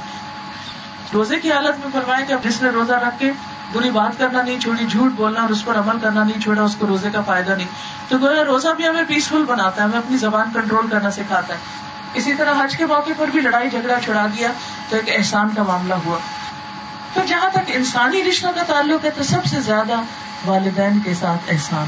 روزے 1.13 1.39
کی 1.39 1.51
حالت 1.51 1.79
میں 1.79 1.87
فرمایا 1.93 2.25
کہ 2.25 2.49
جس 2.49 2.61
نے 2.61 2.69
روزہ 2.69 2.93
رکھ 2.93 3.19
کے 3.19 3.31
بری 3.73 3.91
بات 3.91 4.19
کرنا 4.19 4.41
نہیں 4.41 4.59
چھوڑی، 4.59 4.85
جھوٹ 4.85 5.11
بولنا 5.11 5.41
اور 5.41 5.49
اس 5.49 5.65
پر 5.65 5.77
عمل 5.77 5.99
کرنا 5.99 6.23
نہیں 6.23 6.41
چھوڑا، 6.41 6.63
اس 6.63 6.75
کو 6.75 6.87
روزے 6.87 7.09
کا 7.13 7.21
فائدہ 7.21 7.51
نہیں۔ 7.51 7.67
تو 8.07 8.17
گویا 8.17 8.43
روزہ 8.43 8.67
بھی 8.67 8.87
ہمیں 8.87 9.03
پیسفل 9.07 9.43
بناتا 9.47 9.81
ہے، 9.81 9.87
ہمیں 9.87 9.97
اپنی 9.97 10.17
زبان 10.17 10.49
کنٹرول 10.53 10.87
کرنا 10.87 11.11
سکھاتا 11.11 11.53
ہے۔ 11.53 11.59
اسی 12.13 12.33
طرح 12.33 12.53
حج 12.63 12.77
کے 12.77 12.85
موقع 12.85 13.11
پر 13.17 13.27
بھی 13.27 13.41
لڑائی 13.41 13.69
جھگڑا 13.69 13.99
چھڑا 13.99 14.25
دیا 14.37 14.51
تو 14.89 14.95
ایک 14.95 15.15
احسان 15.17 15.49
کا 15.55 15.63
معاملہ 15.63 15.93
ہوا۔ 15.93 16.17
تو 17.13 17.21
جہاں 17.27 17.49
تک 17.49 17.59
انسانی 17.67 18.23
رشتوں 18.23 18.51
کا 18.55 18.63
تعلق 18.63 19.05
ہے 19.05 19.09
تو 19.09 19.23
سب 19.23 19.45
سے 19.45 19.61
زیادہ 19.61 20.01
والدین 20.45 20.99
کے 20.99 21.13
ساتھ 21.13 21.51
احسان۔ 21.51 21.87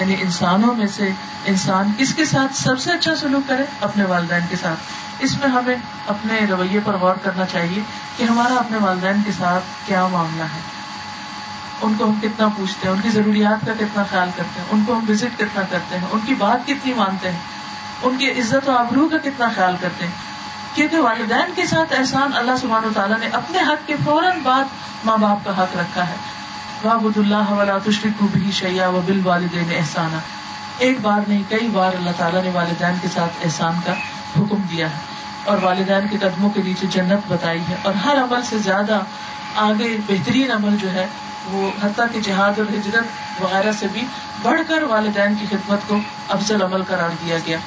یعنی 0.00 0.16
انسانوں 0.20 0.74
میں 0.74 0.86
سے 0.86 1.10
انسان 1.44 1.92
کس 1.98 2.14
کے 2.14 2.24
ساتھ 2.24 2.56
سب 2.56 2.80
سے 2.80 2.92
اچھا 2.92 3.14
سلوک 3.16 3.48
کرے 3.48 3.62
اپنے 3.80 4.04
والدین 4.04 4.40
کے 4.50 4.56
ساتھ۔ 4.56 4.78
اس 5.18 5.38
میں 5.38 5.48
ہمیں 5.48 5.76
اپنے 6.06 6.40
رویے 6.50 6.80
پر 6.84 6.96
غور 6.96 7.14
کرنا 7.22 7.46
چاہیے 7.46 7.82
کہ 8.16 8.24
ہمارا 8.24 8.54
اپنے 8.54 8.78
والدین 8.80 9.22
کے 9.24 9.32
ساتھ 9.38 9.64
کیا 9.86 10.06
معاملہ 10.06 10.42
ہے۔ 10.42 10.60
ان 11.82 11.94
کو 11.98 12.04
ہم 12.04 12.20
کتنا 12.22 12.48
پوچھتے 12.48 12.88
ہیں، 12.88 12.94
ان 12.94 13.00
کی 13.00 13.08
ضروریات 13.08 13.66
کا 13.66 13.72
کتنا 13.74 14.02
خیال 14.10 14.28
کرتے 14.36 14.60
ہیں، 14.60 14.66
ان 14.70 14.84
کو 14.86 14.94
ہم 14.94 15.04
وزٹ 15.08 15.38
کتنا 15.38 15.62
کرتے 15.70 15.98
ہیں، 15.98 16.06
ان 16.10 16.20
کی 16.26 16.34
بات 16.34 16.66
کتنی 16.66 16.94
مانتے 16.94 17.30
ہیں، 17.30 17.38
ان 18.02 18.16
کی 18.16 18.30
عزت 18.30 18.68
و 18.68 18.72
آبرو 18.72 19.08
کا 19.08 19.18
کتنا 19.18 19.48
خیال 19.54 19.76
کرتے 19.80 20.04
ہیں۔ 20.04 20.12
کیونکہ 20.74 20.98
والدین 20.98 21.52
کے 21.54 21.66
ساتھ 21.66 21.94
احسان 21.98 22.30
اللہ 22.34 22.52
سبحانہ 22.60 22.86
تعالیٰ 22.94 23.18
نے 23.18 23.28
اپنے 23.32 23.58
حق 23.58 23.86
کے 23.86 23.94
فوراً 24.04 24.38
بعد 24.42 24.64
ماں 25.04 25.16
باپ 25.16 25.44
کا 25.44 25.62
حق 25.62 25.76
رکھا 25.76 26.08
ہے۔ 26.08 26.14
بابد 26.84 27.16
اللہ 27.16 27.50
ولا 27.50 27.78
تشرق 27.84 28.22
بھی 28.32 28.50
شیا 28.52 28.88
و 28.88 29.00
بال 29.06 29.20
والدین 29.24 29.72
احسانہ 29.76 30.16
ایک 30.78 30.98
بار 31.02 31.20
نہیں، 31.28 31.42
کئی 31.48 31.68
بار 31.72 31.92
اللہ 31.94 32.10
تعالیٰ 32.16 32.42
نے 32.42 32.50
والدین 32.52 32.94
کے 33.02 33.08
ساتھ 33.14 33.44
احسان 33.44 33.74
کا 33.84 33.92
حکم 34.38 34.62
دیا 34.70 34.86
ہے 34.86 34.98
اور 35.44 35.58
والدین 35.62 36.08
کے 36.08 36.18
قدموں 36.18 36.50
کے 36.50 36.62
نیچے 36.64 36.86
جنت 36.90 37.32
بتائی 37.32 37.60
ہے 37.68 37.76
اور 37.82 37.94
ہر 37.94 38.16
عمل 38.16 38.42
سے 38.42 38.58
زیادہ 38.58 38.98
آگے 39.56 39.96
بہترین 40.06 40.50
عمل 40.50 40.76
جو 40.80 40.92
ہے 40.92 41.06
وہ 41.50 41.70
حتیٰ 41.82 42.06
کہ 42.12 42.20
جہاد 42.20 42.58
اور 42.58 42.72
ہجرت 42.72 43.42
وغیرہ 43.42 43.72
سے 43.72 43.86
بھی 43.92 44.02
بڑھ 44.42 44.60
کر 44.68 44.82
والدین 44.82 45.34
کی 45.40 45.46
خدمت 45.50 45.88
کو 45.88 45.98
افضل 46.28 46.62
عمل 46.62 46.82
قرار 46.82 47.10
دیا 47.24 47.38
گیا۔ 47.46 47.58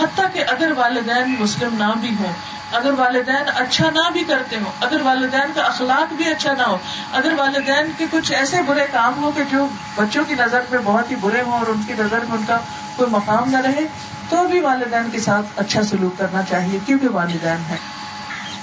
حتیٰ 0.00 0.26
کہ 0.32 0.44
اگر 0.48 0.72
والدین 0.76 1.34
مسلم 1.38 1.74
نہ 1.78 1.92
بھی 2.00 2.14
ہوں، 2.20 2.32
اگر 2.72 2.92
والدین 2.96 3.50
اچھا 3.54 3.90
نہ 3.90 4.10
بھی 4.12 4.24
کرتے 4.24 4.56
ہوں، 4.56 4.72
اگر 4.80 5.00
والدین 5.02 5.52
کا 5.54 5.62
اخلاق 5.62 6.12
بھی 6.12 6.28
اچھا 6.28 6.52
نہ 6.52 6.62
ہو، 6.62 6.76
اگر 7.12 7.32
والدین 7.36 7.90
کے 7.96 8.06
کچھ 8.10 8.32
ایسے 8.32 8.62
برے 8.66 8.86
کام 8.92 9.22
ہو 9.22 9.30
کہ 9.36 9.42
جو 9.50 9.66
بچوں 9.94 10.24
کی 10.24 10.34
نظر 10.34 10.60
میں 10.70 10.78
بہت 10.84 11.10
ہی 11.10 11.16
برے 11.16 11.42
ہوں 11.42 11.52
اور 11.52 11.66
ان 11.66 11.82
کی 11.86 11.92
نظر 11.92 12.24
میں 12.28 12.38
ان 12.38 12.44
کا 12.46 12.58
کوئی 12.96 13.10
مقام 13.10 13.50
نہ 13.50 13.56
رہے، 13.56 13.86
تو 14.28 14.46
بھی 14.46 14.60
والدین 14.60 15.10
کے 15.10 15.20
ساتھ 15.20 15.46
اچھا 15.56 15.82
سلوک 15.82 16.18
کرنا 16.18 16.42
چاہیے، 16.42 16.78
کیونکہ 16.86 17.08
والدین 17.08 17.62
ہے 17.68 17.76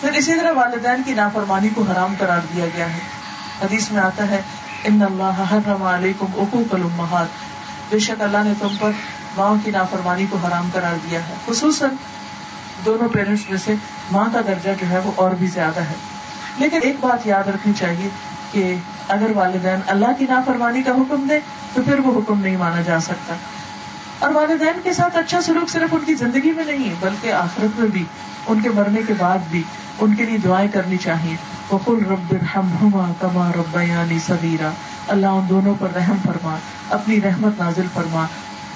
پھر 0.02 0.12
اسی 0.12 0.36
طرح 0.36 0.52
والدین 0.52 1.04
کی 1.04 1.14
نافرمانی 1.14 1.70
کو 1.70 1.82
حرام 1.82 2.14
قرار 2.20 2.40
دیا 2.56 2.66
گیا 2.76 2.94
ہے۔ 2.94 3.00
حدیث 3.64 3.92
میں 3.92 4.02
آتا 4.02 4.28
ہے، 4.28 4.42
ان 4.84 5.02
اللہ 5.02 5.42
حرم 5.52 5.84
علیکم 5.84 6.26
حقوق 6.26 6.74
الامہات. 6.74 7.28
بے 7.90 8.00
شک 8.00 8.22
اللہ 8.22 8.44
نے 8.44 8.54
تم 8.60 8.76
پر 8.80 8.92
ماں 9.38 9.66
کی 9.66 9.72
نافرمانی 9.72 10.26
کو 10.30 10.38
حرام 10.48 10.70
قرار 10.74 10.94
دیا 11.10 11.28
ہے۔ 11.28 11.34
خصوصاً 11.48 11.90
دونوں 12.86 13.10
پیرنٹس 13.10 13.50
میں 13.50 13.58
سے 13.58 13.74
ماں 14.12 14.30
کا 14.34 14.42
درجہ 14.48 14.70
جو 14.82 14.90
ہے 14.90 15.00
وہ 15.04 15.12
اور 15.16 15.32
بھی 15.32 15.48
زیادہ 15.48 15.80
ہے۔ 15.80 15.94
لیکن 16.58 16.80
ایک 16.82 16.96
بات 17.00 17.28
یاد 17.28 17.48
رکھنی 17.48 17.74
چاہیے 17.74 18.10
کہ 18.52 18.76
اگر 19.08 19.32
والدین 19.36 19.80
اللہ 19.88 20.06
کی 20.20 20.26
نافرمانی 20.30 20.84
کا 20.84 20.92
حکم 20.92 21.28
دے 21.30 21.40
تو 21.74 21.82
پھر 21.82 22.00
وہ 22.00 22.20
حکم 22.20 22.42
نہیں 22.42 22.58
مانا 22.58 22.82
جا 22.82 23.00
سکتا۔ 23.00 23.36
اور 24.20 24.32
والدین 24.34 24.80
کے 24.84 24.94
ساتھ 24.94 25.18
اچھا 25.18 25.42
سلوک 25.42 25.70
صرف 25.70 25.94
ان 25.94 26.00
کی 26.06 26.14
زندگی 26.14 26.52
میں 26.52 26.66
نہیں 26.66 26.94
بلکہ 27.00 27.34
آخرت 27.34 27.80
میں 27.80 27.90
بھی، 27.90 28.04
ان 28.48 28.62
کے 28.62 28.70
مرنے 28.70 29.02
کے 29.08 29.14
بعد 29.18 29.38
بھی 29.50 29.64
ان 30.00 30.16
کے 30.16 30.26
لیے 30.26 30.38
دعائیں 30.38 30.70
کرنی 30.70 30.98
چاہیے۔ 30.98 31.36
وقل 31.72 32.06
رب 32.10 32.26
ارحمہما 32.32 33.12
کما 33.20 33.52
ربیانی 33.56 34.20
صغیرا 34.20 34.70
اللہ 35.08 35.26
ان 35.26 35.50
دونوں 35.50 35.76
پر 35.80 35.88
رحم 35.96 36.16
فرما، 36.26 36.58
اپنی 36.90 37.22
رحمت 37.22 37.60
نازل 37.60 37.86
فرما۔ 37.94 38.26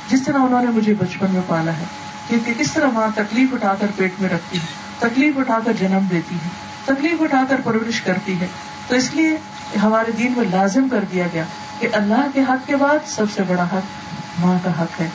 جس 0.10 0.24
طرح 0.24 0.38
انہوں 0.38 0.62
نے 0.62 0.72
مجھے 0.72 0.94
بچپن 0.94 1.32
میں 1.32 1.42
پالا 1.48 1.72
ہے 1.72 1.86
کیونکہ 2.28 2.54
کس 2.58 2.72
طرح 2.72 2.90
ماں 2.94 3.08
تکلیف 3.16 3.54
اٹھا 3.54 3.74
کر 3.80 3.88
پیٹ 3.96 4.12
میں 4.20 4.30
رکھتی 4.30 4.58
ہے، 4.58 4.66
تکلیف 5.00 5.38
اٹھا 5.38 5.60
کر 5.66 5.74
جنم 5.74 6.06
دیتی 6.10 6.36
ہے، 6.36 6.50
تکلیف 6.86 7.22
اٹھا 7.22 7.44
کر 7.50 7.62
پرورش 7.64 8.02
کرتی 8.02 8.40
ہے، 8.40 8.48
تو 8.88 8.96
اس 8.96 9.14
لیے 9.14 9.38
ہمارے 9.84 10.12
دین 10.12 10.34
میں 10.38 10.46
لازم 10.52 10.90
کر 10.90 11.04
دیا 11.12 11.28
گیا 11.34 11.44
کہ 11.80 11.88
اللہ 11.94 12.28
کے 12.34 12.42
حق 12.42 12.68
کے 12.68 12.76
بعد 12.76 13.08
سب 13.08 13.32
سے 13.36 13.44
بڑا 13.48 13.64
حق 13.64 14.40
ماں 14.40 14.58
کا 14.64 14.72
حق 14.82 15.02
ہے، 15.02 15.10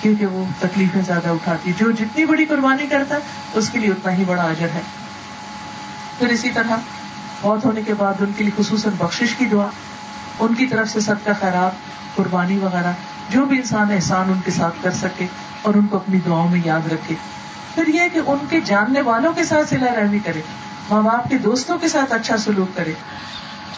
کیونکہ 0.00 0.26
وہ 0.26 0.44
تکلیفیں 0.60 1.02
زیادہ 1.02 1.28
اٹھاتی 1.28 1.72
جو 1.76 1.90
جتنی 1.90 2.24
بڑی 2.24 2.44
قربانی 2.44 2.86
کرتا 2.86 3.14
ہے، 3.14 3.20
اس 3.54 3.70
کے 3.70 3.78
لیے 3.78 3.90
اتنا 3.90 4.16
ہی 4.16 4.24
بڑا 4.24 4.42
اجر 4.42 4.68
ہے۔ 4.74 4.80
پھر 6.18 6.28
اسی 6.28 6.50
طرح 6.50 6.76
موت 7.42 7.64
ہونے 7.64 7.82
کے 7.82 7.94
بعد 7.94 8.14
ان 8.20 8.32
کے 8.36 8.44
لیے 8.44 8.62
خصوصاً 8.62 8.92
بخش 8.98 9.34
کی 9.38 9.44
دعا، 9.44 9.68
ان 10.38 10.54
کی 10.54 10.66
طرف 10.66 10.90
سے 10.90 11.00
سب 11.00 11.24
کا 11.24 11.32
خیرات، 11.40 11.72
قربانی 12.16 12.58
وغیرہ 12.58 12.92
جو 13.30 13.44
بھی 13.44 13.56
انسان 13.56 13.92
احسان 13.92 14.28
ان 14.28 14.40
کے 14.44 14.50
ساتھ 14.50 14.74
کر 14.82 14.90
سکے 14.90 15.26
اور 15.62 15.74
ان 15.74 15.86
کو 15.86 15.96
اپنی 15.96 16.18
دعاؤں 16.26 16.48
میں 16.48 16.60
یاد 16.64 16.92
رکھے۔ 16.92 17.14
پھر 17.74 17.86
یہ 17.86 18.00
کہ 18.12 18.20
ان 18.26 18.38
کے 18.50 18.60
جاننے 18.60 19.00
والوں 19.00 19.32
کے 19.32 19.44
ساتھ 19.44 19.68
سلا 19.68 20.00
رحمی 20.00 20.18
کرے۔ 20.18 20.40
ماں 20.90 21.02
باپ 21.02 21.30
کے 21.30 21.38
دوستوں 21.38 21.78
کے 21.78 21.88
ساتھ 21.88 22.12
اچھا 22.12 22.36
سلوک 22.36 22.76
کرے۔ 22.76 22.92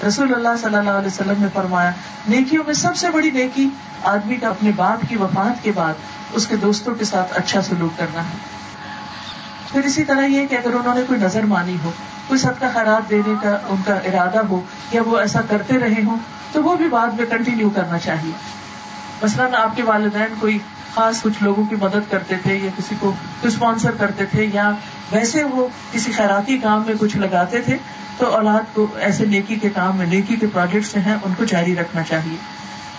رسول 0.07 0.35
اللہ 0.35 0.49
صلی 0.61 0.77
اللہ 0.77 0.91
علیہ 0.91 1.07
وسلم 1.07 1.35
نے 1.39 1.47
فرمایا، 1.53 1.91
نیکیوں 2.29 2.65
میں 2.67 2.75
سب 2.75 2.97
سے 2.97 3.11
بڑی 3.11 3.31
نیکی 3.31 3.69
آدمی 4.03 4.37
کا 4.37 4.49
اپنے 4.49 4.71
باپ 4.77 5.09
کی 5.09 5.17
وفات 5.17 5.65
کے 5.65 5.73
بعد 5.75 5.95
اس 6.33 6.47
کے 6.47 6.57
دوستوں 6.57 6.95
کے 6.95 7.05
ساتھ 7.05 7.33
اچھا 7.37 7.63
سلوک 7.63 7.99
کرنا 7.99 8.23
ہے۔ 8.23 8.37
پھر 9.73 9.85
اسی 9.85 10.05
طرح 10.05 10.25
یہ 10.25 10.47
کہ 10.47 10.55
اگر 10.55 10.75
انہوں 10.75 10.95
نے 10.95 11.03
کوئی 11.07 11.21
نظر 11.21 11.43
مانی 11.43 11.77
ہو، 11.85 11.93
کوئی 12.29 12.41
سب 12.41 12.61
کا 12.61 12.69
خیرات 12.75 13.11
دینے 13.11 13.35
کا 13.43 13.59
ان 13.69 13.83
کا 13.87 13.95
ارادہ 13.95 14.47
ہو 14.47 14.61
یا 14.93 15.03
وہ 15.07 15.19
ایسا 15.19 15.41
کرتے 15.51 15.79
رہے 15.79 16.03
ہوں، 16.07 16.17
تو 16.53 16.63
وہ 16.63 16.77
بھی 16.77 16.89
بعد 16.89 17.09
میں 17.09 17.27
کنٹینیو 17.27 17.71
کرنا 17.71 17.99
چاہیے۔ 17.99 18.62
مثلاً 19.23 19.55
آپ 19.55 19.77
کے 19.77 19.83
والدین 19.83 20.35
کوئی 20.41 20.59
خاص 20.95 21.23
کچھ 21.23 21.43
لوگوں 21.43 21.65
کی 21.65 21.77
مدد 21.77 22.11
کرتے 22.11 22.35
تھے 22.43 22.57
یا 22.57 22.71
کسی 22.79 22.95
کو 23.01 23.13
اسپانسر 23.43 23.91
کرتے 23.91 24.27
تھے 24.27 24.51
یا 24.53 24.71
ویسے 25.13 25.45
وہ 25.45 25.69
کسی 25.93 26.13
خیراتی 26.13 26.59
کام 26.59 26.83
میں 26.87 26.95
کچھ 27.01 27.17
لگاتے 27.17 27.61
تھے، 27.61 27.77
تو 28.19 28.27
اولاد 28.27 28.75
کو 28.75 28.87
ایسے 28.95 29.25
نیکی 29.25 29.55
کے 29.55 29.71
کام 29.71 29.97
میں، 29.97 30.07
نیکی 30.07 30.37
کے 30.37 30.47
پروجیکٹس 30.47 30.97
ہیں، 30.97 31.17
ان 31.23 31.35
کو 31.35 31.45
جاری 31.45 31.77
رکھنا 31.77 32.03
چاہیے۔ 32.03 32.37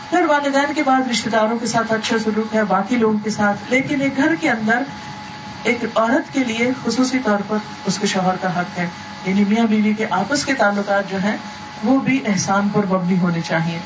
پھر 0.09 0.21
والدین 0.21 0.73
کے 0.73 0.83
بعد 0.83 1.01
رشتے 1.11 1.29
داروں 1.29 1.57
کے 1.57 1.65
ساتھ 1.65 1.93
اچھا 1.93 2.17
سلوک 2.23 2.55
ہے، 2.55 2.63
باقی 2.63 2.95
لوگوں 2.95 3.19
کے 3.23 3.29
ساتھ، 3.29 3.57
لیکن 3.69 4.01
ایک 4.01 4.17
گھر 4.17 4.35
کے 4.35 4.49
اندر 4.49 4.83
ایک 5.63 5.85
عورت 5.95 6.33
کے 6.33 6.43
لیے 6.43 6.71
خصوصی 6.85 7.19
طور 7.19 7.39
پر 7.47 7.57
اس 7.85 7.99
کے 7.99 8.07
شوہر 8.07 8.35
کا 8.41 8.59
حق 8.59 8.79
ہے۔ 8.79 8.87
یعنی 9.25 9.43
میاں 9.47 9.67
بیوی 9.67 9.93
کے 9.93 10.05
آپس 10.09 10.45
کے 10.45 10.53
تعلقات 10.53 11.11
جو 11.11 11.17
ہیں، 11.23 11.37
وہ 11.83 11.99
بھی 11.99 12.19
احسان 12.25 12.69
پر 12.73 12.85
مبنی 12.85 13.19
ہونے 13.19 13.41
چاہیے۔ 13.41 13.79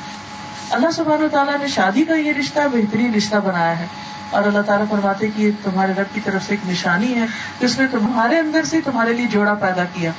اللہ 0.69 0.91
سبحانہ 0.91 1.23
و 1.23 1.27
تعالیٰ 1.29 1.57
نے 1.59 1.67
شادی 1.67 2.03
کا 2.03 2.15
یہ 2.15 2.33
رشتہ 2.33 2.59
بہترین 2.73 3.13
رشتہ 3.13 3.35
بنایا 3.35 3.79
ہے 3.79 3.85
اور 4.29 4.43
اللہ 4.43 4.61
تعالیٰ 4.61 4.85
فرماتے 4.89 5.27
کہ 5.27 5.41
یہ 5.41 5.51
تمہارے 5.63 5.91
رب 5.97 6.15
کی 6.15 6.21
طرف 6.21 6.43
سے 6.43 6.53
ایک 6.53 6.69
نشانی 6.69 7.15
ہے 7.15 7.25
کہ 7.59 7.65
اس 7.65 7.79
نے 7.79 7.87
تمہارے 7.87 8.39
اندر 8.39 8.63
سے 8.63 8.81
تمہارے 8.81 9.13
لیے 9.13 9.25
جوڑا 9.25 9.53
پیدا 9.53 9.83
کیا 9.93 10.11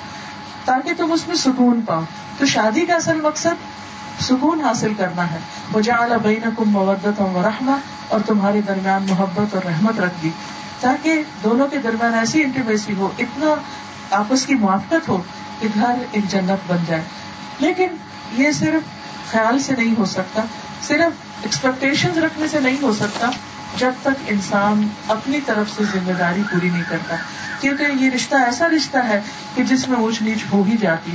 تاکہ 0.64 0.92
تم 0.96 1.12
اس 1.12 1.28
میں 1.28 1.36
سکون 1.36 1.80
پاؤ۔ 1.86 2.00
تو 2.38 2.46
شادی 2.46 2.86
کا 2.86 2.94
اصل 2.94 3.20
مقصد 3.20 3.54
سکون 4.20 4.60
حاصل 4.60 4.94
کرنا 4.94 5.30
ہے۔ 5.30 5.38
وہ 5.72 5.80
جا 5.80 6.16
بین 6.22 6.40
کم 6.56 6.70
مودت 6.70 7.20
و 7.20 7.42
رحمہ 7.44 7.76
اور 8.08 8.20
تمہارے 8.26 8.60
درمیان 8.60 9.06
محبت 9.10 9.54
اور 9.54 9.62
رحمت 9.62 10.00
رکھ 10.00 10.14
دی۔ 10.22 10.30
تاکہ 10.80 11.22
دونوں 11.44 11.68
کے 11.68 11.78
درمیان 11.78 12.14
ایسی 12.14 12.42
انٹیمیسی 12.42 12.94
ہو، 12.94 13.08
اتنا 13.18 13.54
آپس 14.10 14.46
کی 14.46 14.54
موافقت 14.54 15.08
ہو 15.08 15.22
کہ 15.60 15.68
گھر 15.74 15.94
ایک 16.12 16.28
جنت 16.28 16.70
بن 16.70 16.76
جائے۔ 16.86 17.02
لیکن 17.58 17.88
یہ 18.32 18.50
صرف 18.50 18.97
خیال 19.30 19.58
سے 19.58 19.74
نہیں 19.78 19.94
ہو 19.98 20.04
سکتا، 20.04 20.42
صرف 20.82 21.42
ایکسپیکٹیشن 21.42 22.18
رکھنے 22.18 22.48
سے 22.48 22.60
نہیں 22.60 22.76
ہو 22.82 22.92
سکتا 22.92 23.30
جب 23.76 23.90
تک 24.02 24.24
انسان 24.26 24.88
اپنی 25.08 25.40
طرف 25.40 25.76
سے 25.76 25.84
ذمہ 25.84 26.12
داری 26.12 26.42
پوری 26.50 26.68
نہیں 26.68 26.82
کرتا۔ 26.88 27.16
کیونکہ 27.60 27.86
یہ 27.94 28.10
رشتہ 28.10 28.34
ایسا 28.34 28.68
رشتہ 28.68 28.98
ہے 28.98 29.20
کہ 29.54 29.62
جس 29.62 29.88
میں 29.88 29.98
اونچ 29.98 30.22
نیچ 30.22 30.38
ہو 30.52 30.62
ہی 30.62 30.76
جاتی 30.76 31.12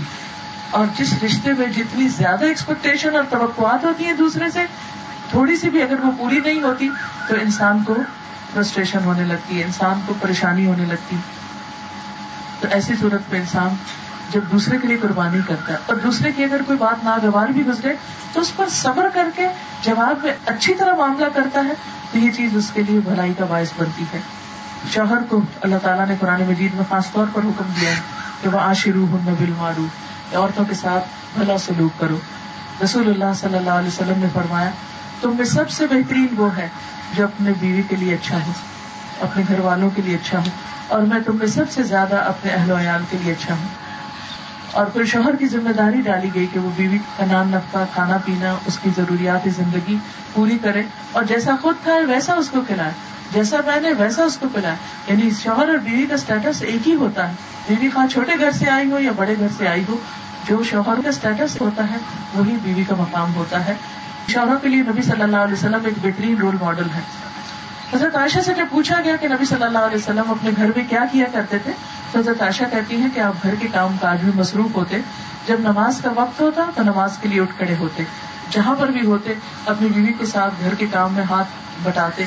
اور 0.69 0.85
جس 0.97 1.13
رشتے 1.25 1.53
میں 1.53 1.67
جتنی 1.67 2.07
زیادہ 2.07 2.45
ایکسپیکٹیشن 2.45 3.15
اور 3.15 3.23
توقعات 3.29 3.83
ہوتی 3.83 4.05
ہیں 4.05 4.13
دوسرے 4.13 4.49
سے، 4.49 4.65
تھوڑی 5.29 5.55
سی 5.55 5.69
بھی 5.69 5.81
اگر 5.81 5.99
وہ 6.03 6.11
پوری 6.17 6.39
نہیں 6.39 6.61
ہوتی، 6.61 6.89
تو 7.27 7.35
انسان 7.41 7.83
کو 7.83 7.95
فرسٹریشن 8.53 8.99
ہونے 9.05 9.23
لگتی 9.23 9.59
ہے، 9.59 9.63
انسان 9.63 9.99
کو 10.05 10.13
پریشانی 10.21 10.65
ہونے 10.65 10.85
لگتی۔ 10.85 11.15
تو 12.59 12.67
ایسی 12.71 12.93
صورت 12.99 13.31
میں 13.31 13.39
انسان 13.39 13.69
جب 14.31 14.41
دوسرے 14.51 14.77
کے 14.77 14.87
لیے 14.87 14.97
قربانی 14.97 15.39
کرتا 15.47 15.73
ہے 15.73 15.77
اور 15.85 15.95
دوسرے 15.95 16.31
کی 16.31 16.43
اگر 16.43 16.61
کوئی 16.65 16.77
بات 16.77 17.03
ناگوار 17.03 17.47
بھی 17.47 17.65
گزرے 17.65 17.93
تو 18.33 18.41
اس 18.41 18.55
پر 18.55 18.69
صبر 18.69 19.07
کر 19.13 19.27
کے 19.35 19.47
جواب 19.81 20.23
میں 20.23 20.33
اچھی 20.45 20.73
طرح 20.73 20.95
معاملہ 20.95 21.25
کرتا 21.33 21.65
ہے 21.65 21.73
تو 22.11 22.17
یہ 22.17 22.31
چیز 22.31 22.55
اس 22.57 22.71
کے 22.73 22.83
لیے 22.83 22.99
بھلائی 22.99 23.33
کا 23.33 23.45
باعث 23.45 23.71
بنتی 23.77 24.03
ہے۔ 24.13 24.19
شوہر 24.93 25.17
کو 25.29 25.41
اللہ 25.61 25.75
تعالیٰ 25.81 26.07
نے 26.07 26.15
قرآن 26.19 26.43
مجید 26.47 26.73
میں 26.73 26.83
خاص 26.89 27.11
طور 27.11 27.25
پر 27.33 27.41
حکم 27.41 27.71
دیا 27.81 27.89
ہے 27.89 28.01
کہ 28.41 28.49
وہ 28.49 28.59
آشرو 28.59 29.05
ہوں 29.11 29.35
بل 29.39 29.53
عورتوں 30.33 30.65
کے 30.65 30.75
ساتھ 30.75 31.03
بھلا 31.39 31.57
سلوک 31.57 31.99
کرو۔ 31.99 32.17
رسول 32.83 33.07
اللہ 33.07 33.33
صلی 33.35 33.57
اللہ 33.57 33.69
علیہ 33.69 33.87
وسلم 33.87 34.19
نے 34.19 34.27
فرمایا، 34.33 34.69
تم 35.21 35.35
میں 35.37 35.45
سب 35.45 35.69
سے 35.69 35.87
بہترین 35.87 36.27
وہ 36.37 36.57
ہے 36.57 36.67
جو 37.13 37.23
اپنے 37.23 37.51
بیوی 37.59 37.81
کے 37.81 37.95
لیے 37.95 38.13
اچھا 38.13 38.37
ہو، 38.47 38.51
اپنے 39.21 39.43
گھر 39.47 39.59
والوں 39.59 39.89
کے 39.89 40.01
لیے 40.01 40.15
اچھا 40.15 40.37
ہو، 40.37 40.49
اور 40.87 41.01
میں 41.01 41.19
تم 41.25 41.35
میں 41.35 41.47
سب 41.47 41.71
سے 41.71 41.83
زیادہ 41.83 42.15
اپنے 42.15 42.51
اہل 42.51 42.71
ویال 42.71 43.03
کے 43.09 43.17
لیے 43.23 43.33
اچھا 43.33 43.53
ہوں۔ 43.53 43.67
اور 44.73 44.85
پھر 44.85 45.05
شوہر 45.05 45.35
کی 45.35 45.47
ذمہ 45.47 45.69
داری 45.69 46.01
ڈالی 46.01 46.29
گئی 46.35 46.45
کہ 46.53 46.59
وہ 46.59 46.69
بیوی 46.75 46.97
کا 47.17 47.25
نام 47.31 47.49
نفقہ 47.49 47.83
کھانا 47.93 48.17
پینا، 48.25 48.55
اس 48.65 48.79
کی 48.79 48.89
ضروریات 48.95 49.47
زندگی 49.55 49.97
پوری 50.33 50.57
کرے 50.61 50.81
اور 51.11 51.23
جیسا 51.23 51.55
خود 51.61 51.75
کھائے 51.83 52.05
ویسا 52.05 52.33
اس 52.33 52.49
کو 52.49 52.61
کھلائے، 52.67 52.91
جیسا 53.33 53.61
پہنے 53.65 53.93
ویسا 53.97 54.23
اس 54.23 54.37
کو 54.37 54.47
پلائے 54.53 54.75
یعنی 55.07 55.29
شوہر 55.43 55.69
اور 55.69 55.77
بیوی 55.77 56.05
کا 56.05 56.15
اسٹیٹس 56.15 56.61
ایک 56.61 56.87
ہی 56.87 56.95
ہوتا 56.95 57.27
ہے۔ 57.29 57.33
بیوی 57.67 57.89
خواہ 57.89 58.07
چھوٹے 58.07 58.31
گھر 58.39 58.51
سے 58.51 58.69
آئی 58.69 58.91
ہو 58.91 58.99
یا 58.99 59.11
بڑے 59.15 59.35
گھر 59.39 59.47
سے 59.57 59.67
آئی 59.67 59.83
ہو، 59.89 59.97
جو 60.47 60.63
شوہر 60.63 61.01
کا 61.03 61.09
اسٹیٹس 61.09 61.61
ہوتا 61.61 61.83
ہے، 61.91 61.97
وہی 62.33 62.57
بیوی 62.63 62.83
کا 62.83 62.95
مقام 62.97 63.35
ہوتا 63.35 63.65
ہے۔ 63.65 63.73
شوہر 64.27 64.55
کے 64.61 64.69
لیے 64.69 64.81
نبی 64.81 65.01
صلی 65.01 65.21
اللہ 65.21 65.37
علیہ 65.37 65.53
وسلم 65.53 65.85
ایک 65.85 65.93
بہترین 66.01 66.37
رول 66.37 66.55
ماڈل 66.61 66.89
ہے 66.95 67.01
حضرت 67.93 68.15
عائشہ 68.15 68.39
سے 68.39 68.53
جب 68.53 68.65
پوچھا 68.69 69.01
گیا 69.03 69.15
کہ 69.15 69.27
نبی 69.27 69.45
صلی 69.45 69.63
اللہ 69.63 69.77
علیہ 69.77 69.97
وسلم 69.97 70.31
اپنے 70.31 70.51
گھر 70.57 70.69
میں 70.75 70.83
کیا 70.89 71.05
کیا 71.11 71.25
کرتے 71.31 71.57
تھے، 71.57 71.71
تو 72.11 72.19
حضرت 72.19 72.41
عائشہ 72.41 72.63
کہتی 72.71 72.95
ہیں 72.95 73.09
کہ 73.15 73.19
آپ 73.19 73.43
گھر 73.43 73.55
کے 73.55 73.67
کام 73.73 73.97
کاج 74.01 74.23
میں 74.23 74.31
مصروف 74.35 74.75
ہوتے، 74.75 74.99
جب 75.47 75.59
نماز 75.59 76.01
کا 76.03 76.11
وقت 76.15 76.41
ہوتا 76.41 76.69
تو 76.75 76.83
نماز 76.83 77.17
کے 77.17 77.27
لیے 77.27 77.41
اٹھ 77.41 77.57
کھڑے 77.57 77.75
ہوتے، 77.79 78.03
جہاں 78.49 78.75
پر 78.75 78.87
بھی 78.87 79.05
ہوتے 79.05 79.33
اپنی 79.65 79.87
بیوی 79.87 80.13
کے 80.13 80.25
ساتھ 80.25 80.53
گھر 80.63 80.75
کے 80.75 80.85
کام 80.91 81.13
میں 81.13 81.23
ہاتھ 81.23 81.47
بٹاتے۔ 81.83 82.23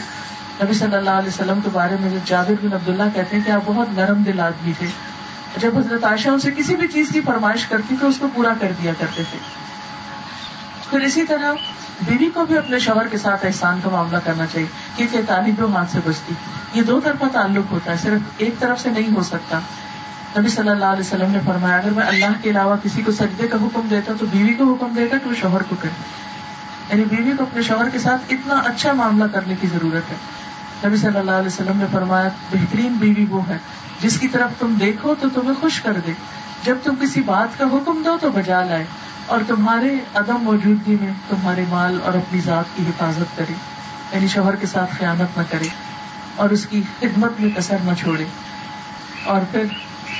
نبی 0.62 0.74
صلی 0.74 0.96
اللہ 0.96 1.10
علیہ 1.10 1.28
وسلم 1.28 1.60
کے 1.60 1.70
بارے 1.72 1.96
میں 2.00 2.10
جابر 2.24 2.54
بن 2.62 2.72
عبداللہ 2.72 3.02
کہتے 3.14 3.36
ہیں 3.36 3.42
کہ 3.44 3.50
آپ 3.50 3.62
بہت 3.64 3.88
نرم 3.92 4.22
دل 4.22 4.40
آدمی 4.40 4.72
تھے۔ 4.78 4.86
جب 5.56 5.78
حضرت 5.78 6.04
عائشہ 6.04 6.28
ان 6.28 6.40
سے 6.40 6.50
کسی 6.50 6.76
بھی 6.76 6.88
چیز 6.88 7.08
کی 7.12 7.20
فرمائش 7.20 7.66
کرتی 7.66 7.96
تو 8.00 8.08
اس 8.08 8.18
کو 8.18 8.26
پورا 8.34 8.52
کر 8.60 8.72
دیا 8.82 8.92
کرتے 8.98 9.22
تھے۔ 9.30 9.38
پھر 10.90 11.00
اسی 11.00 11.26
طرح 11.26 11.52
بیوی 12.03 12.30
کو 12.34 12.47
بھی 12.47 12.59
اپنے 12.59 12.78
شوہر 12.78 13.09
کے 13.09 13.18
ساتھ 13.18 13.47
احسان 13.47 13.80
کا 13.84 13.90
معاملہ 13.90 14.16
کرنا 14.24 14.47
چاہیے، 14.47 14.66
کیونکہ 14.97 15.18
تعلیم 15.26 15.55
دو 15.55 15.76
ہاتھ 15.76 15.92
سے 15.92 15.99
بچتی 16.05 16.34
یہ 16.74 16.82
دو 16.82 17.01
طرفہ 17.01 17.24
تعلق 17.32 17.72
ہوتا 17.72 17.92
ہے، 17.92 17.97
صرف 17.97 18.20
ایک 18.36 18.55
طرف 18.59 18.80
سے 18.80 18.90
نہیں 18.90 19.16
ہو 19.16 19.22
سکتا۔ 19.22 19.59
نبی 20.38 20.49
صلی 20.49 20.68
اللہ 20.68 20.84
علیہ 20.84 21.01
وسلم 21.01 21.30
نے 21.30 21.38
فرمایا، 21.44 21.76
اگر 21.76 21.90
میں 21.90 22.07
اللہ 22.07 22.26
کے 22.42 22.51
علاوہ 22.51 22.76
کسی 22.82 23.03
کو 23.03 23.12
سجدے 23.12 23.49
کا 23.49 23.59
حکم 23.62 23.86
دیتا 23.90 24.12
تو 24.20 24.26
بیوی 24.26 24.55
کو 24.55 24.74
حکم 24.74 24.92
دیتا 24.97 25.18
کہ 25.18 25.28
وہ 25.28 25.34
شوہر 25.34 25.62
کو 25.62 25.76
کرے۔ 25.80 26.26
یعنی 26.88 27.05
بیوی 27.05 27.36
کو 27.36 27.42
اپنے 27.42 27.62
شوہر 27.62 27.88
کے 27.88 27.99
ساتھ 27.99 28.22
اتنا 28.30 28.55
اچھا 28.55 28.92
معاملہ 28.92 29.24
کرنے 29.32 29.55
کی 29.61 29.66
ضرورت 29.66 30.11
ہے۔ 30.11 30.16
نبی 30.88 30.97
صلی 30.97 31.18
اللہ 31.18 31.30
علیہ 31.30 31.47
وسلم 31.47 31.76
نے 31.76 31.84
فرمایا، 31.92 32.28
بہترین 32.53 32.92
بیوی 32.92 33.26
وہ 33.30 33.49
ہے، 33.49 33.59
جس 34.01 34.20
کی 34.20 34.28
طرف 34.28 34.51
تم 34.59 34.74
دیکھو 34.80 35.14
تو 35.20 35.28
تمہیں 35.28 35.55
خوش 35.61 35.80
کر 35.80 35.92
دے۔ 36.07 36.12
جب 36.64 36.76
تم 36.82 36.94
کسی 37.01 37.22
بات 37.22 37.59
کا 37.59 37.64
حکم 37.64 38.03
دو 38.05 38.16
تو 38.20 38.30
بجا 38.30 38.64
لائے۔ 38.64 38.84
اور 39.26 39.40
تمہارے 39.46 39.98
عدم 40.14 40.36
موجودگی 40.36 40.96
میں 41.00 41.12
تمہارے 41.28 41.64
مال 41.68 41.98
اور 42.04 42.14
اپنی 42.14 42.40
ذات 42.40 42.64
کی 42.76 42.82
حفاظت 42.86 43.36
کرے 43.36 43.52
یعنی 44.12 44.28
شوہر 44.28 44.56
کے 44.56 44.66
ساتھ 44.66 44.94
خیانت 44.98 45.38
نہ 45.38 45.42
کرے 45.50 45.68
اور 46.36 46.50
اس 46.50 46.66
کی 46.66 46.82
خدمت 47.00 47.40
میں 47.40 47.50
کثر 47.56 47.76
نہ 47.84 47.90
چھوڑے۔ 47.98 48.24
اور 49.24 49.40
پھر 49.50 49.64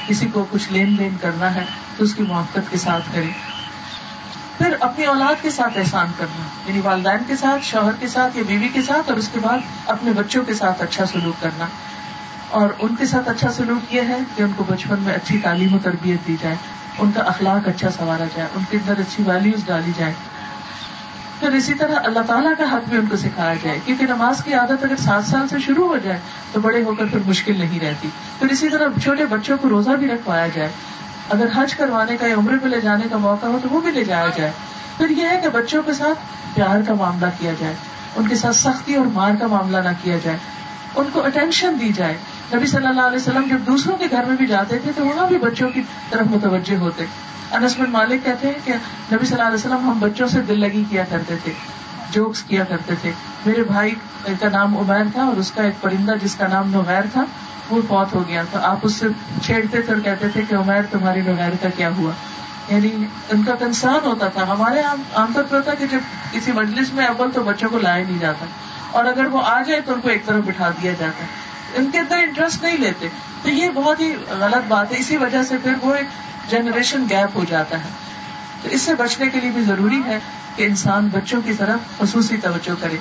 کسی 0.07 0.27
کو 0.27 0.47
کچھ 0.51 0.73
لین 0.73 0.99
دین 0.99 1.17
کرنا 1.21 1.55
ہے 1.55 1.65
تو 1.97 2.05
اس 2.05 2.15
کی 2.15 2.23
موقع 2.23 2.59
کے 2.71 2.77
ساتھ 2.77 3.05
کرے۔ 3.13 3.31
پھر 4.59 4.77
اپنی 4.81 5.05
اولاد 5.05 5.43
کے 5.43 5.51
ساتھ 5.51 5.79
احسان 5.79 6.07
کرنا 6.19 6.45
یعنی 6.67 6.81
والدین 6.85 7.25
کے 7.27 7.37
ساتھ، 7.37 7.65
شوہر 7.65 7.93
کے 8.01 8.09
ساتھ 8.09 8.37
یا 8.37 8.43
بیوی 8.47 8.69
کے 8.69 8.83
ساتھ، 8.83 9.09
اور 9.09 9.17
اس 9.17 9.29
کے 9.33 9.39
بعد 9.43 9.59
اپنے 9.87 10.13
بچوں 10.13 10.45
کے 10.45 10.55
ساتھ 10.55 10.83
اچھا 10.83 11.07
سلوک 11.07 11.43
کرنا۔ 11.43 11.67
اور 12.49 12.69
ان 12.79 12.97
کے 12.97 13.07
ساتھ 13.07 13.29
اچھا 13.29 13.53
سلوک 13.53 13.95
یہ 13.95 14.01
ہے 14.01 14.19
کہ 14.37 14.43
ان 14.43 14.51
کو 14.57 14.65
بچپن 14.65 15.01
میں 15.01 15.15
اچھی 15.15 15.39
تعلیم 15.39 15.75
و 15.75 15.79
تربیت 15.83 16.27
دی 16.27 16.37
جائے۔ 16.43 16.57
ان 16.99 17.13
کا 17.13 17.23
اخلاق 17.23 17.69
اچھا 17.69 17.91
سنوارا 17.91 18.25
جائے، 18.37 18.49
ان 18.55 18.63
کے 18.71 18.77
اندر 18.77 19.01
اچھی 19.01 19.25
ویلوز 19.27 19.67
ڈالی 19.67 19.93
جائے 19.99 20.13
پھر 21.41 21.49
اسی 21.49 21.75
طرح 21.75 21.95
اللہ 22.05 22.19
تعالیٰ 22.27 22.53
کا 22.59 22.65
حق 22.73 22.89
بھی 22.89 22.99
ان 22.99 23.07
کو 23.07 23.17
سکھایا 23.17 23.55
جائے، 23.63 23.81
کیونکہ 23.85 24.07
نماز 24.07 24.45
کی 24.45 24.55
عادت 24.55 24.85
اگر 24.85 24.97
سات 24.97 25.25
سال 25.25 25.49
سے 25.49 25.59
شروع 25.59 25.89
ہو 25.89 25.97
جائے 25.97 26.21
تو 26.53 26.61
بڑے 26.61 26.83
ہو 26.83 26.95
کر 26.95 27.05
پھر 27.07 27.19
مشکل 27.27 27.59
نہیں 27.59 27.81
رہتی۔ 27.81 28.09
پھر 28.39 28.49
اسی 28.49 28.69
طرح 28.69 28.89
چھوٹے 29.03 29.25
بچوں 29.25 29.57
کو 29.61 29.69
روزہ 29.69 29.91
بھی 29.91 30.09
رکھوایا 30.09 30.47
جائے۔ 30.55 30.69
اگر 31.31 31.47
حج 31.55 31.75
کروانے 31.75 32.17
کا 32.17 32.27
یا 32.27 32.35
عمرے 32.35 32.57
پہ 32.63 32.69
لے 32.69 32.81
جانے 32.81 33.05
کا 33.11 33.17
موقع 33.17 33.47
ہو 33.47 33.59
تو 33.63 33.69
وہ 33.71 33.81
بھی 33.81 33.91
لے 33.91 34.05
جایا 34.05 34.27
جائے۔ 34.37 34.51
پھر 34.97 35.11
یہ 35.11 35.29
ہے 35.29 35.41
کہ 35.43 35.49
بچوں 35.49 35.83
کے 35.83 35.93
ساتھ 35.93 36.19
پیار 36.55 36.81
کا 36.87 36.95
معاملہ 36.95 37.27
کیا 37.39 37.53
جائے، 37.59 37.75
ان 38.17 38.29
کے 38.29 38.35
ساتھ 38.35 38.57
سختی 38.57 38.95
اور 38.95 39.07
مار 39.07 39.31
کا 39.41 39.47
معاملہ 39.47 39.77
نہ 39.77 39.89
کیا 40.03 40.17
جائے۔ 40.23 40.37
ان 40.97 41.07
کو 41.13 41.25
اٹینشن 41.25 41.77
دی 41.81 41.93
جائے۔ 41.93 42.15
نبی 42.55 42.67
صلی 42.67 42.87
اللہ 42.87 43.01
علیہ 43.01 43.17
وسلم 43.17 43.47
جب 43.51 43.59
دوسروں 43.67 43.97
کے 43.97 44.05
گھر 44.11 44.25
میں 44.25 44.37
بھی 44.37 44.47
جاتے 44.47 44.79
تھے 44.79 44.91
تو 44.97 45.07
وہاں 45.07 45.27
بھی 45.27 45.39
بچوں 45.39 45.69
کی 45.69 45.83
طرف 46.11 46.27
متوجہ 46.27 46.77
ہوتے۔ 46.77 47.05
انسمن 47.53 47.91
مالک 47.91 48.25
کہتے 48.25 48.47
ہیں 48.47 48.55
کہ 48.65 48.73
نبی 49.13 49.27
صلی 49.27 49.35
اللہ 49.35 49.47
علیہ 49.47 49.55
وسلم 49.55 49.91
ہم 49.91 49.99
بچوں 50.01 50.29
سے 50.29 50.41
دل 50.41 50.61
لگی 50.61 50.85
کیا 50.91 51.05
کرتے 51.11 51.35
تھے، 51.45 51.53
جوکس 52.11 52.43
کیا 52.43 52.65
کرتے 52.65 52.95
تھے۔ 53.03 53.13
میرے 53.47 53.63
بھائی 53.63 53.95
کا 54.41 54.49
نام 54.53 54.79
عمیر 54.79 55.05
تھا 55.13 55.23
اور 55.23 55.37
اس 55.37 55.51
کا 55.51 55.63
ایک 55.63 55.81
پرندہ 55.81 56.15
جس 56.23 56.35
کا 56.35 56.47
نام 56.47 56.71
نوغیر 56.71 57.03
تھا، 57.13 57.25
وہ 57.71 57.83
فوت 57.89 58.15
ہو 58.15 58.29
گیا۔ 58.29 58.43
تھا 58.51 58.61
آپ 58.63 58.77
اس 58.83 58.95
سے 58.95 59.07
چھیڑتے 59.43 59.81
تھے 59.83 59.93
اور 59.93 60.03
کہتے 60.03 60.29
تھے 60.29 60.43
کہ 60.49 60.55
عمیر 60.55 60.83
تمہاری 60.91 61.21
نوغیر 61.21 61.51
کا 61.63 61.69
کیا 61.77 61.91
ہوا؟ 61.97 62.13
یعنی 62.69 63.05
ان 63.29 63.43
کا 63.43 63.55
کنسرن 63.55 64.07
ہوتا 64.07 64.29
تھا۔ 64.29 64.43
ہمارے 64.43 64.81
عام 65.15 65.33
طور 65.35 65.45
پر 65.45 65.57
ہوتا 65.57 65.75
کہ 65.75 65.87
جب 65.87 65.99
کسی 66.33 66.53
مجلس 66.53 66.93
میں 66.93 67.07
اول 67.07 67.31
تو 67.31 67.43
بچوں 67.43 67.69
کو 67.69 67.79
لایا 67.79 68.05
نہیں 68.05 68.19
جاتا 68.19 68.47
اور 68.91 69.05
اگر 69.05 69.27
وہ 69.27 69.41
آ 69.45 69.63
جائے 69.63 69.81
تو 69.81 69.93
ان 69.93 70.01
کو 70.01 70.09
ایک 70.09 70.27
طرف 70.27 70.45
بٹھا 70.45 70.71
دیا 70.83 70.93
جاتا۔ 70.93 71.25
ہے 71.25 71.46
ان 71.77 71.91
کے 71.91 71.99
اندر 71.99 72.17
انٹرسٹ 72.17 72.63
نہیں 72.63 72.79
لیتے۔ 72.79 73.09
تو 73.43 73.51
یہ 73.51 73.71
بہت 73.71 74.01
ہی 74.01 74.15
غلط 74.29 74.67
بات 74.69 74.93
ہے۔ 74.93 74.99
اسی 74.99 75.17
وجہ 75.17 75.43
سے 75.43 75.57
پھر 75.63 75.73
وہ 75.83 75.95
ایک 75.95 76.07
جنریشن 76.51 77.05
گیپ 77.11 77.37
ہو 77.37 77.45
جاتا 77.49 77.79
ہے۔ 77.79 77.89
تو 78.63 78.69
اس 78.69 78.83
سے 78.83 78.95
بچنے 78.95 79.31
کے 79.31 79.41
لیے 79.41 79.51
بھی 79.51 79.63
ضروری 79.63 80.01
ہے 80.07 80.19
کہ 80.57 80.63
انسان 80.63 81.09
بچوں 81.09 81.41
کی 81.45 81.53
طرف 81.53 81.99
خصوصی 81.99 82.37
توجہ 82.37 82.81
کرے۔ 82.81 82.97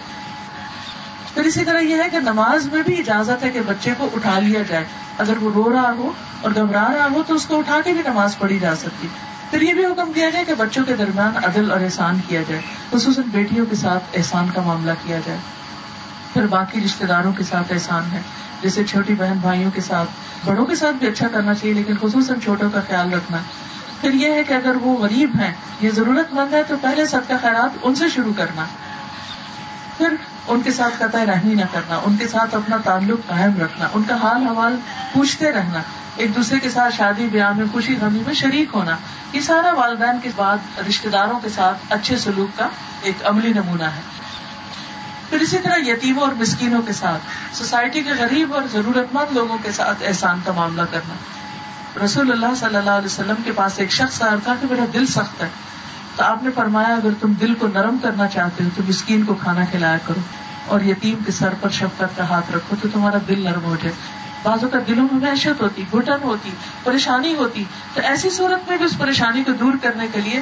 پھر 1.33 1.43
اسی 1.43 1.65
طرح 1.65 1.79
یہ 1.79 1.95
ہے 2.03 2.09
کہ 2.09 2.19
نماز 2.19 2.65
میں 2.65 2.83
بھی 2.83 2.99
اجازت 2.99 3.43
ہے 3.43 3.49
کہ 3.49 3.61
بچے 3.61 3.93
کو 3.97 4.09
اٹھا 4.15 4.39
لیا 4.39 4.61
جائے۔ 4.61 4.83
اگر 5.17 5.37
وہ 5.37 5.51
رو 5.55 5.73
رہا 5.73 5.91
ہو 5.97 6.11
اور 6.41 6.51
گھبرا 6.55 6.87
رہا 6.97 7.07
ہو 7.11 7.23
تو 7.27 7.33
اس 7.33 7.45
کو 7.45 7.59
اٹھا 7.59 7.81
کے 7.85 7.93
بھی 7.93 8.01
نماز 8.05 8.37
پڑھی 8.37 8.59
جا 8.59 8.75
سکتی۔ 8.75 9.07
پھر 9.51 9.61
یہ 9.61 9.73
بھی 9.73 9.85
حکم 9.85 10.11
دیا 10.15 10.29
جائے 10.29 10.45
کہ 10.45 10.53
بچوں 10.53 10.85
کے 10.85 10.95
درمیان 10.95 11.37
عدل 11.37 11.71
اور 11.71 11.81
احسان 11.81 12.19
کیا 12.27 12.41
جائے۔ 12.47 12.61
خصوصاً 12.91 13.23
بیٹیوں 13.27 13.65
کے 13.65 13.75
ساتھ 13.75 14.03
احسان 14.13 14.47
کا 14.55 14.61
معاملہ 14.61 14.91
کیا 15.03 15.19
جائے۔ 15.25 15.39
پھر 16.35 16.47
باقی 16.47 16.81
رشتے 16.85 17.05
داروں 17.05 17.33
کے 17.33 17.43
ساتھ 17.43 17.73
احسان 17.73 18.03
ہے۔ 18.11 18.21
جیسے 18.61 18.83
چھوٹی 18.83 19.13
بہن 19.13 19.37
بھائیوں 19.41 19.71
کے 19.71 19.81
ساتھ، 19.81 20.09
بڑوں 20.45 20.65
کے 20.65 20.75
ساتھ 20.75 20.95
بھی 20.95 21.07
اچھا 21.07 21.27
کرنا 21.27 21.53
چاہیے، 21.53 21.73
لیکن 21.73 21.93
خصوصاً 22.01 22.39
چھوٹوں 22.39 22.69
کا 22.69 22.79
خیال 22.87 23.13
رکھنا۔ 23.13 23.37
پھر 24.01 24.13
یہ 24.13 24.31
ہے 24.31 24.43
کہ 24.43 24.53
اگر 24.53 24.75
وہ 24.81 24.97
غریب 24.97 25.31
ہیں، 25.39 25.53
یہ 25.81 25.89
ضرورت 25.89 26.33
مند 26.33 26.53
ہے 26.53 26.63
تو 26.63 26.75
پہلے 26.81 27.05
سب 27.05 27.21
کا 27.27 27.37
خیرات 27.41 27.77
ان 27.81 27.95
سے 27.95 28.09
شروع 28.09 28.33
کرنا۔ 28.37 28.65
پھر 29.97 30.15
ان 30.47 30.61
کے 30.61 30.71
ساتھ 30.71 30.93
قطع 30.99 31.25
رحمی 31.25 31.53
نہ 31.53 31.65
کرنا، 31.71 31.99
ان 32.05 32.17
کے 32.17 32.27
ساتھ 32.27 32.55
اپنا 32.55 32.77
تعلق 32.77 33.19
قائم 33.27 33.61
رکھنا، 33.61 33.87
ان 33.93 34.03
کا 34.03 34.15
حال 34.15 34.47
حوال 34.47 34.75
پوچھتے 35.13 35.51
رہنا۔ 35.51 35.81
ایک 36.15 36.35
دوسرے 36.35 36.59
کے 36.59 36.69
ساتھ 36.69 36.95
شادی، 36.95 37.27
بیاہ 37.31 37.51
میں 37.51 37.65
خوشی، 37.71 37.95
غمی 38.01 38.19
میں 38.25 38.33
شریک 38.33 38.69
ہونا۔ 38.73 38.95
یہ 39.33 39.41
سارا 39.41 39.73
والدین 39.73 40.19
کے 40.23 40.29
بعد 40.35 40.57
رشتے 40.89 41.09
داروں 41.09 41.39
کے 41.39 41.49
ساتھ 41.49 41.77
اچھے 41.89 42.17
سلوک 42.17 42.57
کا 42.57 42.67
ایک 43.01 43.15
عملی 43.23 43.53
نمونہ 43.53 43.83
ہے۔ 43.83 44.24
پھر 45.35 45.43
اسی 45.43 45.57
طرح 45.57 45.75
یتیموں 45.77 46.23
اور 46.23 46.31
مسکینوں 46.31 46.81
کے 46.81 46.93
ساتھ، 46.93 47.21
سوسائٹی 47.55 48.01
کے 48.01 48.09
غریب 48.19 48.53
اور 48.53 48.61
ضرورت 48.71 49.15
مند 49.15 49.33
لوگوں 49.33 49.57
کے 49.63 49.71
ساتھ 49.71 50.03
احسان 50.07 50.39
کا 50.45 50.51
معاملہ 50.51 50.81
کرنا۔ 50.91 51.13
رسول 52.05 52.31
اللہ 52.31 52.55
صلی 52.59 52.75
اللہ 52.75 52.89
علیہ 52.89 53.05
وسلم 53.05 53.35
کے 53.43 53.51
پاس 53.51 53.71
ایک 53.75 53.91
شخص 53.91 54.21
آیا 54.21 54.35
تھا 54.43 54.55
کہ 54.61 54.67
میرا 54.71 54.85
دل 54.93 55.05
سخت 55.05 55.41
ہے۔ 55.41 55.49
تو 56.15 56.23
آپ 56.23 56.43
نے 56.43 56.49
فرمایا، 56.55 56.87
اگر 56.87 57.09
تم 57.21 57.33
دل 57.33 57.53
کو 57.53 57.67
نرم 57.67 57.97
کرنا 58.01 58.27
چاہتے 58.27 58.63
ہو 58.63 58.69
تو 58.75 58.83
مسکین 58.87 59.23
کو 59.23 59.33
کھانا 59.33 59.65
کھلایا 59.65 59.97
کرو 60.05 60.19
اور 60.65 60.81
یتیم 60.81 61.17
کے 61.25 61.31
سر 61.31 61.53
پر 61.61 61.69
شفقت 61.69 62.17
کا 62.17 62.29
ہاتھ 62.29 62.51
رکھو 62.51 62.75
تو 62.81 62.87
تمہارا 62.93 63.17
دل 63.27 63.39
نرم 63.43 63.63
ہو 63.63 63.75
جائے۔ 63.83 63.95
بازو 64.43 64.67
کا 64.67 64.79
دلوں 64.87 65.07
میں 65.11 65.31
وحشت 65.31 65.61
ہوتی، 65.61 65.83
گھٹن 65.91 66.23
ہوتی، 66.23 66.49
پریشانی 66.83 67.35
ہوتی۔ 67.35 67.63
تو 67.93 68.01
ایسی 68.03 68.29
صورت 68.29 68.69
میں 68.69 68.77
بھی 68.77 68.85
اس 68.85 68.97
پریشانی 68.97 69.43
کو 69.43 69.51
دور 69.51 69.73
کرنے 69.81 70.07
کے 70.13 70.21
لیے 70.21 70.41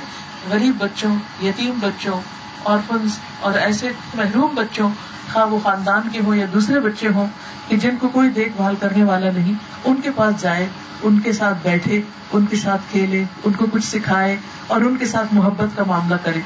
غریب 0.50 0.76
بچوں، 0.78 1.16
یتیم 1.44 1.74
بچوں 1.82 2.22
آرفنس 2.66 3.20
اور 3.40 3.54
ایسے 3.54 3.92
محروم 4.14 4.56
بچوں، 4.56 4.90
خواہ 5.34 5.46
وہ 5.46 5.60
خاندان 5.64 6.02
کے 6.12 6.20
ہوں 6.26 6.36
یا 6.36 6.46
دوسرے 6.54 6.80
بچے 6.80 7.08
ہوں، 7.08 7.28
کہ 7.68 7.78
جن 7.78 7.98
کو 8.00 8.10
کوئی 8.10 8.30
دیکھ 8.30 8.54
بھال 8.56 8.76
کرنے 8.80 9.04
والا 9.04 9.30
نہیں، 9.36 9.54
ان 9.86 10.02
کے 10.02 10.12
پاس 10.12 10.42
جائے، 10.42 10.68
ان 11.04 11.20
کے 11.20 11.34
ساتھ 11.34 11.58
بیٹھے، 11.64 12.02
ان 12.32 12.46
کے 12.46 12.56
ساتھ 12.56 12.82
کھیلے، 12.92 13.24
ان 13.44 13.54
کو 13.54 13.66
کچھ 13.72 13.86
سکھائے 13.86 14.38
اور 14.68 14.82
ان 14.82 14.98
کے 14.98 15.06
ساتھ 15.06 15.34
محبت 15.34 15.78
کا 15.78 15.84
معاملہ 15.88 16.16
کرے۔ 16.24 16.42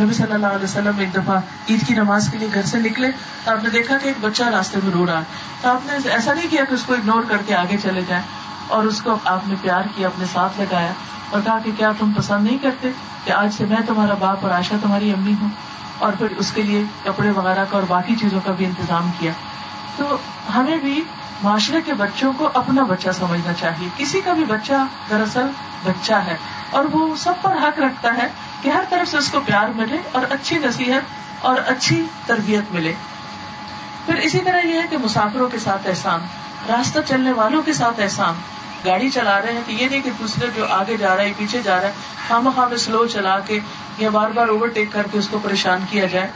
نبی 0.00 0.14
صلی 0.14 0.32
اللہ 0.32 0.46
علیہ 0.46 0.64
وسلم 0.64 0.98
ایک 0.98 1.14
دفعہ 1.14 1.40
عید 1.68 1.86
کی 1.86 1.94
نماز 1.94 2.28
کے 2.32 2.38
لیے 2.38 2.48
گھر 2.54 2.62
سے 2.62 2.78
نکلے 2.78 3.10
تو 3.44 3.50
آپ 3.50 3.64
نے 3.64 3.70
دیکھا 3.70 3.96
کہ 4.02 4.08
ایک 4.08 4.16
بچہ 4.20 4.42
راستے 4.42 4.78
میں 4.84 4.92
رو 4.92 5.06
رہا 5.06 5.18
ہے۔ 5.18 5.24
تو 5.62 5.68
آپ 5.68 5.80
نے 5.86 6.08
ایسا 6.10 6.34
نہیں 6.34 6.50
کیا 6.50 6.64
کہ 6.64 6.74
اس 6.74 6.82
کو 6.82 6.94
اگنور 6.94 7.22
کر 7.28 7.36
کے 7.46 7.54
آگے 7.54 7.76
چلے 7.82 8.00
جائیں 8.08 8.22
اور 8.70 8.84
اس 8.84 9.02
کو 9.02 9.18
آپ 9.24 9.48
نے 9.48 9.54
پیار 9.62 9.82
کیا، 9.96 10.08
اپنے 10.08 10.24
ساتھ 10.32 10.60
لگایا 10.60 10.92
اور 11.30 11.40
کہا 11.44 11.58
کہ 11.64 11.70
کیا 11.76 11.92
تم 11.98 12.12
پسند 12.12 12.44
نہیں 12.44 12.58
کرتے 12.58 12.90
کہ 13.24 13.32
آج 13.32 13.54
سے 13.54 13.64
میں 13.64 13.76
تمہارا 13.86 14.14
باپ 14.14 14.38
اور 14.42 14.50
آشا 14.50 14.76
تمہاری 14.82 15.12
امی 15.12 15.34
ہوں؟ 15.42 15.48
اور 15.98 16.12
پھر 16.12 16.26
اس 16.36 16.52
کے 16.52 16.62
لیے 16.62 16.84
کپڑے 17.04 17.30
وغیرہ 17.30 17.64
کا 17.70 17.76
اور 17.76 17.82
باقی 17.88 18.16
چیزوں 18.16 18.40
کا 18.44 18.52
بھی 18.52 18.64
انتظام 18.64 19.10
کیا۔ 19.18 19.32
تو 19.96 20.16
ہمیں 20.54 20.76
بھی 20.76 21.04
معاشرے 21.42 21.80
کے 21.80 21.94
بچوں 21.94 22.32
کو 22.36 22.50
اپنا 22.54 22.82
بچہ 22.82 23.10
سمجھنا 23.10 23.52
چاہیے۔ 23.52 23.88
کسی 23.96 24.20
کا 24.20 24.32
بھی 24.32 24.44
بچہ 24.44 24.72
دراصل 25.10 25.46
بچہ 25.84 26.12
ہے 26.12 26.36
اور 26.70 26.84
وہ 26.84 27.16
سب 27.16 27.32
پر 27.42 27.52
حق 27.52 27.80
رکھتا 27.80 28.14
ہے 28.16 28.28
کہ 28.62 28.68
ہر 28.68 28.82
طرف 28.88 29.10
سے 29.10 29.16
اس 29.16 29.30
کو 29.30 29.40
پیار 29.40 29.68
ملے 29.68 29.96
اور 30.12 30.22
اچھی 30.30 30.58
نصیحت 30.58 31.02
اور 31.40 31.56
اچھی 31.66 32.04
تربیت 32.26 32.72
ملے۔ 32.72 32.92
پھر 34.06 34.14
اسی 34.14 34.38
طرح 34.38 34.66
یہ 34.66 34.80
ہے 34.80 34.86
کہ 34.90 34.96
مسافروں 34.98 35.48
کے 35.48 35.58
ساتھ 35.58 35.86
احسان، 35.86 36.20
راستہ 36.68 36.98
چلنے 37.08 37.32
والوں 37.32 37.62
کے 37.62 37.72
ساتھ 37.72 38.00
احسان۔ 38.00 38.34
گاڑی 38.84 39.10
چلا 39.10 39.40
رہے 39.42 39.52
ہیں 39.52 39.60
تو 39.66 39.72
یہ 39.72 39.88
نہیں 39.88 40.00
کہ 40.00 40.10
دوسرے 40.18 40.46
جو 40.54 40.66
آگے 40.66 40.96
جا 40.96 41.16
رہا 41.16 41.22
ہے، 41.22 41.32
پیچھے 41.36 41.60
جا 41.62 41.76
رہا 41.76 41.88
ہے 41.88 41.92
خام 42.28 42.50
خام 42.56 42.76
سلو 42.76 43.06
چلا 43.06 43.38
کے 43.40 43.58
یا 43.98 44.08
بار 44.08 44.30
بار 44.30 44.48
اوور 44.48 44.68
ٹیک 44.68 44.92
کر 44.92 45.06
کے 45.12 45.18
اس 45.18 45.28
کو 45.28 45.38
پریشان 45.38 45.84
کیا 45.90 46.06
جائے۔ 46.06 46.28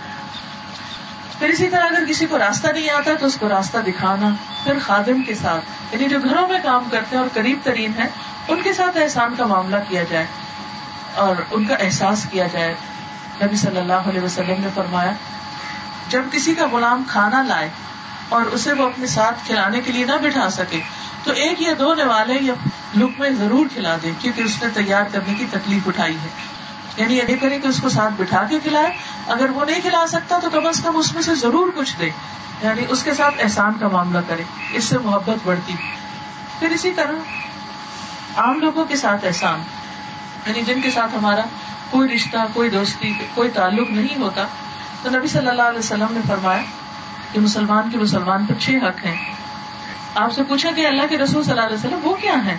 پھر 1.39 1.49
اسی 1.49 1.69
طرح 1.69 1.85
اگر 1.85 2.05
کسی 2.09 2.27
کو 2.27 2.39
راستہ 2.39 2.69
نہیں 2.69 2.91
آتا 2.91 3.11
تو 3.21 3.27
اس 3.27 3.37
کو 3.41 3.49
راستہ 3.49 3.79
دکھانا۔ 3.79 4.29
پھر 4.65 4.79
خادم 4.83 5.23
کے 5.23 5.35
ساتھ 5.35 5.95
یعنی 5.95 6.09
جو 6.09 6.19
گھروں 6.25 6.49
میں 6.49 6.59
کام 6.63 6.85
کرتے 6.91 7.17
ہیں 7.17 7.23
اور 7.23 7.31
قریب 7.33 7.59
ترین 7.63 7.93
ہے 7.99 8.09
ان 8.49 8.63
کے 8.63 8.73
ساتھ 8.73 8.97
احسان 8.97 9.35
کا 9.39 9.47
معاملہ 9.47 9.77
کیا 9.89 10.03
جائے 10.03 10.27
اور 11.15 11.37
ان 11.51 11.65
کا 11.65 11.75
احساس 11.75 12.27
کیا 12.31 12.47
جائے۔ 12.53 12.75
نبی 13.43 13.57
صلی 13.57 13.77
اللہ 13.77 14.09
علیہ 14.09 14.21
وسلم 14.21 14.55
نے 14.59 14.69
فرمایا 14.75 15.13
جب 16.09 16.23
کسی 16.33 16.55
کا 16.55 16.67
غلام 16.73 17.03
کھانا 17.09 17.43
لائے 17.43 17.69
اور 18.29 18.43
اسے 18.43 18.73
وہ 18.73 18.87
اپنے 18.87 19.07
ساتھ 19.07 19.47
کھلانے 19.47 19.81
کے 19.81 19.93
لیے 19.93 20.05
نہ 20.05 20.13
بٹھا 20.23 20.51
سکے، 20.51 20.81
تو 21.25 21.33
ایک 21.33 21.63
یا 21.63 21.73
دو 21.79 21.95
نوالے 21.95 22.35
یا 22.41 22.55
لک 22.97 23.21
میں 23.21 23.31
ضرور 23.31 23.67
کھلا 23.73 23.97
دے، 24.03 24.11
کیونکہ 24.19 24.43
اس 24.43 24.63
نے 24.63 24.69
تیار 24.75 25.03
کرنے 25.13 25.35
کی 25.35 25.47
تکلیف 25.51 25.89
اٹھائی 25.89 26.17
ہے۔ 26.17 26.29
یعنی 26.97 27.19
یہ 27.19 27.37
کرے 27.41 27.61
کہ 27.61 27.67
اس 27.67 27.81
کو 27.81 27.89
ساتھ 27.89 28.15
بٹھا 28.17 28.45
کے 28.45 28.59
کھلائے، 28.61 28.97
اگر 29.27 29.51
وہ 29.51 29.65
نہیں 29.65 29.81
کھلا 29.81 30.07
سکتا 30.07 30.39
تو 30.39 30.51
کم 30.51 30.67
از 30.67 30.81
کم 30.85 30.97
اس 30.97 31.15
میں 31.15 31.23
سے 31.23 31.35
ضرور 31.35 31.71
کچھ 31.75 31.97
دے۔ 31.99 32.11
یعنی 32.63 32.83
اس 32.89 33.03
کے 33.03 33.15
ساتھ 33.15 33.35
احسان 33.39 33.73
کا 33.81 33.89
معاملہ 33.89 34.19
کرے، 34.29 34.43
اس 34.73 34.85
سے 34.85 34.99
محبت 34.99 35.39
بڑھتی۔ 35.45 35.75
پھر 36.59 36.71
اسی 36.71 36.91
طرح 36.91 37.13
عام 38.37 38.61
لوگوں 38.61 38.85
کے 38.85 38.97
ساتھ 38.97 39.25
احسان 39.25 39.63
یعنی 40.47 40.63
جن 40.63 40.81
کے 40.81 40.91
ساتھ 40.91 41.15
ہمارا 41.15 41.43
کوئی 41.91 42.09
رشتہ، 42.09 42.37
کوئی 42.53 42.71
دوستی، 42.71 43.15
کوئی 43.35 43.51
تعلق 43.51 43.91
نہیں 43.91 44.21
ہوتا 44.21 44.47
تو 45.05 45.11
نبی 45.11 45.27
صلی 45.27 45.49
اللہ 45.49 45.63
علیہ 45.63 45.79
وسلم 45.79 46.07
نے 46.11 46.21
فرمایا 46.29 46.63
کہ 47.33 47.41
مسلمان 47.41 47.91
کے 47.91 47.99
مسلمان 47.99 48.47
پر 48.47 48.55
چھ 48.61 48.71
حق 48.71 49.07
ہیں۔ 49.07 49.35
آپ 50.15 50.33
سے 50.33 50.43
پوچھا 50.43 50.71
کہ 50.71 50.87
اللہ 50.87 51.03
کے 51.11 51.19
رسول 51.19 51.43
صلی 51.43 51.53
اللہ 51.53 51.65
علیہ 51.65 51.77
وسلم 51.77 51.99
وہ 52.03 52.15
کیا 52.15 52.45
ہے 52.45 52.57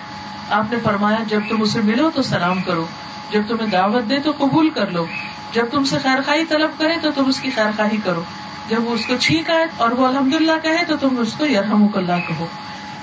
آپ 0.50 0.72
نے 0.72 0.78
فرمایا، 0.82 1.18
جب 1.26 1.40
تم 1.48 1.62
اسے 1.62 1.80
ملو 1.80 2.10
تو 2.14 2.22
سلام 2.22 2.62
کرو، 2.62 2.86
جب 3.30 3.40
تمہیں 3.48 3.66
دعوت 3.66 4.10
دے 4.10 4.18
تو 4.18 4.32
قبول 4.38 4.70
کر 4.70 4.90
لو، 4.90 5.06
جب 5.52 5.64
تم 5.70 5.84
سے 5.84 5.96
خیر 6.02 6.18
خائی 6.26 6.44
طلب 6.44 6.70
کرے 6.78 6.94
تو 7.02 7.10
تم 7.10 7.28
اس 7.28 7.40
کی 7.40 7.50
خیر 7.50 7.66
خواہی 7.76 7.96
کرو۔ 8.04 8.22
جب 8.68 8.84
وہ 8.84 8.94
اس 8.94 9.06
کو 9.06 9.16
چھینک 9.16 9.50
آئے 9.50 9.66
اور 9.76 9.90
وہ 9.90 10.06
الحمد 10.06 10.34
للہ 10.34 10.52
کہے 10.62 10.84
تو 10.84 10.96
تم 10.96 11.18
اس 11.18 11.32
کو 11.38 11.46
یرحم 11.46 11.86
اللہ 11.94 12.28
کہو۔ 12.28 12.46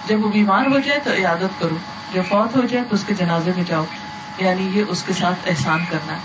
جب 0.08 0.26
وہ 0.26 0.32
بیمار 0.32 0.66
ہو 0.66 0.80
جائے 0.80 1.00
تو 1.04 1.12
عیادت 1.12 1.60
کرو، 1.60 1.76
جب 2.14 2.22
فوت 2.30 2.56
ہو 2.56 2.62
جائے 2.62 2.86
تو 2.90 2.96
اس 2.96 3.04
کے 3.08 3.14
جنازے 3.14 3.52
میں 3.56 3.64
جاؤ۔ 3.68 3.86
یعنی 4.38 4.70
یہ 4.74 4.84
اس 4.88 5.04
کے 5.04 5.14
ساتھ 5.14 5.40
احسان 5.46 5.80
کرنا۔ 5.90 6.14
ہے 6.14 6.20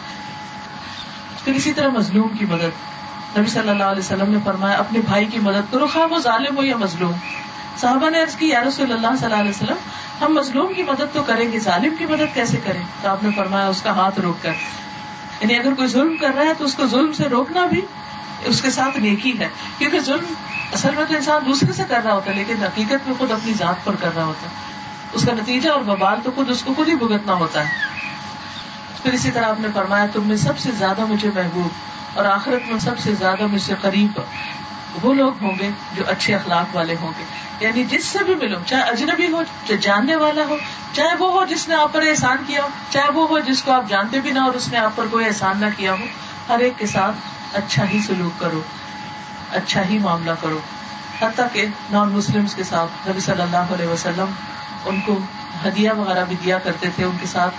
پھر 1.45 1.55
اسی 1.55 1.73
طرح 1.73 1.89
مظلوم 1.89 2.29
کی 2.29 2.45
مدد۔ 2.45 2.88
نبی 3.37 3.47
صلی 3.47 3.69
اللہ 3.69 3.85
علیہ 3.85 3.99
وسلم 3.99 4.31
نے 4.31 4.39
فرمایا، 4.45 4.79
اپنے 4.79 4.99
بھائی 4.99 5.27
کی 5.27 5.39
مدد 5.39 5.73
کرو، 5.73 5.87
خواہ 5.87 6.07
وہ 6.07 6.19
ظالم 6.19 6.57
ہو 6.57 6.63
یا 6.63 6.77
مظلوم۔ 6.77 7.13
صحابہ 7.77 8.11
نے 8.11 8.23
عرض 8.23 8.37
کی، 8.37 8.49
یا 8.49 8.65
رسول 8.65 8.93
اللہ 8.93 9.07
صلی 9.17 9.25
اللہ 9.25 9.37
علیہ 9.37 9.51
وسلم، 9.51 9.77
ہم 10.21 10.35
مظلوم 10.35 10.73
کی 10.75 10.83
مدد 10.83 11.03
تو 11.13 11.23
کریں 11.23 11.53
گے، 11.53 11.59
ظالم 11.59 11.95
کی 11.99 12.07
مدد 12.07 12.35
کیسے 12.35 12.57
کریں؟ 12.57 12.83
تو 13.03 13.09
آپ 13.09 13.23
نے 13.23 13.29
فرمایا، 13.37 13.67
اس 13.67 13.83
کا 13.83 13.91
ہاتھ 13.91 14.21
روک 14.21 14.43
کر۔ 14.43 14.53
یعنی 15.41 15.57
اگر 15.57 15.75
کوئی 15.75 15.89
ظلم 15.89 16.17
کر 16.17 16.31
رہا 16.35 16.43
ہے 16.43 16.55
تو 16.59 16.65
اس 16.65 16.75
کو 16.75 16.87
ظلم 16.87 17.13
سے 17.13 17.25
روکنا 17.25 17.67
بھی 17.67 17.81
اس 18.45 18.63
کے 18.63 18.71
ساتھ 18.71 18.99
نیکی 18.99 19.39
ہے۔ 19.39 19.49
کیونکہ 19.79 20.01
ظلم 20.01 20.35
اصل 20.73 20.95
میں 20.95 21.05
تو 21.05 21.15
انسان 21.15 21.47
دوسرے 21.47 21.73
سے 21.73 21.83
کر 21.89 22.01
رہا 22.05 22.15
ہوتا 22.15 22.31
ہے، 22.31 22.37
لیکن 22.37 22.63
حقیقت 22.63 23.09
میں 23.09 23.15
خود 23.19 23.31
اپنی 23.31 23.53
ذات 23.53 23.85
پر 23.85 23.95
کر 24.01 24.11
رہا 24.17 24.25
ہوتا 24.25 24.47
ہے۔ 24.47 24.55
اس 25.13 25.25
کا 25.25 25.33
نتیجہ 25.33 25.71
اور 25.71 25.81
ببال 25.81 26.19
تو 26.23 26.31
خود 26.35 26.51
اس 26.51 26.63
کو 26.63 26.75
خود 26.75 26.89
ہی 26.89 26.95
بھگتنا 26.95 27.33
ہوتا 27.33 27.61
ہے۔ 27.61 27.73
پھر 29.03 29.13
اسی 29.13 29.31
طرح 29.31 29.45
آپ 29.45 29.61
نے 29.61 29.69
فرمایا، 29.75 30.07
تم 30.13 30.29
میں 30.29 30.37
سب 30.37 30.59
سے 30.59 30.71
زیادہ 30.73 31.05
مجھے 31.07 31.31
محبوب 31.35 31.98
اور 32.15 32.25
آخرت 32.25 32.71
میں 32.71 32.79
سب 32.79 32.99
سے 32.99 33.15
زیادہ 33.15 33.47
مجھ 33.47 33.63
سے 33.63 33.75
قریب 33.81 34.21
وہ 35.03 35.15
لوگ 35.15 35.33
ہوں 35.43 35.53
گے 35.59 35.71
جو 35.95 36.05
اچھے 36.07 36.35
اخلاق 36.35 36.77
والے 36.77 36.95
ہوں 37.01 37.13
گے۔ 37.19 37.25
یعنی 37.61 37.85
جس 37.85 38.05
سے 38.05 38.19
بھی 38.25 38.35
ملو 38.35 38.57
چاہے 38.67 38.83
اجنبی 38.83 39.33
ہو، 39.33 39.43
چاہے 39.43 39.79
جاننے 39.79 40.17
والا 40.17 40.43
ہو، 40.49 40.57
چاہے 40.93 41.17
وہ 41.19 41.33
ہو 41.33 41.45
جس 41.45 41.69
نے 41.69 41.75
آپ 41.75 41.93
پر 41.93 42.03
احسان 42.03 42.37
کیا 42.47 42.63
ہو، 42.63 42.69
چاہے 42.91 43.11
وہ 43.11 43.29
ہو 43.29 43.39
جس 43.39 43.63
کو 43.63 43.73
آپ 43.73 43.89
جانتے 43.89 44.21
بھی 44.21 44.31
نہ 44.31 44.39
اور 44.39 44.55
اس 44.55 44.73
نے 44.73 44.79
آپ 44.79 44.97
پر 44.97 45.07
کوئی 45.11 45.27
احسان 45.27 45.61
نہ 45.61 45.67
کیا 45.77 45.93
ہو، 45.93 46.05
ہر 46.49 46.59
ایک 46.59 46.73
کے 46.79 46.87
ساتھ 46.87 47.17
اچھا 47.57 47.85
ہی 47.89 48.01
سلوک 48.01 48.41
کرو 48.41 48.61
اچھا 49.53 49.83
ہی 49.89 49.99
معاملہ 49.99 50.31
کرو۔ 50.41 50.59
حتیٰ 51.21 51.47
کہ 51.53 51.67
نان 51.91 52.09
مسلم 52.09 52.45
کے 52.57 52.65
ساتھ 52.65 53.09
نبی 53.09 53.21
صلی 53.21 53.43
اللہ 53.43 53.57
علیہ 53.57 53.87
وسلم 53.87 54.31
ان 54.85 55.01
کو 55.01 55.19
ہدیہ 55.67 55.91
وغیرہ 55.91 56.25
بھی 56.29 56.37
دیا 56.45 56.59
کرتے 56.59 56.89
تھے، 56.97 57.05
ان 57.05 57.17
کے 57.21 57.27
ساتھ 57.27 57.55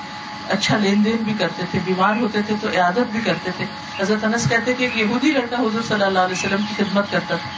اچھا 0.50 0.78
لین 0.78 1.06
دین 1.06 1.16
بھی 1.16 1.34
کرتے 1.39 1.64
تھے، 1.72 1.80
بیمار 1.86 2.16
ہوتے 2.22 2.41
تھے 2.41 2.56
تو 2.62 2.68
عیادت 2.70 3.12
بھی 3.12 3.20
کرتے 3.26 3.52
تھے۔ 3.58 3.66
حضرت 4.00 4.24
انس 4.24 4.50
کہتے 4.50 4.74
کہ 4.74 4.84
ایک 4.84 4.97
یہودی 4.97 5.32
لڑکا 5.32 5.58
حضور 5.60 5.82
صلی 5.88 6.04
اللہ 6.04 6.20
علیہ 6.20 6.36
وسلم 6.38 6.62
کی 6.62 6.84
خدمت 6.84 7.12
کرتا 7.12 7.36
تھا۔ 7.36 7.50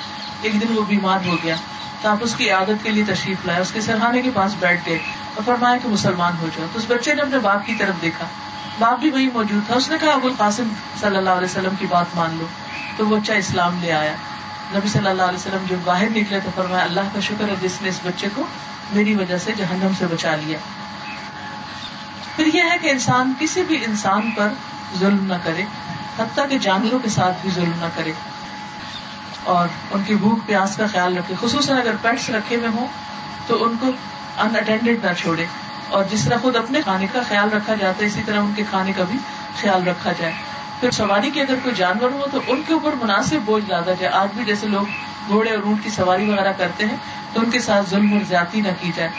ایک 0.41 0.61
دن 0.61 0.77
وہ 0.77 0.81
بیمار 0.81 1.19
ہو 1.25 1.35
گیا۔ 1.43 1.55
تو 2.01 2.09
آپ 2.09 2.17
اس 2.21 2.35
کی 2.35 2.49
عادت 2.49 2.83
کے 2.83 2.89
لیے 2.89 3.03
تشریف 3.07 3.37
لائے۔ 3.45 3.61
اس 3.61 3.71
کے 3.71 3.81
سرحانے 3.81 4.21
کے 4.21 4.29
پاس 4.33 4.55
بیٹھ 4.59 4.89
گئے 4.89 4.99
اور 5.33 5.43
فرمایا 5.45 5.77
کہ 5.77 5.89
مسلمان 5.89 6.33
ہو 6.41 6.49
جاؤ۔ 6.57 6.67
تو 6.73 6.79
اس 6.79 6.85
بچے 6.87 7.13
نے 7.13 7.21
اپنے 7.21 7.39
باپ 7.39 7.65
کی 7.65 7.75
طرف 7.75 8.01
دیکھا۔ 8.01 8.25
باپ 8.79 8.99
بھی 8.99 9.09
وہی 9.09 9.29
موجود 9.33 9.67
تھا۔ 9.67 9.75
اس 9.75 9.89
نے 9.89 9.97
کہا، 10.01 10.11
ابو 10.11 10.27
القاسم 10.27 10.67
صلی 10.99 11.17
اللہ 11.17 11.29
علیہ 11.29 11.47
وسلم 11.49 11.75
کی 11.79 11.85
بات 11.85 12.05
مان 12.15 12.35
لو۔ 12.39 12.45
تو 12.97 13.07
وہ 13.07 13.17
اچھا 13.17 13.33
اسلام 13.33 13.77
لے 13.81 13.91
آیا۔ 13.91 14.13
نبی 14.75 14.87
صلی 14.87 15.07
اللہ 15.07 15.23
علیہ 15.23 15.37
وسلم 15.37 15.65
جو 15.65 15.75
باہر 15.83 16.09
نکلے 16.09 16.39
تو 16.39 16.49
فرمایا، 16.55 16.83
اللہ 16.83 16.99
کا 17.13 17.19
شکر 17.19 17.49
ہے 17.49 17.55
جس 17.61 17.81
نے 17.81 17.89
اس 17.89 17.99
بچے 18.03 18.27
کو 18.35 18.43
میری 18.91 19.15
وجہ 19.15 19.37
سے 19.37 19.51
جہنم 19.57 19.91
سے 19.97 20.05
بچا 20.05 20.35
لیا۔ 20.35 20.57
پھر 22.43 22.55
یہ 22.55 22.61
ہے 22.71 22.77
کہ 22.81 22.89
انسان 22.89 23.33
کسی 23.39 23.61
بھی 23.61 23.85
انسان 23.85 24.31
پر 24.31 24.47
ظلم 24.99 25.25
نہ 25.25 25.33
کرے، 25.43 25.61
حتیٰ 26.19 26.49
کہ 26.49 26.57
جانوروں 26.57 26.99
کے 26.99 27.09
ساتھ 27.09 27.37
بھی 27.41 27.49
ظلم 27.49 27.71
نہ 27.75 27.85
کرے۔ 27.95 28.11
اور 29.43 29.67
ان 29.91 30.03
کی 30.03 30.15
بھوک، 30.15 30.39
پیاس 30.45 30.77
کا 30.77 30.87
خیال 30.87 31.17
رکھے۔ 31.17 31.35
خصوصاً 31.41 31.77
اگر 31.77 31.95
پیٹس 32.01 32.29
رکھے 32.29 32.55
ہوئے 32.55 32.67
ہوں، 32.67 32.87
تو 33.47 33.65
ان 33.65 33.75
کو 33.79 33.87
ان 34.37 34.55
اٹینڈیڈ 34.55 35.05
نہ 35.05 35.13
چھوڑے۔ 35.17 35.45
اور 35.89 36.03
جس 36.11 36.25
طرح 36.25 36.37
خود 36.41 36.55
اپنے 36.55 36.81
کھانے 36.81 37.07
کا 37.13 37.19
خیال 37.27 37.49
رکھا 37.49 37.75
جاتا 37.75 38.01
ہے، 38.01 38.07
اسی 38.07 38.21
طرح 38.25 38.39
ان 38.39 38.53
کے 38.55 38.63
کھانے 38.69 38.93
کا 38.93 39.03
بھی 39.03 39.19
خیال 39.61 39.87
رکھا 39.87 40.11
جائے۔ 40.11 40.33
پھر 40.79 40.91
سواری 40.91 41.29
کے 41.29 41.41
اگر 41.41 41.55
کوئی 41.63 41.75
جانور 41.75 42.11
ہو، 42.11 42.25
تو 42.31 42.39
ان 42.47 42.61
کے 42.67 42.73
اوپر 42.73 42.93
مناسب 43.01 43.37
بوجھ 43.45 43.69
لادا 43.69 43.93
جائے۔ 43.99 44.13
آج 44.13 44.29
بھی 44.35 44.45
جیسے 44.45 44.67
لوگ 44.67 44.85
گھوڑے 45.27 45.49
اور 45.49 45.63
اونٹ 45.63 45.83
کی 45.83 45.89
سواری 45.89 46.29
وغیرہ 46.29 46.53
کرتے 46.57 46.85
ہیں، 46.85 46.95
تو 47.33 47.41
ان 47.41 47.49
کے 47.49 47.59
ساتھ 47.59 47.89
ظلم 47.89 48.13
اور 48.13 48.21
زیادتی 48.27 48.61
نہ 48.61 48.67
کی 48.79 48.91
جائے۔ 48.95 49.09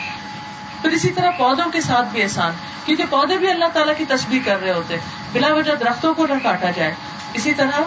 پھر 0.82 0.90
اسی 0.90 1.10
طرح 1.10 1.30
پودوں 1.30 1.70
کے 1.70 1.80
ساتھ 1.80 2.08
بھی 2.12 2.22
احسان، 2.22 2.52
کیونکہ 2.84 3.04
پودے 3.10 3.38
بھی 3.38 3.50
اللہ 3.50 3.64
تعالیٰ 3.72 3.94
کی 3.96 4.04
تصویر 4.04 4.42
کر 4.44 4.60
رہے 4.62 4.72
ہوتے، 4.72 4.96
بلا 5.32 5.54
وجہ 5.54 5.72
درختوں 5.72 6.14
کو 6.14 6.26
نہ 6.26 6.38
کاٹا 6.42 6.70
جائے۔ 6.70 6.94
اسی 7.34 7.54
طرح 7.54 7.80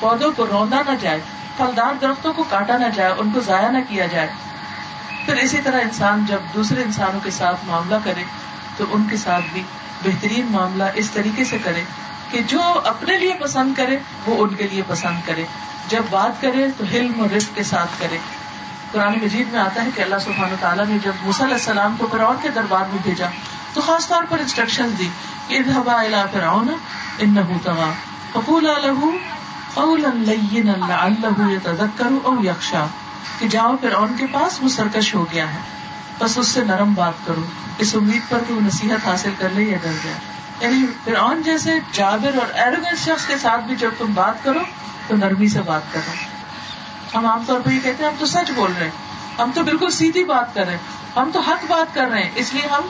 پودوں 0.00 0.32
کو 0.36 0.46
روندا 0.46 0.82
نہ 0.86 0.94
جائے، 1.00 1.20
پھلدار 1.56 1.94
درختوں 2.00 2.32
کو 2.32 2.42
کاٹا 2.42 2.78
نہ 2.78 2.86
جائے، 2.94 3.12
ان 3.18 3.30
کو 3.30 3.40
ضائع 3.40 3.70
نہ 3.70 3.78
کیا 3.88 4.06
جائے۔ 4.06 4.28
پھر 5.26 5.36
اسی 5.36 5.58
طرح 5.64 5.80
انسان 5.80 6.24
جب 6.24 6.38
دوسرے 6.54 6.82
انسانوں 6.82 7.20
کے 7.20 7.30
ساتھ 7.30 7.64
معاملہ 7.66 7.94
کرے، 8.04 8.24
تو 8.76 8.84
ان 8.90 9.04
کے 9.10 9.16
ساتھ 9.16 9.44
بھی 9.52 9.62
بہترین 10.04 10.46
معاملہ 10.50 10.84
اس 10.94 11.10
طریقے 11.10 11.44
سے 11.44 11.58
کرے 11.58 11.82
کہ 12.30 12.40
جو 12.46 12.60
اپنے 12.84 13.18
لیے 13.18 13.34
پسند 13.40 13.74
کرے، 13.76 13.98
وہ 14.26 14.44
ان 14.44 14.54
کے 14.54 14.68
لیے 14.72 14.82
پسند 14.86 15.16
کرے۔ 15.26 15.44
جب 15.88 16.02
بات 16.10 16.42
کرے، 16.42 16.66
تو 16.78 16.84
حلم 16.84 17.20
اور 17.20 17.34
رزق 17.34 17.56
کے 17.56 17.62
ساتھ 17.62 17.90
کرے۔ 17.98 18.18
قرآن 18.92 19.12
مجید 19.22 19.52
میں 19.52 19.60
آتا 19.60 19.84
ہے 19.84 19.90
کہ 19.94 20.02
اللہ 20.02 20.18
سبحانہ 20.20 20.54
تعالیٰ 20.60 20.86
نے 20.86 20.98
جب 21.02 21.26
علیہ 21.26 21.54
السلام 21.54 21.96
کو 21.98 22.06
فرعون 22.12 22.36
کے 22.42 22.48
دربار 22.48 22.84
میں 22.92 22.98
بھیجا، 23.02 23.26
تو 23.72 23.80
خاص 23.80 24.08
طور 24.08 24.24
پر 24.28 24.38
انسٹرکشن 24.38 24.90
دی 24.98 25.08
کہ 25.48 25.58
ادھبا 25.58 26.00
الا 26.00 26.24
فرعون 26.32 26.72
انه 27.18 27.58
طغى 27.64 27.90
له 28.84 29.12
قولا 29.74 30.10
لينا 30.30 30.76
لعله 30.88 31.50
يتذكر 31.50 32.18
او 32.22 32.34
يخشى 32.44 32.82
کہ 33.38 33.48
جاؤ 33.48 33.76
فرعون 33.80 34.16
کے 34.16 34.26
پاس، 34.32 34.58
وہ 34.62 34.68
سرکش 34.68 35.14
ہو 35.14 35.24
گیا 35.32 35.54
ہے، 35.54 35.58
بس 36.18 36.38
اس 36.38 36.48
سے 36.48 36.64
نرم 36.64 36.94
بات 36.94 37.26
کرو، 37.26 37.44
اس 37.78 37.94
امید 37.94 38.28
پر 38.28 38.38
کہ 38.48 38.54
وہ 38.54 38.60
نصیحت 38.60 39.06
حاصل 39.06 39.30
کر 39.38 39.48
لے 39.50 39.62
یا 39.62 39.78
ڈر 39.82 39.96
جائے۔ 40.04 40.18
یعنی 40.60 40.86
فرعون 41.04 41.42
جیسے 41.42 41.78
جابر 41.92 42.38
اور 42.38 42.54
ایروگنس 42.54 43.04
شخص 43.04 43.26
کے 43.26 43.38
ساتھ 43.38 43.60
بھی 43.60 43.76
جب 43.76 43.90
تم 43.98 44.12
بات 44.14 44.44
کرو، 44.44 44.60
تو 45.06 45.16
نرمی 45.16 45.48
سے 45.48 45.62
بات 45.66 45.92
کرو۔ 45.92 46.39
ہم 47.14 47.26
عام 47.26 47.44
طور 47.46 47.60
پہ 47.60 47.70
یہ 47.70 47.80
کہتے 47.82 48.04
ہیں، 48.04 48.10
ہم 48.10 48.16
تو 48.18 48.26
سچ 48.26 48.50
بول 48.54 48.72
رہے 48.78 48.84
ہیں۔ 48.84 49.10
ہم 49.38 49.50
تو 49.54 49.62
بالکل 49.62 49.90
سیدھی 49.90 50.24
بات 50.24 50.54
کر 50.54 50.64
رہے 50.64 50.72
ہیں۔ 50.72 50.78
ہم 51.16 51.30
تو 51.32 51.40
حق 51.40 51.64
بات 51.68 51.94
کر 51.94 52.08
رہے 52.12 52.22
ہیں۔ 52.22 52.30
اس 52.34 52.54
لیے 52.54 52.66
ہم 52.66 52.80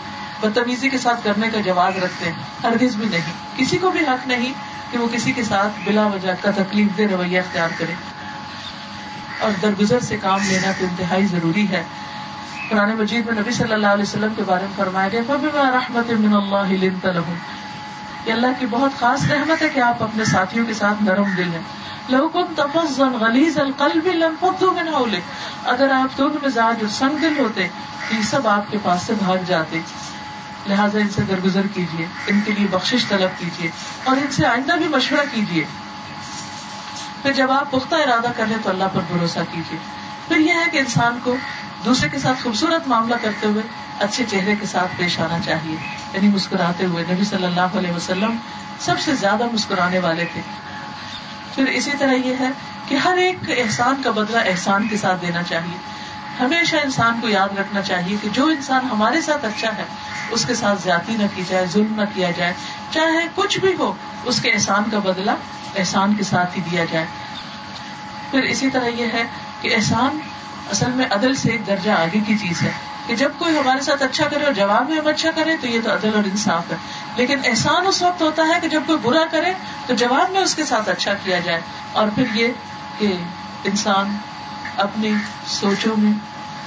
بدتمیزی 0.41 0.89
کے 0.89 0.99
ساتھ 0.99 1.25
کرنے 1.25 1.51
کا 1.51 1.61
جواز 1.61 1.97
رکھتے 1.97 2.27
ہیں۔ 2.27 2.37
ہرگز 2.63 2.97
بھی 2.97 3.07
نہیں۔ 3.07 3.33
کسی 3.57 3.79
کو 3.79 3.91
بھی 3.91 4.01
حق 4.01 4.29
نہیں 4.29 4.53
کہ 4.91 4.99
وہ 4.99 5.07
کسی 5.13 5.33
کے 5.33 5.45
ساتھ 5.45 5.73
بلا 5.85 6.07
وجہ 6.07 6.33
کا 6.41 6.51
تکلیف 6.51 6.99
دہ 6.99 7.03
رویہ 7.03 7.39
اختیار 7.39 7.69
کرے۔ 7.79 7.93
اور 9.41 9.51
درگزر 9.63 10.01
سے 10.01 10.17
کام 10.17 10.41
لینا 10.49 10.73
تو 10.79 10.85
انتہائی 10.85 11.27
ضروری 11.27 11.69
ہے۔ 11.69 11.85
قرآن 12.69 12.97
مجید 12.97 13.27
میں 13.27 13.35
نبی 13.35 13.51
صلی 13.51 13.73
اللہ 13.73 13.87
علیہ 13.87 14.03
وسلم 14.03 14.35
کے 14.37 14.43
بارے 14.47 14.65
میں 14.65 14.73
فرمایا 14.77 15.09
گیا 15.09 15.21
رحمت 15.71 16.11
من 16.11 16.35
اللہ 16.35 17.11
یہ 18.27 18.33
اللہ 18.33 18.47
کی 18.59 18.67
بہت 18.71 18.91
خاص 19.01 19.31
رحمت 19.31 19.63
ہے 19.63 19.69
کہ 19.69 19.81
آپ 19.81 20.03
اپنے 20.03 20.25
ساتھیوں 20.25 20.67
کے 20.67 20.75
ساتھ 20.75 21.03
نرم 21.03 21.31
دل 21.37 21.55
ہیں۔ 21.55 21.63
اگر 25.65 25.91
آپ 25.91 26.19
دونوں 26.19 26.39
مزاج 26.43 26.77
اور 26.81 26.89
سنگ 26.89 27.17
دل 27.17 27.39
ہوتے، 27.39 27.69
تو 28.09 28.15
یہ 28.15 28.23
سب 28.23 28.49
آپ 28.49 28.71
کے 28.71 28.79
پاس 28.83 29.03
سے 29.03 29.13
بھاگ 29.19 29.37
جاتے۔ 29.47 29.81
لہٰذا 30.67 30.99
ان 30.99 31.09
سے 31.09 31.23
درگزر 31.23 31.67
کیجیے 31.75 32.07
ان 32.27 32.41
کے 32.45 32.53
لیے 32.53 32.67
بخش 32.71 32.95
طلب 33.09 33.39
کیجیے 33.39 33.71
اور 34.05 34.17
ان 34.17 34.31
سے 34.31 34.47
آئندہ 34.47 34.73
بھی 34.73 34.89
مشورہ 34.89 35.21
کیجیے 35.35 35.65
پھر 37.23 37.33
جب 37.33 37.51
آپ 37.51 37.71
پختہ 37.71 37.95
ارادہ 37.95 38.33
کر 38.37 38.47
لیں 38.47 38.57
تو 38.63 38.71
اللہ 38.71 38.85
پر 38.93 39.01
بھروسہ 39.13 39.39
کیجیے 39.51 39.79
پھر 40.29 40.37
یہ 40.37 40.53
ہے 40.53 40.65
کہ 40.73 40.79
انسان 40.79 41.19
کو 41.25 41.37
دوسرے 41.85 42.09
کے 42.09 42.19
ساتھ 42.19 42.43
خوبصورت 42.43 42.89
معاملہ 42.89 43.15
کرتے 43.23 43.47
ہوئے 43.47 43.63
اچھے 44.01 44.25
چہرے 44.31 44.57
کے 44.61 44.67
ساتھ 44.67 44.93
پیش 44.97 45.21
آنا 45.21 45.39
چاہیے 45.45 45.77
یعنی 46.13 46.29
مسکراتے 46.29 46.85
ہوئے۔ 46.85 47.05
نبی 47.11 47.25
صلی 47.25 47.45
اللہ 47.45 47.61
علیہ 47.61 47.93
وسلم 47.93 48.37
سب 48.81 49.01
سے 49.01 49.15
زیادہ 49.15 49.43
مسکرانے 49.53 49.99
والے 49.99 50.25
تھے۔ 50.33 50.41
پھر 51.55 51.67
اسی 51.67 51.91
طرح 51.99 52.13
یہ 52.13 52.35
ہے 52.41 52.51
کہ 52.89 52.95
ہر 52.95 53.17
ایک 53.17 53.37
احسان 53.49 54.03
کا 54.03 54.11
بدلہ 54.11 54.39
احسان 54.47 54.89
کے 54.89 54.97
ساتھ 54.97 55.23
دینا 55.23 55.43
چاہیے۔ 55.43 55.77
ہمیشہ 56.41 56.77
انسان 56.77 57.21
کو 57.21 57.29
یاد 57.29 57.59
رکھنا 57.59 57.83
چاہیے 57.83 58.17
کہ 58.23 58.29
جو 58.33 58.47
انسان 58.47 58.85
ہمارے 58.85 59.21
ساتھ 59.21 59.45
اچھا 59.45 59.77
ہے، 59.77 59.85
اس 60.31 60.45
کے 60.45 60.55
ساتھ 60.55 60.83
زیادتی 60.83 61.17
نہ 61.17 61.23
کی 61.35 61.43
جائے، 61.49 61.67
ظلم 61.67 61.95
نہ 61.95 62.03
کیا 62.15 62.31
جائے۔ 62.31 62.53
چاہے 62.91 63.27
کچھ 63.35 63.59
بھی 63.59 63.75
ہو، 63.79 63.93
اس 64.25 64.43
کے 64.43 64.51
احسان 64.51 64.83
کا 64.91 64.99
بدلہ 64.99 65.31
احسان 65.77 66.15
کے 66.15 66.25
ساتھ 66.25 66.59
ہی 66.59 66.63
دیا 66.71 66.85
جائے۔ 66.85 67.07
پھر 68.31 68.43
اسی 68.43 68.71
طرح 68.71 68.87
یہ 68.87 69.07
ہے 69.13 69.25
کہ 69.61 69.75
احسان 69.75 70.19
اصل 70.71 70.91
میں 70.91 71.07
عدل 71.11 71.35
سے 71.35 71.51
ایک 71.51 71.67
درجہ 71.67 71.91
آگے 71.91 72.21
کی 72.27 72.39
چیز 72.39 72.63
ہے 72.63 72.71
کہ 73.07 73.17
جب 73.17 73.31
کوئی 73.39 73.59
ہمارے 73.59 73.81
ساتھ 73.81 74.03
اچھا 74.03 74.29
کرے 74.29 74.45
اور 74.45 74.53
جواب 74.53 74.91
میں 74.91 74.99
ہم 74.99 75.07
اچھا 75.07 75.31
کرے 75.31 75.57
تو 75.57 75.67
یہ 75.67 75.81
تو 75.85 75.93
عدل 75.93 76.11
اور 76.15 76.25
انصاف 76.25 76.71
ہے۔ 76.71 76.77
لیکن 77.17 77.39
احسان 77.45 77.87
اس 77.87 78.03
وقت 78.03 78.23
ہوتا 78.23 78.43
ہے 78.43 78.61
کہ 78.61 78.69
جب 78.69 78.83
کوئی 78.87 78.99
برا 79.03 79.25
کرے 79.31 79.53
تو 79.87 79.95
جواب 79.95 80.31
میں 80.31 80.41
اس 80.41 80.55
کے 80.55 80.65
ساتھ 80.65 80.89
اچھا 80.89 81.15
کیا 81.25 81.39
جائے۔ 81.39 81.61
اور 81.93 82.09
پھر 82.15 82.25
یہ 82.35 82.49
کہ 82.99 83.17
انسان 83.65 84.17
اپنی 84.77 85.13
سوچوں 85.47 86.01
میں، 86.01 86.13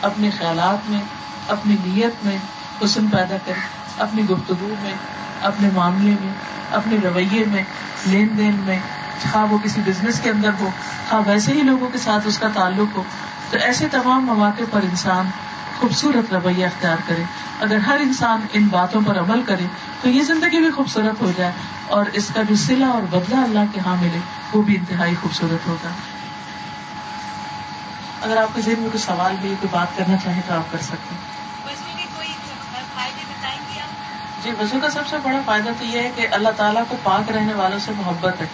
اپنے 0.02 0.30
خیالات 0.38 0.90
میں، 0.90 1.00
اپنی 1.48 1.76
نیت 1.86 2.26
میں 2.26 2.38
حسن 2.84 3.08
پیدا 3.08 3.38
کرے، 3.46 3.60
اپنی 3.98 4.24
گفتگو 4.30 4.74
میں، 4.84 4.94
اپنے 5.42 5.70
معاملے 5.74 6.16
میں، 6.22 6.34
اپنے 6.72 6.98
رویے 7.04 7.46
میں، 7.48 7.64
لین 8.06 8.28
دین 8.38 8.56
میں، 8.56 8.80
خواہ 9.32 9.46
وہ 9.46 9.58
کسی 9.64 9.82
بزنس 9.86 10.20
کے 10.20 10.30
اندر 10.30 10.50
ہو، 10.60 10.70
خواہ 11.10 11.30
ویسے 11.30 11.52
ہی 11.52 11.62
لوگوں 11.62 11.90
کے 11.90 11.98
ساتھ 11.98 12.28
اس 12.28 12.38
کا 12.38 12.48
تعلق 12.54 12.98
ہو۔ 12.98 13.04
تو 13.50 13.58
ایسے 13.58 13.88
تمام 13.92 14.26
مواقع 14.26 14.64
پر 14.72 14.82
انسان 14.84 15.30
خوبصورت 15.80 16.34
رویہ 16.34 16.66
اختیار 16.66 16.98
کرے۔ 17.08 17.24
اگر 17.60 17.78
ہر 17.78 17.98
انسان 18.02 18.42
ان 18.54 18.68
باتوں 18.68 19.02
پر 19.08 19.20
عمل 19.20 19.44
کرے 19.44 19.66
تو 20.02 20.10
یہ 20.10 20.24
زندگی 20.24 20.58
بھی 20.58 20.72
خوبصورت 20.72 21.22
ہو 21.22 21.32
جائے 21.38 21.52
اور 21.88 22.06
اس 22.14 22.32
کا 22.36 22.42
جو 22.42 22.56
سلا 22.56 22.88
اور 22.88 23.02
بدلہ 23.02 23.36
اللہ 23.36 23.60
کے 23.74 23.80
ہاں 23.86 23.96
ملے 23.96 24.20
وہ 24.54 24.62
بھی 24.62 24.76
انتہائی 24.76 25.16
خوبصورت 25.22 25.68
ہوگا۔ 25.68 25.90
اگر 28.22 28.38
آپ 28.38 28.56
کے 28.56 28.62
ذہن 28.62 28.80
میں 28.80 28.90
کوئی 28.90 29.04
سوال 29.04 29.36
بھی 29.42 29.50
کوئی 29.50 29.68
بات 29.72 29.98
کرنا 29.98 30.18
چاہے 30.18 30.42
تو 30.48 30.54
آپ 30.54 30.72
کر 30.72 30.78
سکتے 30.82 31.16
ہیں۔ 31.16 31.34
جی 34.44 34.52
وضو 34.60 34.80
کا 34.82 34.90
سب 34.90 35.08
سے 35.08 35.16
بڑا 35.24 35.40
فائدہ 35.46 35.70
تو 35.80 35.86
یہ 35.86 36.00
ہے 36.00 36.12
کہ 36.16 36.28
اللہ 36.32 36.50
تعالیٰ 36.58 36.84
کو 36.88 36.98
پاک 37.04 37.32
رہنے 37.32 37.54
والوں 37.54 37.80
سے 37.80 37.92
محبت 37.98 38.42
ہے۔ 38.42 38.46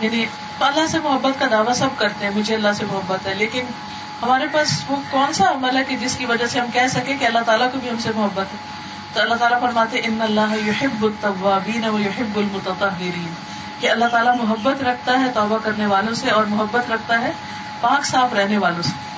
یعنی 0.00 0.26
اللہ 0.60 0.86
سے 0.86 0.98
محبت 0.98 1.40
کا 1.40 1.46
دعویٰ 1.50 1.74
سب 1.74 1.88
کرتے 1.96 2.26
ہیں، 2.26 2.32
مجھے 2.34 2.54
اللہ 2.54 2.68
سے 2.74 2.84
محبت 2.84 3.26
ہے۔ 3.26 3.34
لیکن 3.34 3.64
ہمارے 4.22 4.44
پاس 4.52 4.84
وہ 4.88 4.96
کون 5.10 5.32
سا 5.32 5.50
عمل 5.50 5.76
ہے 5.76 5.84
کہ 5.84 5.96
جس 5.96 6.16
کی 6.16 6.26
وجہ 6.26 6.46
سے 6.46 6.60
ہم 6.60 6.66
کہہ 6.72 6.86
سکیں 6.90 7.18
کہ 7.18 7.24
اللہ 7.24 7.38
تعالیٰ 7.46 7.72
کو 7.72 7.78
بھی 7.78 7.90
ہم 7.90 7.98
سے 7.98 8.10
محبت 8.14 8.52
ہے؟ 8.52 8.56
تو 9.12 9.20
اللہ 9.20 9.34
تعالیٰ 9.34 9.60
فرماتے 9.60 10.00
ان 10.04 10.22
اللہ 10.22 10.68
یحب 10.68 11.04
التوابین 11.04 11.84
و 11.84 11.98
یحب 11.98 12.36
المتطہرین 12.36 13.34
کہ 13.80 13.90
اللہ 13.90 14.04
تعالیٰ 14.04 14.36
محبت 14.36 14.82
رکھتا 14.82 15.20
ہے 15.20 15.24
توبہ 15.34 15.58
کرنے 15.64 15.86
والوں 15.86 16.14
سے 16.14 16.30
اور 16.30 16.44
محبت 16.44 16.90
رکھتا 16.90 17.20
ہے 17.20 17.32
پاک 17.80 18.04
صاف 18.04 18.32
رہنے 18.32 18.58
والوں 18.58 18.82
سے۔ 18.82 19.13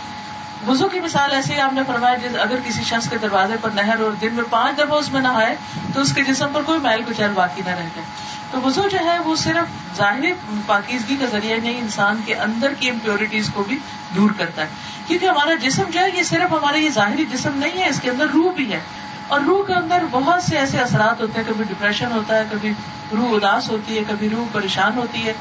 وزو 0.66 0.88
کی 0.88 1.00
مثال 1.00 1.32
ایسے 1.32 1.54
ہی 1.54 1.60
آپ 1.60 1.72
نے 1.72 1.80
فرمایا 1.86 2.42
اگر 2.42 2.56
کسی 2.64 2.84
شخص 2.84 3.08
کے 3.08 3.18
دروازے 3.18 3.54
پر 3.60 3.70
نہر 3.70 4.00
اور 4.00 4.12
دن 4.12 4.28
میں 4.32 4.44
پانچ 4.50 4.78
دفعہ 4.78 4.98
اس 4.98 5.12
میں 5.12 5.20
نہائے 5.20 5.56
تو 5.94 6.00
اس 6.00 6.14
کے 6.14 6.24
جسم 6.24 6.46
پر 6.52 6.62
کوئی 6.62 6.78
محل 6.78 7.00
کچھ 7.06 7.20
باقی 7.34 7.62
نہ 7.64 7.70
رہ 7.70 7.88
جائے 7.94 8.02
تو 8.50 8.60
وزو 8.60 8.88
جو 8.88 8.98
ہے، 8.98 9.18
وہ 9.18 9.36
صرف 9.36 9.96
ظاہری 9.96 10.32
پاکیزگی 10.66 11.16
کا 11.16 11.26
ذریعہ 11.26 11.58
نہیں، 11.58 11.78
انسان 11.78 12.20
کے 12.24 12.34
اندر 12.34 12.72
کی 12.80 12.90
امپیورٹیز 12.90 13.50
کو 13.54 13.62
بھی 13.62 13.78
دور 14.16 14.30
کرتا 14.38 14.62
ہے۔ 14.62 14.66
کیونکہ 15.06 15.26
ہمارا 15.26 15.54
جسم 15.54 15.82
جو 15.90 16.00
ہے، 16.00 16.06
یہ 16.14 16.22
صرف 16.22 16.52
ہمارا 16.52 16.78
یہ 16.78 16.90
ظاہری 16.90 17.24
جسم 17.32 17.50
نہیں 17.54 17.82
ہے، 17.82 17.88
اس 17.88 18.00
کے 18.00 18.10
اندر 18.10 18.26
روح 18.26 18.52
بھی 18.52 18.72
ہے۔ 18.72 18.80
اور 19.28 19.40
روح 19.40 19.66
کے 19.66 19.74
اندر 19.74 20.02
بہت 20.10 20.42
سے 20.42 20.58
ایسے 20.58 20.78
اثرات 20.78 21.20
ہوتے 21.20 21.40
ہیں، 21.40 21.52
کبھی 21.52 21.64
ڈپریشن 21.64 22.12
ہوتا 22.12 22.38
ہے، 22.38 22.44
کبھی 22.50 22.72
روح 23.16 23.36
اداس 23.36 23.70
ہوتی 23.70 23.98
ہے، 23.98 24.02
کبھی 24.08 24.28
روح 24.28 24.44
پریشان 24.52 24.98
ہوتی 24.98 25.26
ہے۔ 25.26 25.32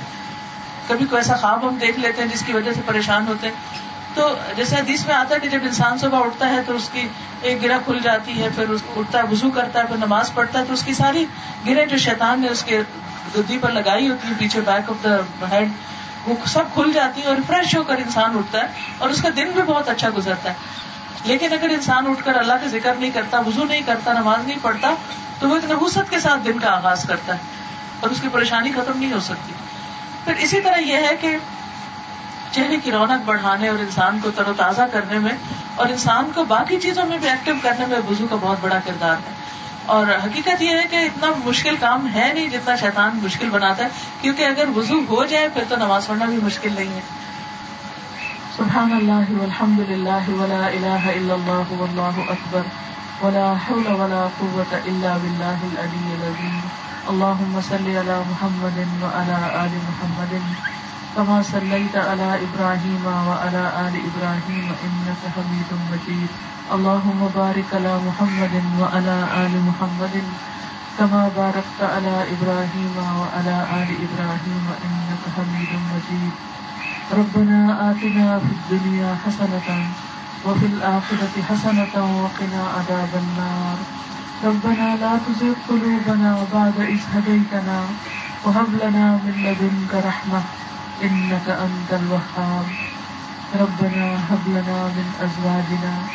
کبھی 0.87 1.05
کوئی 1.05 1.19
ایسا 1.19 1.35
خواب 1.35 1.69
ہم 1.69 1.75
دیکھ 1.75 1.99
لیتے 1.99 2.21
ہیں 2.21 2.29
جس 2.29 2.43
کی 2.45 2.53
وجہ 2.53 2.73
سے 2.73 2.81
پریشان 2.85 3.27
ہوتے 3.27 3.47
ہیں۔ 3.47 3.53
تو 4.15 4.35
جیسے 4.55 4.75
حدیث 4.75 5.05
میں 5.05 5.15
آتا 5.15 5.35
ہے 5.35 5.39
کہ 5.39 5.49
جب 5.49 5.59
انسان 5.63 5.97
صبح 5.97 6.25
اٹھتا 6.25 6.49
ہے 6.49 6.61
تو 6.67 6.75
اس 6.75 6.89
کی 6.93 7.07
ایک 7.41 7.63
گرہ 7.63 7.77
کھل 7.85 7.99
جاتی 8.03 8.43
ہے، 8.43 8.49
پھر 8.55 8.65
اٹھتا 8.95 9.17
ہے 9.17 9.23
وزو 9.31 9.49
کرتا 9.49 9.79
ہے، 9.79 9.87
پھر 9.87 9.97
نماز 9.97 10.33
پڑھتا 10.33 10.59
ہے، 10.59 10.63
تو 10.65 10.73
اس 10.73 10.83
کی 10.83 10.93
ساری 10.93 11.25
گرہ 11.67 11.85
جو 11.85 11.97
شیطان 11.97 12.41
نے 12.41 12.47
اس 12.47 12.63
کے 12.63 12.81
دودھی 13.35 13.57
پر 13.57 13.71
لگائی 13.71 14.09
ہوتی 14.09 14.27
ہے، 14.27 14.33
پیچھے 14.39 14.61
بیک 14.61 14.89
آف 14.89 15.03
دا 15.03 15.15
ہیڈ 15.51 15.69
وہ 16.25 16.35
سب 16.45 16.73
کھل 16.73 16.91
جاتی 16.93 17.21
ہے 17.21 17.27
اور 17.27 17.35
فریش 17.47 17.75
ہو 17.75 17.83
کر 17.83 17.97
انسان 17.97 18.37
اٹھتا 18.37 18.59
ہے 18.59 18.67
اور 18.97 19.09
اس 19.09 19.21
کا 19.21 19.29
دن 19.35 19.51
بھی 19.53 19.61
بہت 19.61 19.89
اچھا 19.89 20.09
گزرتا 20.17 20.49
ہے۔ 20.49 20.55
لیکن 21.23 21.53
اگر 21.53 21.69
انسان 21.69 22.07
اٹھ 22.07 22.25
کر 22.25 22.35
اللہ 22.35 22.53
کا 22.53 22.67
ذکر 22.67 22.93
نہیں 22.95 23.11
کرتا 23.11 23.39
وزو 23.39 23.63
نہیں 23.63 23.81
کرتا، 23.85 24.13
نماز 24.13 24.47
نہیں 24.47 24.57
پڑھتا، 24.61 24.93
تو 25.39 25.49
وہ 25.49 25.55
ایک 25.55 25.71
نحوست 25.71 26.09
کے 26.09 26.19
ساتھ 26.19 26.45
دن 26.45 26.59
کا 26.59 26.69
آغاز 26.69 27.03
کرتا 27.03 27.33
ہے 27.33 27.39
اور 27.99 28.09
اس 28.09 28.21
کی 28.21 28.27
پریشانی 28.31 28.71
ختم 28.71 28.99
نہیں 28.99 29.13
ہو 29.13 29.19
سکتی۔ 29.19 29.53
پھر 30.25 30.33
اسی 30.37 30.61
طرح 30.61 30.77
یہ 30.77 30.97
ہے 30.97 31.15
کہ 31.21 31.37
چہرے 32.55 32.77
کی 32.77 32.91
رونق 32.91 33.25
بڑھانے 33.25 33.69
اور 33.69 33.79
انسان 33.79 34.19
کو 34.23 34.31
تر 34.35 34.47
و 34.47 34.53
تازہ 34.57 34.81
کرنے 34.91 35.19
میں 35.19 35.31
اور 35.75 35.87
انسان 35.87 36.31
کو 36.35 36.45
باقی 36.45 36.79
چیزوں 36.79 37.05
میں 37.05 37.17
بھی 37.17 37.29
ایکٹیو 37.29 37.55
کرنے 37.61 37.85
میں 37.85 37.97
وزو 38.09 38.27
کا 38.27 38.35
بہت 38.41 38.57
بڑا 38.61 38.79
کردار 38.85 39.15
ہے۔ 39.15 39.33
اور 39.85 40.07
حقیقت 40.07 40.61
یہ 40.61 40.69
ہے 40.69 40.83
کہ 40.91 40.95
اتنا 40.95 41.27
مشکل 41.45 41.75
کام 41.79 42.07
ہے 42.13 42.31
نہیں 42.33 42.47
جتنا 42.47 42.75
شیطان 42.75 43.19
مشکل 43.23 43.49
بناتا 43.49 43.83
ہے، 43.83 43.89
کیونکہ 44.21 44.43
اگر 44.43 44.63
وزو 44.75 44.99
ہو 45.09 45.25
جائے 45.25 45.49
پھر 45.49 45.63
تو 45.69 45.75
نماز 45.75 46.07
پڑھنا 46.07 46.25
بھی 46.25 46.37
مشکل 46.43 46.73
نہیں 46.73 46.93
ہے۔ 46.93 47.01
سبحان 48.57 48.93
اللہ 48.93 49.41
والحمد 49.41 49.89
للہ 49.89 50.29
ولا 50.29 50.67
الہ 50.67 51.09
الا 51.09 51.33
اللہ 51.33 51.81
واللہ 51.81 52.31
اکبر۔ 52.31 52.61
ولا 53.21 53.53
حول 53.53 53.87
ولا 53.87 54.27
قوة 54.37 54.77
الا 54.85 55.17
باللہ 55.17 55.63
العلی 55.63 56.13
العظیم۔ 56.13 56.59
اللہم 57.07 57.59
صلی 57.67 57.99
علی 57.99 58.21
محمد 58.29 59.03
وعلى 59.03 59.55
آل 59.55 59.77
محمد۔ 59.83 60.33
كما 61.15 61.41
صليت 61.41 61.95
على 61.95 62.43
إبراهيم 62.43 63.05
وعلى 63.05 63.63
آل 63.87 63.95
إبراهيم 64.07 64.65
إنك 64.71 65.21
حميد 65.35 65.73
مجيد. 65.73 66.31
اللهم 66.71 67.19
بارك 67.31 67.73
على 67.73 67.93
محمد 67.99 68.55
وعلى 68.79 69.17
آل 69.45 69.53
محمد 69.63 70.15
كما 70.97 71.29
باركت 71.29 71.81
على 71.81 72.33
إبراهيم 72.35 72.95
وعلى 72.97 73.57
آل 73.83 73.89
إبراهيم 74.05 74.65
إنك 74.87 75.23
حميد 75.35 75.71
مجيد. 75.73 76.35
ربنا 77.11 77.91
آتنا 77.91 78.39
في 78.39 78.51
الدنيا 78.51 79.15
حسنة 79.15 79.67
وفي 80.43 80.65
الآخرة 80.65 81.41
حسنة 81.41 81.95
وقنا 82.23 82.61
عذاب 82.75 83.15
النار. 83.15 83.77
ربنا 84.43 84.87
لا 84.95 85.13
تزغ 85.17 85.53
قلوبنا 85.67 86.43
بعد 86.51 86.77
إذ 86.79 87.01
هديتنا 87.15 87.79
وهب 88.43 88.69
لنا 88.83 89.17
من 89.23 89.35
لدنك 89.43 89.93
رحمة. 89.93 90.43
إنك 91.03 91.49
أنت 91.49 91.93
الوهاب. 91.93 92.67
ربنا 93.53 94.33
هب 94.33 94.47
لنا 94.47 94.89
من 94.89 95.15
أزواجنا 95.15 96.05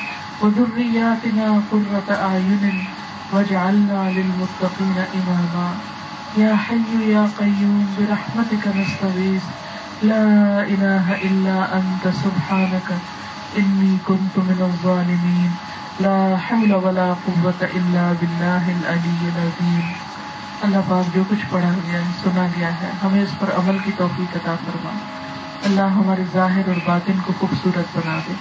وذرياتنا 0.41 1.61
قرة 1.71 2.07
أعين 2.11 2.85
واجعلنا 3.33 4.11
للمتقين 4.11 4.99
إماما. 4.99 5.81
يا 6.35 6.57
حي 6.57 7.11
يا 7.11 7.27
قيوم، 7.27 7.95
برحمتك 7.95 8.67
نستغيث. 8.67 9.45
لا 10.01 10.63
إله 10.63 11.15
إلا 11.17 11.79
أنت، 11.79 12.09
سبحانك. 12.09 13.03
إني 13.57 13.99
كنت 13.99 14.39
من 14.39 14.63
الظالمين. 14.63 15.59
لا 15.99 16.37
حول 16.37 16.73
ولا 16.75 17.15
قوة 17.15 17.59
إلا 17.63 18.13
بالله 18.13 18.73
العلي 18.73 19.29
العظيم. 19.29 20.10
اللہ 20.61 20.77
پاک 20.89 21.15
جو 21.15 21.25
کچھ 21.31 21.47
پڑھا 21.51 21.69
گیا 21.69 21.99
ہے، 21.99 22.11
سنا 22.23 22.47
گیا 22.57 22.81
ہے، 22.81 22.91
ہمیں 23.03 23.23
اس 23.23 23.31
پر 23.39 23.51
عمل 23.59 23.79
کی 23.79 23.93
توفیق 23.97 24.37
عطا 24.37 24.55
فرما۔ 24.65 24.91
اللہ 25.65 25.81
ہمارے 25.81 26.23
ظاہر 26.33 26.69
اور 26.69 26.77
باطن 26.85 27.13
کو 27.27 27.33
خوبصورت 27.39 27.97
بنا 27.97 28.19
دے۔ 28.29 28.33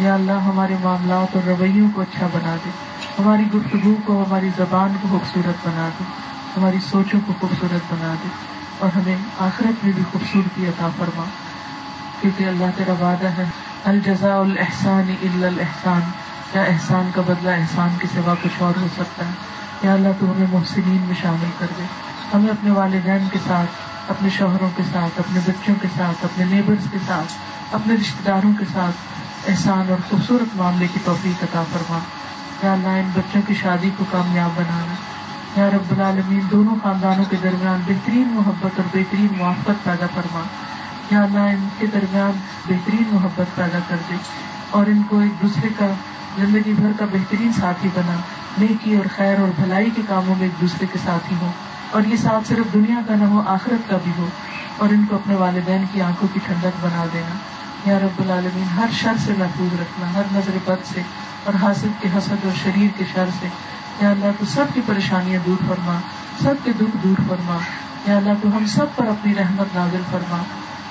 یا 0.00 0.14
اللہ 0.14 0.32
ہمارے 0.32 0.76
معاملات 0.82 1.36
اور 1.36 1.48
رویوں 1.48 1.88
کو 1.94 2.00
اچھا 2.00 2.26
بنا 2.32 2.56
دے۔ 2.64 2.70
ہماری 3.18 3.42
گفتگو 3.54 3.96
کو 4.04 4.24
ہماری 4.24 4.48
زبان 4.56 4.92
کو 5.02 5.08
خوبصورت 5.08 5.66
بنا 5.66 5.88
دے۔ 5.98 6.04
ہماری 6.56 6.76
سوچوں 6.90 7.20
کو 7.26 7.32
خوبصورت 7.40 7.94
بنا 7.94 8.14
دے۔ 8.24 8.28
اور 8.78 8.96
ہمیں 8.96 9.16
آخرت 9.38 9.84
میں 9.84 9.92
بھی 9.92 10.02
خوبصورتی 10.12 10.66
عطا 10.66 10.88
فرما۔ 10.98 11.24
کیونکہ 12.20 12.44
اللہ 12.44 12.64
تیرا 12.76 12.92
وعدہ 12.92 13.28
ہے 13.28 13.44
الجزا 13.84 14.38
الحسان 14.38 15.14
الحسان 15.42 16.00
کیا 16.52 16.62
احسان 16.62 17.10
کا 17.14 17.22
بدلہ 17.26 17.50
احسان 17.50 17.88
کے 17.98 18.08
سوا 18.14 18.34
کچھ 18.42 18.62
اور 18.62 18.80
ہو 18.80 18.86
سکتا 18.94 19.24
ہے؟ 19.24 19.53
یا 19.82 19.92
اللہ 19.92 20.08
تو 20.20 20.32
ہمیں 20.32 20.46
محسنین 20.52 21.02
میں 21.06 21.14
شامل 21.22 21.50
کر 21.58 21.66
دے۔ 21.78 21.82
ہمیں 22.34 22.48
اپنے 22.48 22.70
والدین 22.70 23.28
کے 23.32 23.38
ساتھ، 23.46 23.70
اپنے 24.10 24.28
شوہروں 24.30 24.70
کے 24.76 24.82
ساتھ، 24.92 25.18
اپنے 25.18 25.40
بچوں 25.46 25.74
کے 25.82 25.88
ساتھ، 25.96 26.24
اپنے 26.24 26.44
نیبرس 26.44 26.86
کے 26.90 26.98
ساتھ، 27.06 27.32
اپنے 27.74 27.94
رشتے 27.94 28.22
داروں 28.26 28.52
کے 28.58 28.64
ساتھ 28.72 28.96
احسان 29.50 29.86
اور 29.90 29.96
خوبصورت 30.10 30.56
معاملے 30.56 30.86
کی 30.92 30.98
توفیق 31.04 31.42
عطا 31.42 31.62
فرما۔ 31.72 31.98
یا 32.62 32.72
اللہ، 32.72 32.88
ان 32.88 33.10
بچوں 33.14 33.42
کی 33.46 33.54
شادی 33.54 33.90
کو 33.96 34.04
کامیاب 34.10 34.50
بنانا۔ 34.56 34.94
یا 35.60 35.70
رب 35.70 35.90
العالمین، 35.90 36.40
دونوں 36.50 36.76
خاندانوں 36.82 37.24
کے 37.24 37.36
درمیان 37.42 37.80
بہترین 37.86 38.28
محبت 38.30 38.80
اور 38.80 38.84
بہترین 38.92 39.28
موافقت 39.36 39.84
پیدا 39.84 40.06
فرما۔ 40.14 40.40
یا 41.10 41.22
اللہ، 41.22 41.38
ان 41.38 41.68
کے 41.78 41.86
درمیان 41.86 42.30
بہترین 42.68 43.02
محبت 43.12 43.56
پیدا 43.56 43.78
کر 43.88 43.96
دے۔ 44.10 44.14
اور 44.70 44.86
ان 44.86 45.02
کو 45.08 45.18
ایک 45.18 45.42
دوسرے 45.42 45.68
کا 45.78 45.86
زندگی 46.38 46.72
بھر 46.72 46.90
کا 46.98 47.04
بہترین 47.12 47.52
ساتھی 47.52 47.88
بنا، 47.94 48.16
نیکی 48.58 48.96
اور 48.96 49.04
خیر 49.16 49.38
اور 49.38 49.48
بھلائی 49.56 49.90
کے 49.90 50.02
کاموں 50.08 50.34
میں 50.34 50.42
ایک 50.42 50.60
دوسرے 50.60 50.86
کے 50.92 50.98
ساتھ 51.04 51.32
ہی 51.32 51.36
ہو 51.40 51.50
اور 51.90 52.02
یہ 52.02 52.16
ساتھ 52.16 52.48
صرف 52.48 52.74
دنیا 52.74 53.00
کا 53.08 53.14
نہ 53.14 53.24
ہو، 53.24 53.42
آخرت 53.46 53.90
کا 53.90 53.98
بھی 54.04 54.12
ہو، 54.18 54.28
اور 54.76 54.88
ان 54.88 55.04
کو 55.10 55.16
اپنے 55.16 55.34
والدین 55.34 55.84
کی 55.92 56.00
آنکھوں 56.02 56.28
کی 56.34 56.40
ٹھنڈک 56.46 56.84
بنا 56.84 57.06
دینا۔ 57.12 57.34
یا 57.90 57.98
رب 57.98 58.20
العالمین، 58.20 58.64
ہر 58.76 58.86
شر 58.92 59.12
سے 59.24 59.32
محفوظ 59.38 59.80
رکھنا، 59.80 60.12
ہر 60.14 60.22
نظر 60.32 60.58
بد 60.64 60.86
سے، 60.86 61.02
اور 61.44 61.54
حاصل 61.54 61.88
کے 62.00 62.08
حسد 62.18 62.44
اور 62.44 62.52
شریر 62.62 62.88
کے 62.98 63.04
شر 63.14 63.24
سے۔ 63.40 63.48
یا 64.02 64.10
اللہ، 64.10 64.26
تو 64.38 64.44
سب 64.46 64.64
کی 64.74 64.80
پریشانیاں 64.86 65.40
دور 65.46 65.62
فرما، 65.68 66.00
سب 66.42 66.54
کے 66.64 66.72
دکھ 66.72 66.96
دور 67.04 67.20
فرما۔ 67.28 67.58
یا 68.06 68.16
اللہ، 68.16 68.32
تو 68.42 68.56
ہم 68.56 68.66
سب 68.66 68.86
پر 68.96 69.06
اپنی 69.06 69.34
رحمت 69.34 69.74
نازل 69.74 70.02
فرما۔ 70.10 70.42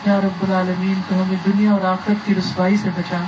یا 0.05 0.21
رب 0.21 0.43
العالمین، 0.43 1.01
تو 1.07 1.15
ہمیں 1.15 1.37
دنیا 1.45 1.71
اور 1.71 1.81
آخرت 1.81 2.25
کی 2.25 2.35
رسوائی 2.35 2.77
سے 2.77 2.89
بچا۔ 2.97 3.23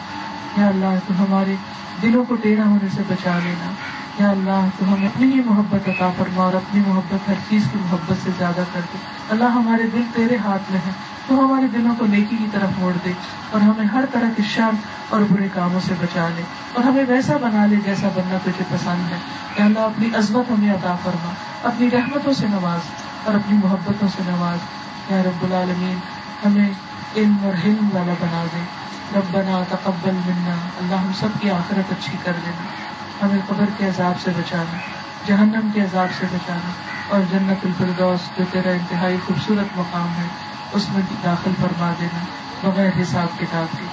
یا 0.58 0.68
اللہ 0.68 0.96
تو 1.08 1.24
ہمارے 1.24 1.56
دلوں 2.02 2.26
کو 2.26 2.36
ٹیڑھا 2.36 2.66
ہونے 2.66 2.88
سے 2.96 3.02
بچا 3.08 3.40
لینا۔ 3.44 3.72
یا 4.20 4.30
اللہ 4.30 4.66
تو 4.80 4.94
ہم 4.94 5.06
اپنی 5.06 5.32
ہی 5.32 5.42
محبت 5.46 5.90
عطا 5.90 6.10
فرما 6.18 6.44
اور 6.44 6.54
اپنی 6.54 6.82
محبت 6.88 7.30
ہر 7.30 7.34
چیز 7.50 7.64
کی 7.72 7.78
محبت 7.82 8.24
سے 8.24 8.30
زیادہ 8.38 8.62
کر 8.74 8.80
دے۔ 8.94 8.98
اللہ 9.30 9.44
ہمارے 9.44 9.84
دل 9.94 10.02
تیرے 10.14 10.38
ہاتھ 10.38 10.72
میں 10.72 10.80
ہے، 10.88 10.92
تو 11.28 11.46
ہمارے 11.46 11.68
دلوں 11.68 11.96
کو 12.00 12.06
نیکی 12.06 12.38
کی 12.38 12.46
طرف 12.52 12.80
موڑ 12.80 12.94
دے 13.06 13.12
اور 13.52 13.62
ہمیں 13.62 13.86
ہر 13.86 14.06
طرح 14.12 14.30
کے 14.38 14.44
شر 14.44 14.70
اور 15.10 15.22
برے 15.32 15.48
کاموں 15.54 15.80
سے 15.80 15.94
بچا 16.02 16.28
لے 16.36 16.42
اور 16.74 16.84
ہمیں 16.84 17.06
ویسا 17.08 17.38
بنا 17.38 17.66
لے 17.66 17.76
جیسا 17.86 18.08
بننا 18.16 18.38
تجھے 18.44 18.64
پسند 18.70 19.12
ہے۔ 19.12 19.18
یا 19.58 19.66
اللہ 19.66 19.80
اپنی 19.80 20.10
عزمت 20.16 20.52
ہمیں 20.52 20.72
عطا 20.72 20.96
فرما، 21.04 21.34
اپنی 21.64 21.92
رحمتوں 21.92 22.34
سے 22.34 22.48
نواز 22.48 22.80
اور 23.24 23.36
اپنی 23.36 23.58
محبتوں 23.64 24.08
سے 24.08 24.24
نواز۔ 24.26 24.58
یا 25.12 25.24
رب 25.24 25.44
العالمین، 25.44 25.98
ہمیں 26.46 26.70
علم 27.16 27.36
اور 27.42 27.54
حلم 27.66 27.90
والا 27.94 28.14
بنا 28.20 28.46
دے۔ 28.54 28.75
ربنا 29.14 29.64
تقبل 29.70 30.12
منا۔ 30.12 30.56
اللہ 30.78 30.96
ہم 30.96 31.12
سب 31.20 31.28
کی 31.42 31.50
آخرت 31.50 31.92
اچھی 31.92 32.18
کر 32.24 32.32
دینا۔ 32.46 32.64
ہمیں 33.26 33.42
قبر 33.48 33.66
کے 33.78 33.88
عذاب 33.88 34.22
سے 34.22 34.32
بچانا، 34.38 34.78
جہنم 35.28 35.70
کے 35.74 35.82
عذاب 35.82 36.08
سے 36.20 36.26
بچانا 36.34 36.70
اور 37.10 37.20
جنت 37.32 37.66
الفردوس 37.66 38.20
جو 38.38 38.44
تیرا 38.52 38.70
انتہائی 38.70 39.18
خوبصورت 39.26 39.78
مقام 39.78 40.08
ہے، 40.18 40.28
اس 40.72 40.90
میں 40.90 41.02
داخل 41.24 41.52
فرما 41.62 41.94
دینا 42.02 42.20
بغیر 42.70 42.92
حساب 43.02 43.40
کتاب 43.40 43.78
کے۔ 43.78 43.86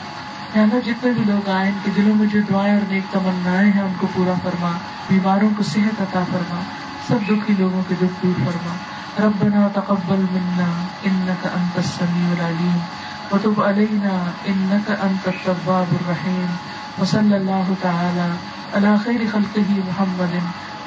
یہاں 0.54 0.80
جتنے 0.84 1.12
بھی 1.12 1.24
لوگ 1.24 1.48
آئے، 1.48 1.68
ان 1.68 1.78
کے 1.84 1.90
دلوں 1.96 2.14
میں 2.14 2.26
جو 2.26 2.40
دعائیں 2.48 2.74
اور 2.74 2.92
نیک 2.92 3.04
تمنا 3.12 3.60
ہیں، 3.60 3.82
ان 3.82 3.92
کو 4.00 4.06
پورا 4.14 4.32
فرما۔ 4.42 4.70
بیماروں 5.08 5.50
کو 5.56 5.62
صحت 5.62 6.00
عطا 6.00 6.24
فرما۔ 6.30 6.60
سب 7.08 7.16
دکھی 7.28 7.54
لوگوں 7.58 7.82
کے 7.88 7.94
دکھ 7.94 8.26
دور 8.26 8.40
فرما۔ 8.44 8.74
ربنا 9.26 9.68
تقبل 9.68 10.26
منا 10.32 10.86
انك 11.02 11.46
انت 11.46 11.76
السميع 11.76 12.30
العليم 12.30 12.78
وتب 13.32 13.60
علينا 13.60 14.14
انك 14.48 14.90
انت 14.90 15.24
التواب 15.34 15.88
الرحيم. 16.00 16.50
وصلى 16.98 17.36
الله 17.36 17.76
تعالى 17.82 18.28
على 18.74 18.98
خير 18.98 19.20
خلقه 19.34 19.70
محمد 19.88 20.34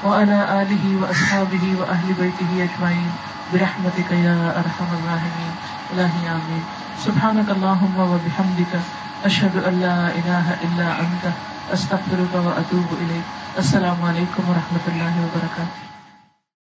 وعلى 0.03 0.39
اله 0.61 0.85
واصحابه 1.01 1.65
واهل 1.79 2.13
بيته 2.19 2.51
اجمعين 2.67 3.11
برحمتك 3.53 4.11
يا 4.11 4.37
ارحم 4.61 4.89
الراحمين. 4.99 5.53
الهي 5.93 6.25
امين 6.31 6.63
سبحانك 7.05 7.49
اللهم 7.49 7.97
وبحمدك 7.99 8.73
اشهد 9.25 9.63
ان 9.67 9.81
لا 9.81 9.97
اله 10.19 10.45
الا 10.65 10.99
انت 10.99 11.33
استغفرك 11.73 12.33
واتوب 12.45 12.87
اليك 13.01 13.57
السلام 13.57 14.03
علیکم 14.03 14.49
و 14.49 14.53
رحمۃ 14.53 14.93
اللہ 14.93 15.19
وبرکاتہ 15.23 15.94